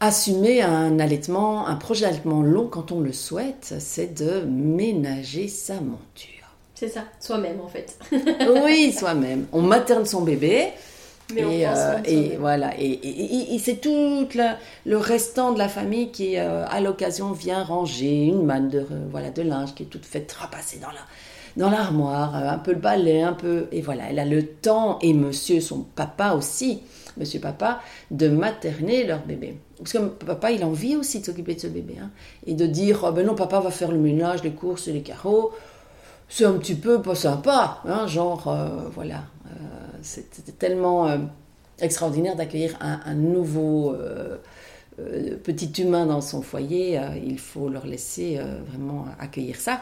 assumer 0.00 0.62
un 0.62 0.98
allaitement, 0.98 1.66
un 1.66 1.76
projet 1.76 2.06
d'allaitement 2.06 2.42
long 2.42 2.66
quand 2.66 2.90
on 2.90 3.00
le 3.00 3.12
souhaite, 3.12 3.74
c'est 3.78 4.14
de 4.14 4.40
ménager 4.46 5.46
sa 5.46 5.74
monture. 5.74 6.28
C'est 6.74 6.88
ça, 6.88 7.04
soi-même 7.20 7.60
en 7.60 7.68
fait. 7.68 7.98
oui, 8.64 8.92
soi-même. 8.92 9.46
On 9.52 9.60
materne 9.60 10.06
son 10.06 10.22
bébé. 10.22 10.68
et, 11.36 11.68
euh, 11.68 11.98
et 12.06 12.36
voilà, 12.38 12.72
et, 12.78 13.58
c'est 13.62 13.80
tout 13.80 14.26
le 14.34 14.96
restant 14.96 15.52
de 15.52 15.58
la 15.58 15.68
famille 15.68 16.10
qui, 16.10 16.38
euh, 16.38 16.64
à 16.66 16.80
l'occasion, 16.80 17.32
vient 17.32 17.62
ranger 17.62 18.24
une 18.24 18.44
manne 18.44 18.70
de, 18.70 18.84
voilà, 19.10 19.30
de 19.30 19.42
linge 19.42 19.74
qui 19.74 19.82
est 19.82 19.86
toute 19.86 20.06
faite 20.06 20.26
trapasser 20.26 20.78
dans 20.78 20.88
la, 20.88 21.02
dans 21.56 21.70
l'armoire, 21.70 22.34
un 22.34 22.58
peu 22.58 22.72
le 22.72 22.78
balai, 22.78 23.22
un 23.22 23.32
peu, 23.32 23.66
et 23.72 23.80
voilà, 23.80 24.04
elle 24.10 24.18
a 24.18 24.24
le 24.24 24.46
temps, 24.46 24.98
et 25.00 25.12
monsieur, 25.12 25.60
son 25.60 25.80
papa 25.80 26.32
aussi, 26.32 26.80
monsieur 27.16 27.40
papa, 27.40 27.80
de 28.10 28.28
materner 28.28 29.04
leur 29.04 29.24
bébé. 29.24 29.56
Parce 29.78 29.92
que 29.92 29.98
papa, 29.98 30.50
il 30.50 30.62
a 30.62 30.66
envie 30.66 30.96
aussi 30.96 31.20
de 31.20 31.24
s'occuper 31.24 31.54
de 31.54 31.60
ce 31.60 31.66
bébé, 31.66 31.96
hein, 32.00 32.10
et 32.46 32.54
de 32.54 32.66
dire, 32.66 33.04
oh 33.04 33.12
ben 33.12 33.26
non, 33.26 33.34
papa 33.34 33.60
va 33.60 33.70
faire 33.70 33.90
le 33.90 33.98
ménage, 33.98 34.42
les 34.42 34.52
courses, 34.52 34.86
les 34.88 35.02
carreaux, 35.02 35.52
c'est 36.30 36.44
un 36.44 36.52
petit 36.52 36.76
peu 36.76 37.02
pas 37.02 37.16
sympa, 37.16 37.82
hein, 37.84 38.06
genre, 38.06 38.46
euh, 38.46 38.88
voilà. 38.94 39.24
Euh, 39.46 39.50
c'était 40.00 40.52
tellement 40.52 41.08
euh, 41.08 41.18
extraordinaire 41.80 42.36
d'accueillir 42.36 42.78
un, 42.80 43.14
nouveau 43.14 43.94
petit 45.44 45.82
humain 45.82 46.06
dans 46.06 46.20
son 46.20 46.40
foyer. 46.40 47.00
il 47.24 47.38
faut 47.38 47.68
leur 47.68 47.86
laisser 47.86 48.38
vraiment 48.68 49.06
accueillir 49.18 49.56
ça. 49.56 49.80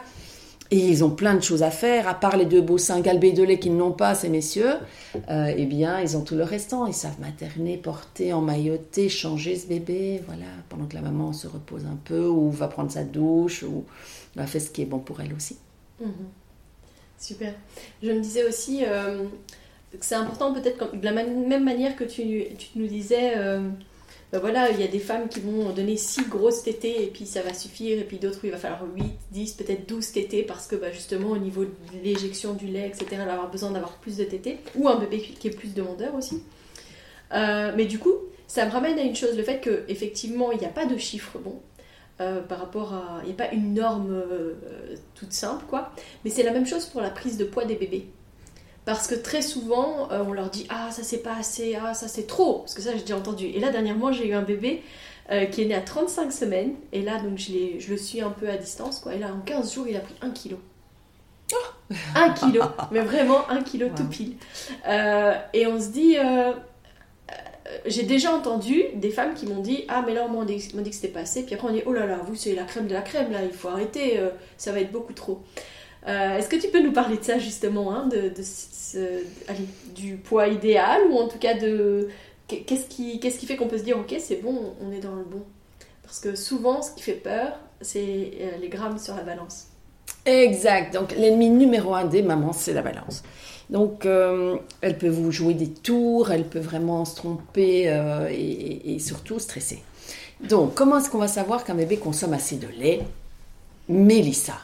Et 0.71 0.77
ils 0.77 1.03
ont 1.03 1.09
plein 1.09 1.33
de 1.33 1.41
choses 1.41 1.63
à 1.63 1.71
faire, 1.71 2.07
à 2.07 2.13
part 2.13 2.37
les 2.37 2.45
deux 2.45 2.61
beaux 2.61 2.77
seins 2.77 3.01
galbés 3.01 3.31
de 3.31 3.41
lait 3.41 3.57
qu'ils 3.57 3.75
n'ont 3.75 3.91
pas, 3.91 4.13
ces 4.13 4.29
messieurs. 4.29 4.75
eh 5.27 5.65
bien, 5.65 5.99
ils 5.99 6.15
ont 6.15 6.21
tout 6.21 6.35
le 6.35 6.43
restant. 6.43 6.85
Ils 6.85 6.93
savent 6.93 7.19
materner, 7.19 7.77
porter, 7.77 8.33
emmailloter, 8.33 9.09
changer 9.09 9.55
ce 9.55 9.65
bébé, 9.65 10.21
voilà, 10.27 10.45
pendant 10.69 10.85
que 10.85 10.93
la 10.93 11.01
maman 11.01 11.33
se 11.33 11.47
repose 11.47 11.85
un 11.85 11.97
peu, 12.05 12.27
ou 12.27 12.51
va 12.51 12.67
prendre 12.67 12.91
sa 12.91 13.03
douche, 13.03 13.63
ou 13.63 13.83
va 14.35 14.45
faire 14.45 14.61
ce 14.61 14.69
qui 14.69 14.83
est 14.83 14.85
bon 14.85 14.99
pour 14.99 15.21
elle 15.21 15.33
aussi. 15.33 15.57
Mhm. 15.99 16.11
Super. 17.19 17.53
Je 18.01 18.11
me 18.11 18.21
disais 18.21 18.47
aussi 18.47 18.83
euh, 18.85 19.23
que 19.91 20.05
c'est 20.05 20.15
important 20.15 20.53
peut-être 20.53 20.95
de 20.95 21.03
la 21.03 21.11
même 21.11 21.63
manière 21.63 21.95
que 21.95 22.05
tu, 22.05 22.45
nous 22.75 22.87
disais, 22.87 23.33
euh, 23.37 23.69
ben 24.31 24.39
voilà, 24.39 24.69
il 24.69 24.79
y 24.79 24.83
a 24.83 24.87
des 24.87 24.99
femmes 24.99 25.27
qui 25.27 25.39
vont 25.39 25.71
donner 25.71 25.97
6 25.97 26.27
grosses 26.29 26.63
tétées 26.63 27.03
et 27.03 27.07
puis 27.07 27.25
ça 27.25 27.41
va 27.41 27.53
suffire, 27.53 27.97
et 27.97 28.03
puis 28.03 28.17
d'autres 28.17 28.39
où 28.43 28.45
il 28.45 28.51
va 28.51 28.57
falloir 28.57 28.83
8, 28.95 29.03
10, 29.31 29.53
peut-être 29.53 29.87
12 29.87 30.11
tétées 30.11 30.43
parce 30.43 30.67
que 30.67 30.75
bah, 30.75 30.91
justement 30.91 31.31
au 31.31 31.37
niveau 31.37 31.65
de 31.65 31.71
l'éjection 32.03 32.53
du 32.53 32.67
lait, 32.67 32.87
etc., 32.87 33.05
elle 33.11 33.25
va 33.25 33.33
avoir 33.33 33.49
besoin 33.49 33.71
d'avoir 33.71 33.93
plus 33.97 34.17
de 34.17 34.23
tétées, 34.23 34.57
ou 34.75 34.87
un 34.87 34.99
bébé 34.99 35.19
qui 35.19 35.47
est 35.47 35.55
plus 35.55 35.73
demandeur 35.73 36.13
aussi. 36.13 36.43
Euh, 37.33 37.71
mais 37.75 37.85
du 37.85 37.97
coup, 37.97 38.13
ça 38.47 38.65
me 38.65 38.71
ramène 38.71 38.99
à 38.99 39.03
une 39.03 39.15
chose, 39.15 39.35
le 39.35 39.43
fait 39.43 39.61
qu'effectivement, 39.61 40.51
il 40.51 40.59
n'y 40.59 40.65
a 40.65 40.69
pas 40.69 40.85
de 40.85 40.97
chiffre 40.97 41.39
bon. 41.39 41.59
Euh, 42.21 42.41
par 42.41 42.59
rapport 42.59 42.93
à... 42.93 43.21
Il 43.23 43.27
n'y 43.27 43.31
a 43.31 43.35
pas 43.35 43.53
une 43.53 43.73
norme 43.73 44.11
euh, 44.11 44.53
toute 45.15 45.31
simple, 45.31 45.63
quoi. 45.69 45.93
Mais 46.25 46.29
c'est 46.29 46.43
la 46.43 46.51
même 46.51 46.65
chose 46.65 46.85
pour 46.85 46.99
la 46.99 47.09
prise 47.09 47.37
de 47.37 47.45
poids 47.45 47.63
des 47.63 47.75
bébés. 47.75 48.07
Parce 48.85 49.07
que 49.07 49.15
très 49.15 49.41
souvent, 49.41 50.09
euh, 50.11 50.23
on 50.25 50.33
leur 50.33 50.49
dit 50.49 50.65
Ah, 50.69 50.89
ça 50.91 51.03
c'est 51.03 51.19
pas 51.19 51.35
assez, 51.35 51.75
ah, 51.75 51.93
ça 51.93 52.07
c'est 52.07 52.27
trop. 52.27 52.59
Parce 52.59 52.73
que 52.73 52.81
ça, 52.81 52.91
j'ai 52.93 53.01
déjà 53.01 53.17
entendu. 53.17 53.45
Et 53.45 53.59
là, 53.59 53.69
dernièrement, 53.69 54.11
j'ai 54.11 54.27
eu 54.27 54.33
un 54.33 54.41
bébé 54.41 54.83
qui 55.51 55.61
est 55.61 55.65
né 55.65 55.75
à 55.75 55.81
35 55.81 56.33
semaines. 56.33 56.73
Et 56.91 57.03
là, 57.03 57.21
donc, 57.21 57.37
je, 57.37 57.77
je, 57.77 57.91
le 57.91 57.97
suis 57.97 58.19
un 58.19 58.31
peu 58.31 58.49
à 58.49 58.57
distance, 58.57 58.99
quoi. 58.99 59.13
Et 59.13 59.19
là, 59.19 59.27
en 59.31 59.41
15 59.41 59.75
jours, 59.75 59.87
il 59.87 59.95
a 59.95 59.99
pris 59.99 60.15
1 60.23 60.31
kilo. 60.31 60.57
1 62.15 62.29
kilo, 62.31 62.63
mais 62.91 63.01
vraiment 63.01 63.47
1 63.47 63.61
kilo 63.61 63.89
tout 63.95 64.05
pile. 64.05 64.37
et 65.53 65.67
on 65.67 65.79
se 65.79 65.89
dit, 65.89 66.17
euh, 67.69 67.83
j'ai 67.85 68.03
déjà 68.03 68.33
entendu 68.33 68.83
des 68.95 69.11
femmes 69.11 69.33
qui 69.33 69.45
m'ont 69.45 69.61
dit 69.61 69.85
Ah, 69.87 70.03
mais 70.05 70.13
là, 70.13 70.25
on 70.27 70.39
m'a 70.39 70.45
dit, 70.45 70.57
que 70.57 70.95
c'était 70.95 71.07
pas 71.07 71.21
assez. 71.21 71.43
Puis 71.43 71.55
après, 71.55 71.67
on 71.67 71.73
dit 71.73 71.83
Oh 71.85 71.93
là 71.93 72.05
là, 72.05 72.19
vous, 72.25 72.35
c'est 72.35 72.55
la 72.55 72.63
crème 72.63 72.87
de 72.87 72.93
la 72.93 73.01
crème, 73.01 73.31
là, 73.31 73.39
il 73.43 73.51
faut 73.51 73.67
arrêter, 73.67 74.19
euh, 74.19 74.29
ça 74.57 74.71
va 74.71 74.79
être 74.79 74.91
beaucoup 74.91 75.13
trop. 75.13 75.43
Euh, 76.07 76.37
est-ce 76.37 76.47
que 76.47 76.55
tu 76.55 76.69
peux 76.69 76.81
nous 76.81 76.91
parler 76.91 77.17
de 77.17 77.23
ça, 77.23 77.37
justement, 77.39 77.93
hein, 77.93 78.09
du 79.95 80.15
poids 80.15 80.47
idéal, 80.47 81.01
ou 81.09 81.17
en 81.17 81.27
tout 81.27 81.39
cas 81.39 81.53
de. 81.53 82.09
Qu'est-ce 82.47 82.87
qui, 82.87 83.19
fait 83.45 83.55
qu'on 83.55 83.67
peut 83.67 83.77
se 83.77 83.83
dire 83.83 83.97
Ok, 83.99 84.15
c'est 84.19 84.41
bon, 84.41 84.73
on 84.81 84.91
est 84.91 85.01
dans 85.01 85.15
le 85.15 85.23
bon? 85.23 85.43
Parce 86.03 86.19
que 86.19 86.35
souvent, 86.35 86.81
ce 86.81 86.91
qui 86.91 87.03
fait 87.03 87.13
peur, 87.13 87.59
c'est 87.81 88.31
les 88.59 88.69
grammes 88.69 88.97
sur 88.97 89.15
la 89.15 89.23
balance. 89.23 89.67
Exact. 90.25 90.93
Donc, 90.93 91.11
l'ennemi 91.15 91.49
numéro 91.49 91.93
un 91.93 92.05
des 92.05 92.21
mamans, 92.21 92.53
c'est 92.53 92.73
la 92.73 92.81
balance. 92.81 93.23
Donc, 93.69 94.05
euh, 94.05 94.57
elle 94.81 94.97
peut 94.97 95.09
vous 95.09 95.31
jouer 95.31 95.53
des 95.53 95.69
tours, 95.69 96.31
elle 96.31 96.45
peut 96.45 96.59
vraiment 96.59 97.05
se 97.05 97.15
tromper 97.15 97.85
euh, 97.87 98.27
et, 98.31 98.97
surtout 98.99 99.39
stresser. 99.39 99.83
Donc, 100.41 100.73
comment 100.73 100.97
est-ce 100.97 101.09
qu'on 101.09 101.19
va 101.19 101.27
savoir 101.27 101.63
qu'un 101.63 101.75
bébé 101.75 101.97
consomme 101.97 102.33
assez 102.33 102.55
de 102.55 102.67
lait? 102.79 103.01
Mélissa. 103.87 104.55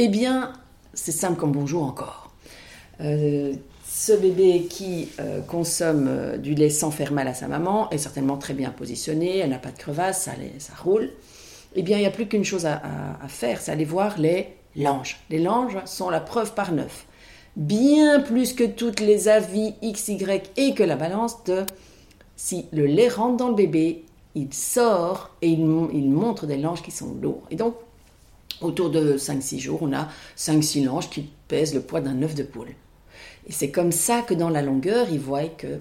Eh 0.00 0.06
bien, 0.06 0.52
c'est 0.94 1.10
simple 1.10 1.40
comme 1.40 1.50
bonjour 1.50 1.82
encore. 1.82 2.30
Euh, 3.00 3.52
ce 3.84 4.12
bébé 4.12 4.68
qui 4.70 5.08
consomme 5.48 6.36
du 6.38 6.54
lait 6.54 6.70
sans 6.70 6.92
faire 6.92 7.10
mal 7.10 7.26
à 7.26 7.34
sa 7.34 7.48
maman 7.48 7.90
est 7.90 7.98
certainement 7.98 8.36
très 8.36 8.54
bien 8.54 8.70
positionné, 8.70 9.38
elle 9.38 9.50
n'a 9.50 9.58
pas 9.58 9.72
de 9.72 9.76
crevasse, 9.76 10.28
ça, 10.58 10.72
roule. 10.80 11.10
Eh 11.74 11.82
bien, 11.82 11.96
il 11.96 12.02
n'y 12.02 12.06
a 12.06 12.12
plus 12.12 12.28
qu'une 12.28 12.44
chose 12.44 12.64
à, 12.64 12.80
faire, 13.26 13.60
c'est 13.60 13.72
aller 13.72 13.84
voir 13.84 14.18
les 14.18 14.54
langes. 14.76 15.18
Les 15.30 15.40
langes 15.40 15.76
sont 15.84 16.10
la 16.10 16.20
preuve 16.20 16.54
par 16.54 16.70
neuf 16.70 17.06
bien 17.56 18.20
plus 18.20 18.52
que 18.52 18.62
toutes 18.62 19.00
les 19.00 19.26
avis 19.26 19.74
X, 19.82 20.06
Y 20.06 20.52
et 20.56 20.74
que 20.74 20.84
la 20.84 20.94
balance 20.94 21.42
de 21.42 21.66
si 22.36 22.66
le 22.70 22.86
lait 22.86 23.08
rentre 23.08 23.36
dans 23.36 23.48
le 23.48 23.56
bébé, 23.56 24.04
il 24.36 24.54
sort 24.54 25.30
et 25.42 25.48
il, 25.48 25.64
montre 25.64 26.46
des 26.46 26.56
langes 26.56 26.82
qui 26.82 26.92
sont 26.92 27.16
lourds. 27.20 27.42
Et 27.50 27.56
donc, 27.56 27.74
autour 28.60 28.90
de 28.90 29.16
5-6 29.16 29.58
jours, 29.58 29.78
on 29.82 29.92
a 29.92 30.08
5-6 30.36 30.84
langes 30.84 31.10
qui 31.10 31.28
pèsent 31.48 31.74
le 31.74 31.80
poids 31.80 32.00
d'un 32.00 32.22
œuf 32.22 32.34
de 32.34 32.42
poule. 32.42 32.74
Et 33.46 33.52
c'est 33.52 33.70
comme 33.70 33.92
ça 33.92 34.22
que 34.22 34.34
dans 34.34 34.50
la 34.50 34.62
longueur, 34.62 35.08
ils 35.10 35.20
voient 35.20 35.44
que 35.44 35.80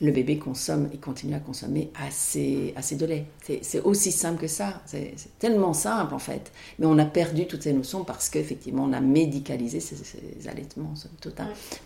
le 0.00 0.12
bébé 0.12 0.38
consomme 0.38 0.88
et 0.92 0.98
continue 0.98 1.34
à 1.34 1.40
consommer 1.40 1.90
assez, 2.00 2.72
assez 2.76 2.94
de 2.94 3.04
lait. 3.04 3.26
C'est 3.62 3.80
aussi 3.80 4.12
simple 4.12 4.40
que 4.40 4.46
ça. 4.46 4.80
C'est 4.86 5.16
tellement 5.38 5.72
simple 5.72 6.14
en 6.14 6.20
fait. 6.20 6.52
Mais 6.78 6.86
on 6.86 6.98
a 6.98 7.04
perdu 7.04 7.46
toutes 7.46 7.64
ces 7.64 7.72
notions 7.72 8.04
parce 8.04 8.28
qu'effectivement, 8.28 8.84
on 8.84 8.92
a 8.92 9.00
médicalisé 9.00 9.80
ces, 9.80 9.96
allaitements. 10.48 10.94
Tout 11.20 11.32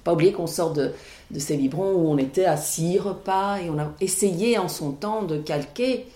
Pas 0.04 0.12
oublier 0.12 0.32
qu'on 0.32 0.46
sort 0.46 0.74
de, 0.74 0.92
de, 1.30 1.38
ces 1.38 1.56
biberons 1.56 1.94
où 1.94 2.08
on 2.08 2.18
était 2.18 2.44
à 2.44 2.58
six 2.58 2.98
repas 2.98 3.58
et 3.60 3.70
on 3.70 3.78
a 3.78 3.94
essayé 4.00 4.58
en 4.58 4.68
son 4.68 4.92
temps 4.92 5.22
de 5.22 5.38
calquer 5.38 6.06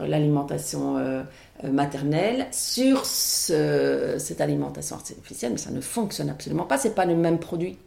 l'alimentation 0.00 0.96
euh, 0.96 1.22
euh, 1.62 1.70
maternelle 1.70 2.46
sur 2.50 3.04
cette 3.04 4.40
alimentation 4.40 4.96
artificielle, 4.96 5.52
mais 5.52 5.58
ça 5.58 5.70
ne 5.70 5.80
fonctionne 5.80 6.30
absolument 6.30 6.64
pas. 6.64 6.78
C'est 6.78 6.94
pas 6.94 7.06
le 7.06 7.14
même 7.14 7.38
produit. 7.38 7.78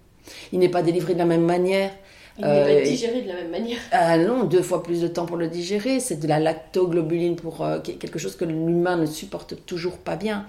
Il 0.52 0.60
n'est 0.60 0.70
pas 0.70 0.84
délivré 0.84 1.14
de 1.14 1.20
la 1.20 1.26
même 1.26 1.46
manière. 1.46 1.92
Il 2.38 2.46
n'est 2.46 2.52
pas 2.52 2.70
euh, 2.70 2.84
digéré 2.84 3.22
de 3.22 3.28
la 3.28 3.36
même 3.36 3.50
manière. 3.50 3.80
Ah 3.92 4.18
non, 4.18 4.44
deux 4.44 4.62
fois 4.62 4.84
plus 4.84 5.02
de 5.02 5.08
temps 5.08 5.26
pour 5.26 5.38
le 5.38 5.48
digérer. 5.48 6.00
C'est 6.00 6.20
de 6.20 6.28
la 6.28 6.40
lactoglobuline 6.40 7.36
pour 7.36 7.64
euh, 7.64 7.80
quelque 7.80 8.20
chose 8.20 8.36
que 8.36 8.46
l'humain 8.46 8.98
ne 8.98 9.06
supporte 9.06 9.66
toujours 9.66 9.98
pas 9.98 10.16
bien. 10.16 10.46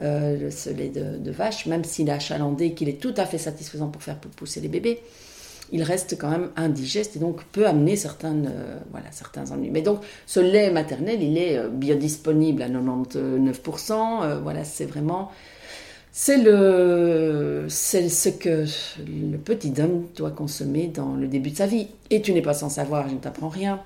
Euh, 0.00 0.50
ce 0.50 0.70
lait 0.70 0.88
de, 0.88 1.30
vache, 1.30 1.66
même 1.66 1.84
s'il 1.84 2.08
est 2.08 2.12
achalandé, 2.12 2.72
qu'il 2.72 2.88
est 2.88 3.00
tout 3.00 3.14
à 3.16 3.26
fait 3.26 3.38
satisfaisant 3.38 3.88
pour 3.88 4.02
faire 4.02 4.16
pousser 4.16 4.60
les 4.60 4.68
bébés, 4.68 5.02
il 5.72 5.82
reste 5.82 6.16
quand 6.18 6.30
même 6.30 6.50
indigeste 6.56 7.16
et 7.16 7.18
donc 7.18 7.42
peut 7.46 7.66
amener 7.66 7.96
certains, 7.96 8.36
voilà, 8.90 9.10
certains 9.10 9.50
ennuis. 9.50 9.70
Mais 9.70 9.82
donc, 9.82 10.00
ce 10.26 10.38
lait 10.38 10.70
maternel, 10.70 11.22
il 11.22 11.36
est 11.38 11.66
biodisponible 11.68 12.62
à 12.62 12.68
99%. 12.68 14.40
voilà, 14.42 14.64
c'est 14.64 14.86
vraiment 14.86 15.30
c'est 16.14 16.44
c'est 17.68 18.08
ce 18.10 18.28
que 18.28 18.66
le 18.98 19.38
petit 19.38 19.72
homme 19.80 20.08
doit 20.14 20.30
consommer 20.30 20.88
dans 20.88 21.14
le 21.14 21.26
début 21.26 21.50
de 21.50 21.56
sa 21.56 21.66
vie. 21.66 21.88
Et 22.10 22.20
tu 22.20 22.34
n'es 22.34 22.42
pas 22.42 22.52
sans 22.54 22.68
savoir, 22.68 23.08
je 23.08 23.14
ne 23.14 23.18
t'apprends 23.18 23.48
rien, 23.48 23.82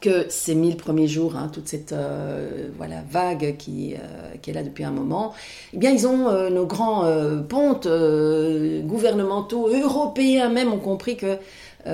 que 0.00 0.26
ces 0.28 0.54
mille 0.54 0.76
premiers 0.76 1.08
jours, 1.08 1.36
hein, 1.36 1.50
toute 1.52 1.68
cette 1.68 1.92
euh, 1.92 2.68
voilà 2.76 3.02
vague 3.10 3.56
qui, 3.56 3.94
euh, 3.94 4.36
qui, 4.40 4.50
est 4.50 4.54
là 4.54 4.62
depuis 4.62 4.84
un 4.84 4.90
moment, 4.90 5.32
eh 5.72 5.78
bien 5.78 5.90
ils 5.90 6.06
ont 6.06 6.28
euh, 6.28 6.50
nos 6.50 6.66
grands 6.66 7.04
pontes 7.48 7.88
gouvernementaux 7.88 9.68
européens 9.68 10.48
même 10.48 10.72
ont 10.72 10.78
compris 10.78 11.16
que 11.16 11.38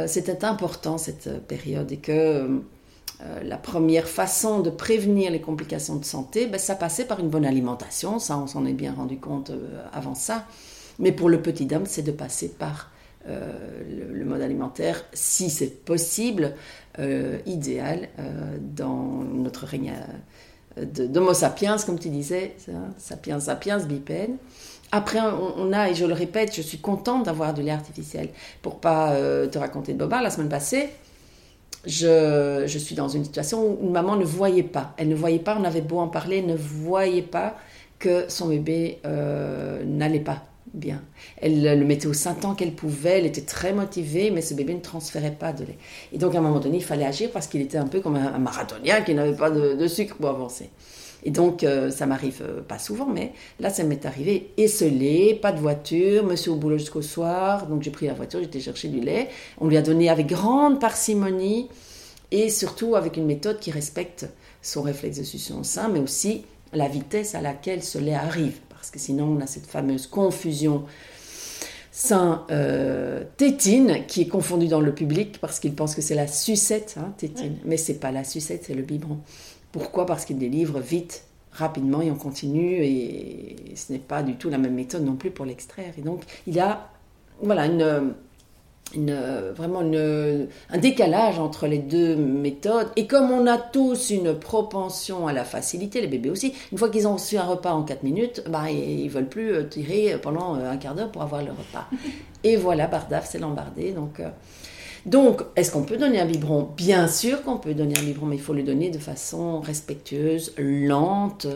c'était 0.07 0.45
important 0.45 0.99
cette 0.99 1.47
période 1.47 1.93
et 1.93 1.99
que 1.99 2.61
la 3.45 3.57
première 3.57 4.09
façon 4.09 4.59
de 4.61 4.71
prévenir 4.71 5.31
les 5.31 5.41
complications 5.41 5.97
de 5.97 6.05
santé, 6.05 6.47
ben, 6.47 6.59
ça 6.59 6.75
passait 6.75 7.05
par 7.05 7.21
une 7.21 7.29
bonne 7.29 7.47
alimentation. 7.47 8.19
Ça, 8.19 8.37
on 8.37 8.49
s'en 8.49 8.67
est 8.67 8.73
bien 8.73 8.93
rendu 8.93 9.19
compte 9.19 9.53
avant 9.93 10.17
ça. 10.17 10.47
Mais 10.99 11.13
pour 11.13 11.29
le 11.29 11.41
petit 11.41 11.65
dame, 11.65 11.85
c'est 11.87 12.03
de 12.03 12.11
passer 12.11 12.49
par 12.49 12.91
le, 13.29 14.25
mode 14.25 14.43
alimentaire, 14.43 15.05
si 15.13 15.49
c'est 15.49 15.85
possible, 15.85 16.55
idéal 17.47 18.09
dans 18.61 19.25
notre 19.25 19.67
règne 19.67 19.93
d'Homo 20.77 21.35
sapiens, 21.35 21.77
comme 21.85 21.99
tu 21.99 22.09
disais, 22.09 22.55
sapiens 22.99 23.41
sapiens 23.41 23.79
bipède. 23.79 24.31
Après, 24.93 25.19
on, 25.21 25.73
a, 25.73 25.91
et 25.91 25.95
je 25.95 26.05
le 26.05 26.15
répète, 26.15 26.55
je 26.55 26.63
suis 26.63 26.79
contente 26.79 27.25
d'avoir 27.25 27.53
du 27.53 27.63
lait 27.63 27.73
artificiel. 27.73 28.29
Pour 28.63 28.79
pas 28.81 29.17
te 29.51 29.59
raconter 29.59 29.93
de 29.93 29.99
bobard, 29.99 30.23
la 30.23 30.31
semaine 30.31 30.49
passée, 30.49 30.91
je, 31.87 32.65
je, 32.67 32.79
suis 32.79 32.95
dans 32.95 33.09
une 33.09 33.25
situation 33.25 33.77
où 33.81 33.91
maman 33.91 34.17
ne 34.17 34.25
voyait 34.25 34.63
pas. 34.63 34.95
Elle 34.97 35.09
ne 35.09 35.15
voyait 35.15 35.39
pas, 35.39 35.57
on 35.61 35.65
avait 35.65 35.81
beau 35.81 35.99
en 35.99 36.09
parler, 36.09 36.39
elle 36.39 36.47
ne 36.47 36.57
voyait 36.57 37.23
pas 37.23 37.57
que 37.99 38.27
son 38.29 38.49
bébé 38.49 39.01
euh, 39.07 39.83
n'allait 39.85 40.21
pas 40.21 40.45
bien. 40.75 41.03
Elle 41.41 41.63
le 41.63 41.85
mettait 41.85 42.07
au 42.07 42.13
sein 42.13 42.35
tant 42.35 42.55
qu'elle 42.55 42.75
pouvait, 42.75 43.19
elle 43.19 43.27
était 43.27 43.43
très 43.43 43.73
motivée, 43.73 44.31
mais 44.31 44.43
ce 44.43 44.55
bébé 44.55 44.75
ne 44.75 44.81
transférait 44.81 45.37
pas 45.39 45.53
de 45.53 45.65
lait. 45.65 45.79
Et 46.13 46.19
donc 46.19 46.35
à 46.35 46.39
un 46.39 46.41
moment 46.41 46.61
donné, 46.61 46.79
il 46.79 46.85
fallait 46.85 47.07
agir 47.07 47.31
parce 47.33 47.47
qu'il 47.47 47.61
était 47.61 47.79
un 47.79 47.87
peu 47.87 48.01
comme 48.01 48.17
un, 48.17 48.39
marathonien 48.39 49.01
qui 49.03 49.15
n'avait 49.15 49.37
pas 49.37 49.51
de, 49.51 49.87
sucre 49.87 50.17
pour 50.17 50.29
avancer. 50.29 50.71
Et 51.27 51.31
donc, 51.31 51.65
euh, 51.65 51.91
ça 51.91 52.05
m'arrive 52.05 52.43
euh, 52.43 52.61
pas 52.61 52.79
souvent, 52.79 53.07
mais 53.07 53.33
là, 53.59 53.71
ça 53.71 53.83
m'est 53.83 54.05
arrivé. 54.05 54.51
Esselé, 54.59 55.35
pas 55.35 55.53
de 55.53 55.59
voiture, 55.59 56.23
monsieur 56.23 56.53
au 56.53 56.57
boulot 56.57 56.77
jusqu'au 56.77 57.01
soir. 57.01 57.67
Donc, 57.67 57.83
j'ai 57.83 57.91
pris 57.91 58.07
la 58.07 58.13
voiture, 58.13 58.41
j'étais 58.41 58.61
chercher 58.61 58.89
du 58.89 59.01
lait. 59.01 59.31
On 59.59 59.67
lui 59.67 59.79
a 59.79 59.83
donné 59.83 60.11
avec 60.11 60.27
grande 60.27 60.81
parcimonie 60.81 61.69
et 62.31 62.51
surtout 62.51 62.95
avec 62.95 63.17
une 63.17 63.25
méthode 63.25 63.59
qui 63.59 63.71
respecte 63.71 64.27
son 64.61 64.83
réflexe 64.83 65.19
de 65.19 65.23
succion 65.23 65.61
au 65.61 65.65
sein, 65.65 65.89
mais 65.89 66.01
aussi 66.01 66.45
la 66.75 66.89
vitesse 66.89 67.35
à 67.35 67.41
laquelle 67.41 67.83
ce 67.83 67.97
lait 67.97 68.15
arrive. 68.15 68.59
Parce 68.85 68.91
que 68.91 68.99
sinon, 68.99 69.39
on 69.39 69.41
a 69.41 69.47
cette 69.47 69.65
fameuse 69.65 70.07
confusion 70.07 70.85
sein-tétine 71.91 73.91
euh, 73.91 73.99
qui 74.01 74.21
est 74.21 74.29
confondue 74.29 74.69
dans 74.69 74.83
le 74.83 74.93
public 74.93 75.39
parce 75.41 75.59
qu'ils 75.59 75.75
pensent 75.75 75.95
que 75.95 76.03
c'est 76.03 76.15
la 76.15 76.27
sucette, 76.27 76.97
hein, 76.99 77.15
tétine. 77.17 77.57
Mais 77.65 77.79
c'est 77.79 77.95
pas 77.95 78.13
la 78.13 78.25
sucette, 78.25 78.65
c'est 78.67 78.75
le 78.75 78.83
biberon. 78.83 79.21
Pourquoi? 79.73 80.05
Parce 80.05 80.27
qu'il 80.27 80.37
délivre 80.37 80.81
vite, 80.81 81.25
rapidement 81.51 82.03
et 82.03 82.11
on 82.11 82.17
continue 82.17 82.85
et 82.85 83.57
ce 83.75 83.91
n'est 83.91 83.99
pas 83.99 84.23
du 84.23 84.35
tout 84.35 84.51
la 84.51 84.59
même 84.59 84.75
méthode 84.75 85.03
non 85.03 85.17
plus 85.17 85.31
pour 85.31 85.47
l'extraire. 85.47 85.95
Et 85.97 86.03
donc 86.03 86.25
il 86.47 86.53
y 86.53 86.61
a 86.61 86.91
voilà 87.41 87.65
une, 87.65 88.13
vraiment 88.97 89.81
un 89.81 90.79
décalage 90.79 91.39
entre 91.39 91.67
les 91.67 91.79
deux 91.79 92.17
méthodes. 92.17 92.89
Et 92.97 93.07
comme 93.07 93.31
on 93.31 93.47
a 93.47 93.59
tous 93.59 94.11
une 94.11 94.35
propension 94.35 95.27
à 95.27 95.33
la 95.33 95.45
facilité, 95.45 96.01
les 96.01 96.07
bébés 96.07 96.31
aussi, 96.31 96.55
une 96.73 96.79
fois 96.79 96.89
qu'ils 96.89 97.09
ont 97.09 97.15
reçu 97.15 97.37
un 97.37 97.45
repas 97.45 97.73
en 97.73 97.83
4 97.83 98.03
minutes, 98.03 98.45
bah, 98.49 98.71
ils 98.71 99.05
ne 99.05 99.11
veulent 99.11 99.29
plus 99.29 99.53
euh, 99.53 99.65
tirer 99.65 100.17
pendant 100.23 100.57
euh, 100.57 100.71
un 100.71 100.77
quart 100.77 100.95
d'heure 100.95 101.11
pour 101.11 101.23
avoir 101.23 101.43
le 101.43 101.51
repas. 101.51 101.89
Et 102.45 102.57
voilà, 102.57 102.87
Bardaf, 102.87 103.29
c'est 103.29 103.39
l'embardé. 103.39 103.93
Donc, 103.93 104.21
euh, 104.21 104.29
donc, 105.07 105.43
est-ce 105.57 105.71
qu'on 105.71 105.83
peut 105.83 105.97
donner 105.97 106.21
un 106.21 106.27
biberon? 106.27 106.69
Bien 106.77 107.09
sûr 107.09 107.43
qu'on 107.43 107.59
peut 107.59 107.75
donner 107.75 107.95
un 107.99 108.03
biberon, 108.03 108.27
mais 108.27 108.37
il 108.37 108.43
faut 108.43 108.55
le 108.55 108.63
donner 108.63 108.91
de 108.91 108.99
façon 108.99 109.61
respectueuse, 109.61 110.55
lente, 110.59 111.47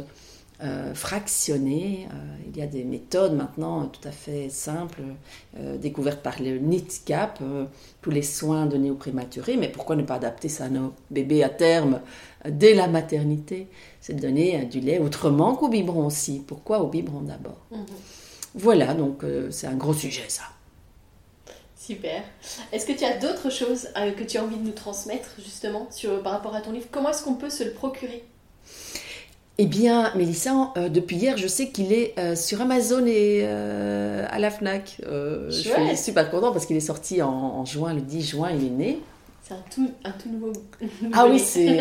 euh, 0.63 0.95
fractionnée. 0.95 2.09
Euh, 2.13 2.37
il 2.49 2.57
y 2.57 2.63
a 2.63 2.67
des 2.67 2.85
méthodes 2.85 3.35
maintenant 3.35 3.87
tout 3.87 4.07
à 4.07 4.11
fait 4.11 4.49
simples, 4.51 5.03
euh, 5.59 5.77
découvertes 5.77 6.23
par 6.23 6.41
le 6.41 6.59
NITCAP, 6.59 7.41
tous 8.03 8.11
les 8.11 8.23
soins 8.23 8.67
donnés 8.67 8.91
aux 8.91 8.97
prématurés. 8.97 9.57
Mais 9.57 9.69
pourquoi 9.69 9.97
ne 9.97 10.03
pas 10.03 10.15
adapter 10.15 10.49
ça 10.49 10.65
à 10.65 10.69
nos 10.69 10.93
bébés 11.11 11.43
à 11.43 11.49
terme 11.49 12.01
dès 12.49 12.75
la 12.75 12.89
maternité? 12.89 13.69
C'est 14.01 14.15
de 14.15 14.21
donner 14.21 14.65
du 14.65 14.81
lait 14.81 14.99
autrement 14.99 15.55
qu'au 15.55 15.69
biberon 15.69 16.07
aussi. 16.07 16.43
Pourquoi 16.47 16.81
au 16.81 16.89
biberon 16.89 17.21
d'abord? 17.21 17.67
Mhm. 17.71 17.85
Voilà, 18.55 18.95
donc 18.95 19.25
c'est 19.51 19.67
un 19.67 19.77
gros 19.77 19.95
sujet 19.95 20.25
ça. 20.29 20.45
Super. 21.89 22.23
Est-ce 22.71 22.85
que 22.85 22.93
tu 22.93 23.03
as 23.03 23.17
d'autres 23.17 23.49
choses 23.49 23.89
euh, 23.97 24.11
que 24.11 24.23
tu 24.23 24.37
as 24.37 24.45
envie 24.45 24.59
de 24.59 24.63
nous 24.63 24.73
transmettre 24.73 25.31
justement 25.39 25.87
sur, 25.91 26.23
par 26.23 26.33
rapport 26.33 26.55
à 26.55 26.61
ton 26.61 26.71
livre? 26.71 26.87
Comment 26.93 27.09
est-ce 27.09 27.25
qu'on 27.25 27.37
peut 27.37 27.49
se 27.49 27.65
le 27.65 27.73
procurer? 27.73 28.25
Eh 29.59 29.67
bien, 29.67 30.13
Mélissa, 30.15 30.73
euh, 30.77 30.89
depuis 30.89 31.17
hier, 31.17 31.37
je 31.37 31.49
sais 31.49 31.69
qu'il 31.69 31.93
est 31.93 32.15
euh, 32.19 32.37
sur 32.37 32.61
Amazon 32.61 33.05
et 33.07 33.45
à 33.45 34.39
la 34.39 34.51
FNAC. 34.51 35.01
je 35.05 35.51
suis 35.51 35.97
super 35.97 36.31
contente 36.31 36.53
parce 36.53 36.67
qu'il 36.67 36.77
est 36.77 36.81
sorti 36.81 37.23
en, 37.23 37.65
juin, 37.65 37.95
le 37.95 38.01
10 38.01 38.23
juin, 38.23 38.51
il 38.51 38.67
est 38.67 38.71
né. 38.71 38.99
C'est 39.43 39.55
un 39.55 39.65
tout, 39.75 39.91
un 40.05 40.11
tout 40.11 40.29
nouveau. 40.29 40.53
ah 41.13 41.27
oui, 41.29 41.39
c'est 41.39 41.81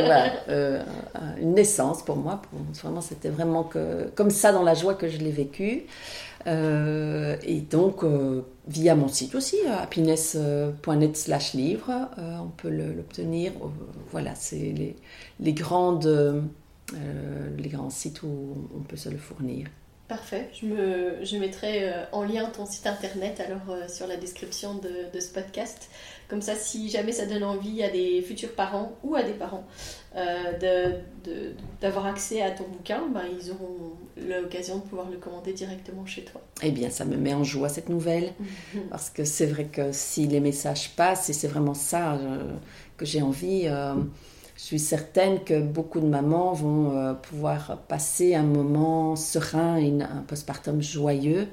une 1.41 1.53
naissance 1.53 2.01
pour 2.01 2.15
moi. 2.15 2.41
vraiment, 2.81 3.01
c'était 3.01 3.29
vraiment 3.29 3.63
que, 3.63 4.09
comme 4.15 4.29
ça 4.29 4.51
dans 4.51 4.63
la 4.63 4.73
joie 4.73 4.93
que 4.93 5.07
je 5.09 5.17
l'ai 5.17 5.31
vécu. 5.31 5.85
et 6.45 7.61
donc, 7.69 8.03
via 8.67 8.95
mon 8.95 9.07
site 9.07 9.35
aussi, 9.35 9.57
euh, 9.65 9.81
happiness.net 9.81 11.17
slash 11.17 11.53
livre. 11.53 11.91
Euh, 12.17 12.37
on 12.39 12.49
peut 12.49 12.69
l'obtenir. 12.69 13.51
Euh, 13.61 13.67
voilà, 14.11 14.35
c'est 14.35 14.57
les, 14.57 14.95
les, 15.39 15.53
grandes, 15.53 16.43
les 16.93 17.69
grands 17.69 17.89
sites 17.89 18.23
où 18.23 18.69
on 18.75 18.81
peut 18.81 18.97
se 18.97 19.09
le 19.09 19.17
fournir. 19.17 19.67
Parfait. 20.07 20.49
Je, 20.53 20.65
me, 20.65 21.25
je 21.25 21.35
mettrai 21.35 21.91
en 22.13 22.23
lien 22.23 22.45
ton 22.45 22.65
site 22.65 22.87
internet 22.87 23.41
alors 23.41 23.89
sur 23.89 24.07
la 24.07 24.15
description 24.15 24.75
de, 24.75 25.13
de, 25.13 25.19
ce 25.19 25.33
podcast. 25.33 25.89
Comme 26.29 26.41
ça, 26.41 26.55
si 26.55 26.89
jamais 26.89 27.13
ça 27.13 27.25
donne 27.25 27.43
envie 27.43 27.81
à 27.83 27.89
des 27.89 28.21
futurs 28.21 28.53
parents 28.53 28.97
ou 29.03 29.15
à 29.15 29.23
des 29.23 29.33
parents 29.33 29.65
euh, 30.17 30.99
d'avoir 31.79 32.05
accès 32.05 32.41
à 32.41 32.51
ton 32.51 32.65
bouquin, 32.65 33.07
ben, 33.13 33.21
ils 33.39 33.51
auront 33.51 33.93
l'occasion 34.17 34.77
de 34.77 34.81
pouvoir 34.81 35.09
le 35.09 35.17
commander 35.17 35.53
directement 35.53 36.05
chez 36.05 36.23
toi. 36.23 36.41
Eh 36.63 36.71
bien, 36.71 36.89
ça 36.89 37.05
me 37.05 37.15
met 37.15 37.33
en 37.33 37.45
joie 37.45 37.69
cette 37.69 37.87
nouvelle, 37.87 38.33
parce 38.89 39.09
que 39.09 39.23
c'est 39.23 39.45
vrai 39.45 39.65
que 39.65 39.91
si 39.93 40.27
les 40.27 40.41
messages 40.41 40.89
passent, 40.95 41.29
et 41.29 41.33
c'est 41.33 41.47
vraiment 41.47 41.73
ça 41.73 42.15
euh, 42.15 42.55
que 42.97 43.05
j'ai 43.05 43.21
envie, 43.21 43.63
euh, 43.65 43.93
je 44.57 44.63
suis 44.63 44.79
certaine 44.79 45.43
que 45.43 45.61
beaucoup 45.61 45.99
de 45.99 46.07
mamans 46.07 46.51
vont 46.53 47.15
pouvoir 47.21 47.77
passer 47.87 48.33
un 48.33 48.43
moment 48.43 49.15
serein 49.15 49.77
et 49.77 49.93
un 50.01 50.23
postpartum 50.27 50.81
joyeux. 50.81 51.47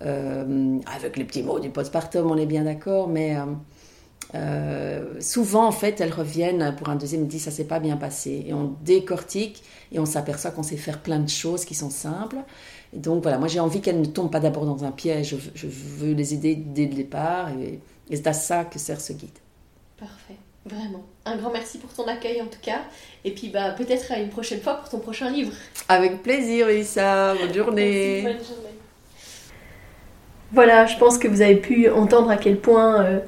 avec 0.00 1.16
les 1.16 1.24
petits 1.24 1.42
mots 1.42 1.58
du 1.58 1.70
postpartum, 1.70 2.30
on 2.30 2.36
est 2.36 2.46
bien 2.46 2.64
d'accord, 2.64 3.08
mais 3.08 3.36
euh, 4.34 5.20
souvent, 5.20 5.66
en 5.66 5.72
fait, 5.72 6.00
elles 6.00 6.12
reviennent 6.12 6.74
pour 6.76 6.88
un 6.88 6.96
deuxième, 6.96 7.26
dit 7.26 7.38
ça 7.38 7.50
s'est 7.50 7.64
pas 7.64 7.78
bien 7.78 7.96
passé. 7.96 8.44
Et 8.46 8.54
on 8.54 8.76
décortique 8.84 9.62
et 9.92 9.98
on 9.98 10.06
s'aperçoit 10.06 10.50
qu'on 10.50 10.62
sait 10.62 10.76
faire 10.76 11.00
plein 11.00 11.20
de 11.20 11.28
choses 11.28 11.64
qui 11.64 11.74
sont 11.74 11.90
simples. 11.90 12.38
Et 12.92 12.98
donc 12.98 13.22
voilà, 13.22 13.38
moi 13.38 13.48
j'ai 13.48 13.60
envie 13.60 13.80
qu'elles 13.80 14.00
ne 14.00 14.06
tombent 14.06 14.30
pas 14.30 14.40
d'abord 14.40 14.66
dans 14.66 14.84
un 14.84 14.92
piège. 14.92 15.36
Je, 15.54 15.66
veux 15.66 16.12
les 16.12 16.34
aider 16.34 16.56
dès 16.56 16.86
le 16.86 16.94
départ. 16.94 17.50
Et, 17.58 17.80
c'est 18.10 18.26
à 18.26 18.32
ça 18.32 18.64
que 18.64 18.78
sert 18.78 19.00
ce 19.00 19.12
guide. 19.12 19.38
Parfait, 19.98 20.36
vraiment. 20.66 21.04
Un 21.24 21.36
grand 21.36 21.50
merci 21.52 21.78
pour 21.78 21.92
ton 21.92 22.06
accueil 22.06 22.40
en 22.40 22.46
tout 22.46 22.60
cas. 22.62 22.80
Et 23.24 23.30
puis 23.30 23.48
bah, 23.48 23.70
peut-être 23.70 24.12
à 24.12 24.18
une 24.18 24.28
prochaine 24.28 24.60
fois 24.60 24.74
pour 24.74 24.88
ton 24.88 24.98
prochain 24.98 25.30
livre. 25.30 25.52
Avec 25.88 26.22
plaisir, 26.22 26.70
Issa. 26.70 27.34
Bonne 27.34 27.54
journée. 27.54 28.22
bonne 28.22 28.32
journée. 28.32 28.74
Voilà, 30.52 30.86
je 30.86 30.96
pense 30.98 31.18
que 31.18 31.26
vous 31.26 31.42
avez 31.42 31.56
pu 31.56 31.90
entendre 31.90 32.30
à 32.30 32.36
quel 32.36 32.58
point. 32.58 33.04
Euh, 33.04 33.20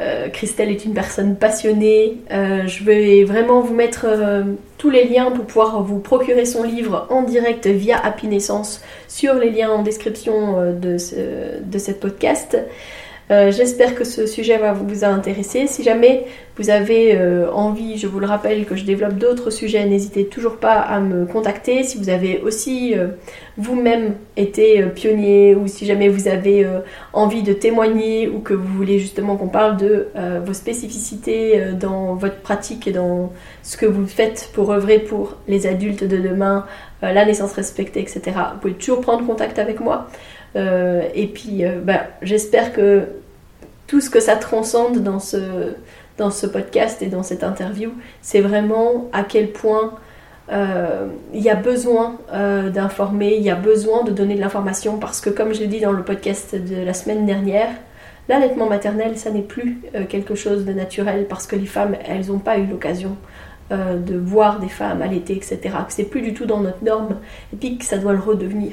euh, 0.00 0.28
Christelle 0.28 0.70
est 0.70 0.84
une 0.84 0.94
personne 0.94 1.36
passionnée. 1.36 2.18
Euh, 2.32 2.66
je 2.66 2.82
vais 2.82 3.22
vraiment 3.22 3.60
vous 3.60 3.74
mettre 3.74 4.06
euh, 4.08 4.42
tous 4.76 4.90
les 4.90 5.04
liens 5.04 5.30
pour 5.30 5.44
pouvoir 5.44 5.82
vous 5.84 6.00
procurer 6.00 6.46
son 6.46 6.64
livre 6.64 7.06
en 7.10 7.22
direct 7.22 7.68
via 7.68 7.96
Happy 8.04 8.26
Naissance 8.26 8.82
sur 9.06 9.34
les 9.34 9.50
liens 9.50 9.70
en 9.70 9.82
description 9.82 10.72
de, 10.72 10.98
ce, 10.98 11.60
de 11.62 11.78
cette 11.78 12.00
podcast. 12.00 12.58
Euh, 13.30 13.50
j'espère 13.50 13.94
que 13.94 14.04
ce 14.04 14.26
sujet 14.26 14.58
va 14.58 14.72
vous 14.74 15.04
intéresser. 15.04 15.66
Si 15.66 15.82
jamais 15.82 16.26
vous 16.58 16.68
avez 16.68 17.16
euh, 17.16 17.50
envie, 17.52 17.96
je 17.96 18.06
vous 18.06 18.20
le 18.20 18.26
rappelle, 18.26 18.66
que 18.66 18.76
je 18.76 18.84
développe 18.84 19.14
d'autres 19.14 19.48
sujets, 19.50 19.86
n'hésitez 19.86 20.26
toujours 20.26 20.58
pas 20.58 20.74
à 20.74 21.00
me 21.00 21.24
contacter. 21.24 21.84
Si 21.84 21.96
vous 21.96 22.10
avez 22.10 22.40
aussi 22.42 22.94
euh, 22.94 23.08
vous-même 23.56 24.14
été 24.36 24.82
pionnier 24.94 25.54
ou 25.54 25.68
si 25.68 25.86
jamais 25.86 26.08
vous 26.08 26.28
avez 26.28 26.66
envie 27.12 27.42
de 27.42 27.52
témoigner 27.52 28.28
ou 28.28 28.40
que 28.40 28.52
vous 28.52 28.68
voulez 28.74 28.98
justement 28.98 29.36
qu'on 29.36 29.48
parle 29.48 29.76
de 29.76 30.08
vos 30.44 30.52
spécificités 30.52 31.62
dans 31.78 32.14
votre 32.14 32.40
pratique 32.40 32.88
et 32.88 32.92
dans 32.92 33.32
ce 33.62 33.76
que 33.76 33.86
vous 33.86 34.08
faites 34.08 34.50
pour 34.52 34.72
œuvrer 34.72 34.98
pour 34.98 35.36
les 35.46 35.68
adultes 35.68 36.02
de 36.02 36.16
demain, 36.16 36.66
la 37.00 37.24
naissance 37.24 37.52
respectée, 37.52 38.00
etc., 38.00 38.22
vous 38.54 38.58
pouvez 38.60 38.74
toujours 38.74 39.02
prendre 39.02 39.24
contact 39.24 39.60
avec 39.60 39.78
moi. 39.78 40.08
Euh, 40.56 41.02
et 41.14 41.26
puis, 41.26 41.64
euh, 41.64 41.80
bah, 41.82 42.02
j'espère 42.22 42.72
que 42.72 43.02
tout 43.86 44.00
ce 44.00 44.10
que 44.10 44.20
ça 44.20 44.36
transcende 44.36 45.02
dans 45.02 45.18
ce, 45.18 45.72
dans 46.16 46.30
ce 46.30 46.46
podcast 46.46 47.02
et 47.02 47.06
dans 47.06 47.22
cette 47.22 47.44
interview, 47.44 47.92
c'est 48.22 48.40
vraiment 48.40 49.08
à 49.12 49.24
quel 49.24 49.50
point 49.50 49.94
euh, 50.52 51.08
il 51.32 51.40
y 51.40 51.50
a 51.50 51.54
besoin 51.54 52.18
d'informer, 52.72 53.34
il 53.36 53.42
y 53.42 53.50
a 53.50 53.54
besoin 53.54 54.04
de 54.04 54.10
donner 54.10 54.34
de 54.34 54.40
l'information 54.40 54.98
parce 54.98 55.20
que 55.20 55.30
comme 55.30 55.54
je 55.54 55.60
l'ai 55.60 55.66
dit 55.66 55.80
dans 55.80 55.92
le 55.92 56.02
podcast 56.02 56.54
de 56.54 56.76
la 56.76 56.94
semaine 56.94 57.26
dernière, 57.26 57.68
l'allaitement 58.28 58.68
maternel, 58.68 59.18
ça 59.18 59.30
n'est 59.30 59.42
plus 59.42 59.80
quelque 60.08 60.34
chose 60.34 60.64
de 60.64 60.72
naturel 60.72 61.26
parce 61.28 61.46
que 61.46 61.56
les 61.56 61.66
femmes, 61.66 61.96
elles 62.06 62.26
n'ont 62.28 62.38
pas 62.38 62.58
eu 62.58 62.66
l'occasion 62.66 63.16
de 63.70 64.16
voir 64.16 64.60
des 64.60 64.68
femmes 64.68 65.02
allaiter, 65.02 65.34
etc. 65.34 65.58
Que 65.86 65.92
c'est 65.92 66.04
plus 66.04 66.22
du 66.22 66.34
tout 66.34 66.46
dans 66.46 66.60
notre 66.60 66.84
norme 66.84 67.16
et 67.52 67.56
puis 67.56 67.78
que 67.78 67.84
ça 67.84 67.98
doit 67.98 68.12
le 68.12 68.20
redevenir 68.20 68.72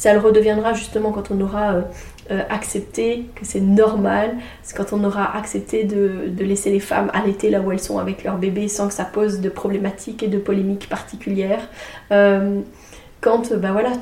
Ça 0.00 0.14
le 0.14 0.18
redeviendra 0.18 0.72
justement 0.72 1.12
quand 1.12 1.30
on 1.30 1.38
aura 1.42 1.74
euh, 1.74 1.82
euh, 2.30 2.42
accepté 2.48 3.26
que 3.34 3.44
c'est 3.44 3.60
normal, 3.60 4.34
c'est 4.62 4.74
quand 4.74 4.94
on 4.94 5.04
aura 5.04 5.36
accepté 5.36 5.84
de, 5.84 6.32
laisser 6.42 6.70
les 6.70 6.80
femmes 6.80 7.10
allaiter 7.12 7.50
là 7.50 7.60
où 7.60 7.70
elles 7.70 7.80
sont 7.80 7.98
avec 7.98 8.24
leur 8.24 8.38
bébé 8.38 8.66
sans 8.68 8.88
que 8.88 8.94
ça 8.94 9.04
pose 9.04 9.42
de 9.42 9.50
problématiques 9.50 10.22
et 10.22 10.28
de 10.28 10.38
polémiques 10.38 10.88
particulières. 10.88 11.68
Euh, 12.12 12.62
quand, 13.20 13.52
ben 13.52 13.72
voilà, 13.72 13.92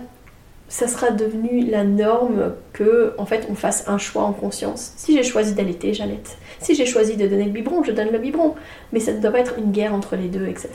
ça 0.69 0.87
sera 0.87 1.11
devenu 1.11 1.67
la 1.69 1.83
norme 1.83 2.53
que 2.73 3.13
en 3.19 3.27
fait 3.27 3.49
on 3.51 3.57
fasse 3.57 3.89
un 3.89 3.99
choix 3.99 4.23
en 4.23 4.33
conscience. 4.33 4.93
Si 4.97 5.17
j'ai 5.17 5.25
choisi 5.25 5.55
d'allaiter, 5.55 5.95
j'allaite. 5.95 6.39
Si 6.61 6.77
j'ai 6.77 6.87
choisi 6.87 7.17
de 7.17 7.27
donner 7.27 7.47
le 7.47 7.51
biberon, 7.51 7.83
je 7.83 7.91
donne 7.91 8.13
le 8.13 8.19
biberon. 8.19 8.55
Mais 8.93 9.01
ça 9.01 9.13
ne 9.13 9.21
doit 9.21 9.33
pas 9.33 9.41
être 9.41 9.59
une 9.59 9.73
guerre 9.73 9.95
entre 9.95 10.15
les 10.15 10.29
deux, 10.29 10.47
etc. 10.47 10.71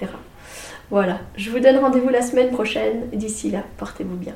Voilà, 0.92 1.20
je 1.38 1.50
vous 1.50 1.60
donne 1.60 1.78
rendez-vous 1.78 2.10
la 2.10 2.22
semaine 2.22 2.50
prochaine. 2.50 3.04
D'ici 3.14 3.52
là, 3.52 3.64
portez-vous 3.78 4.18
bien. 4.18 4.36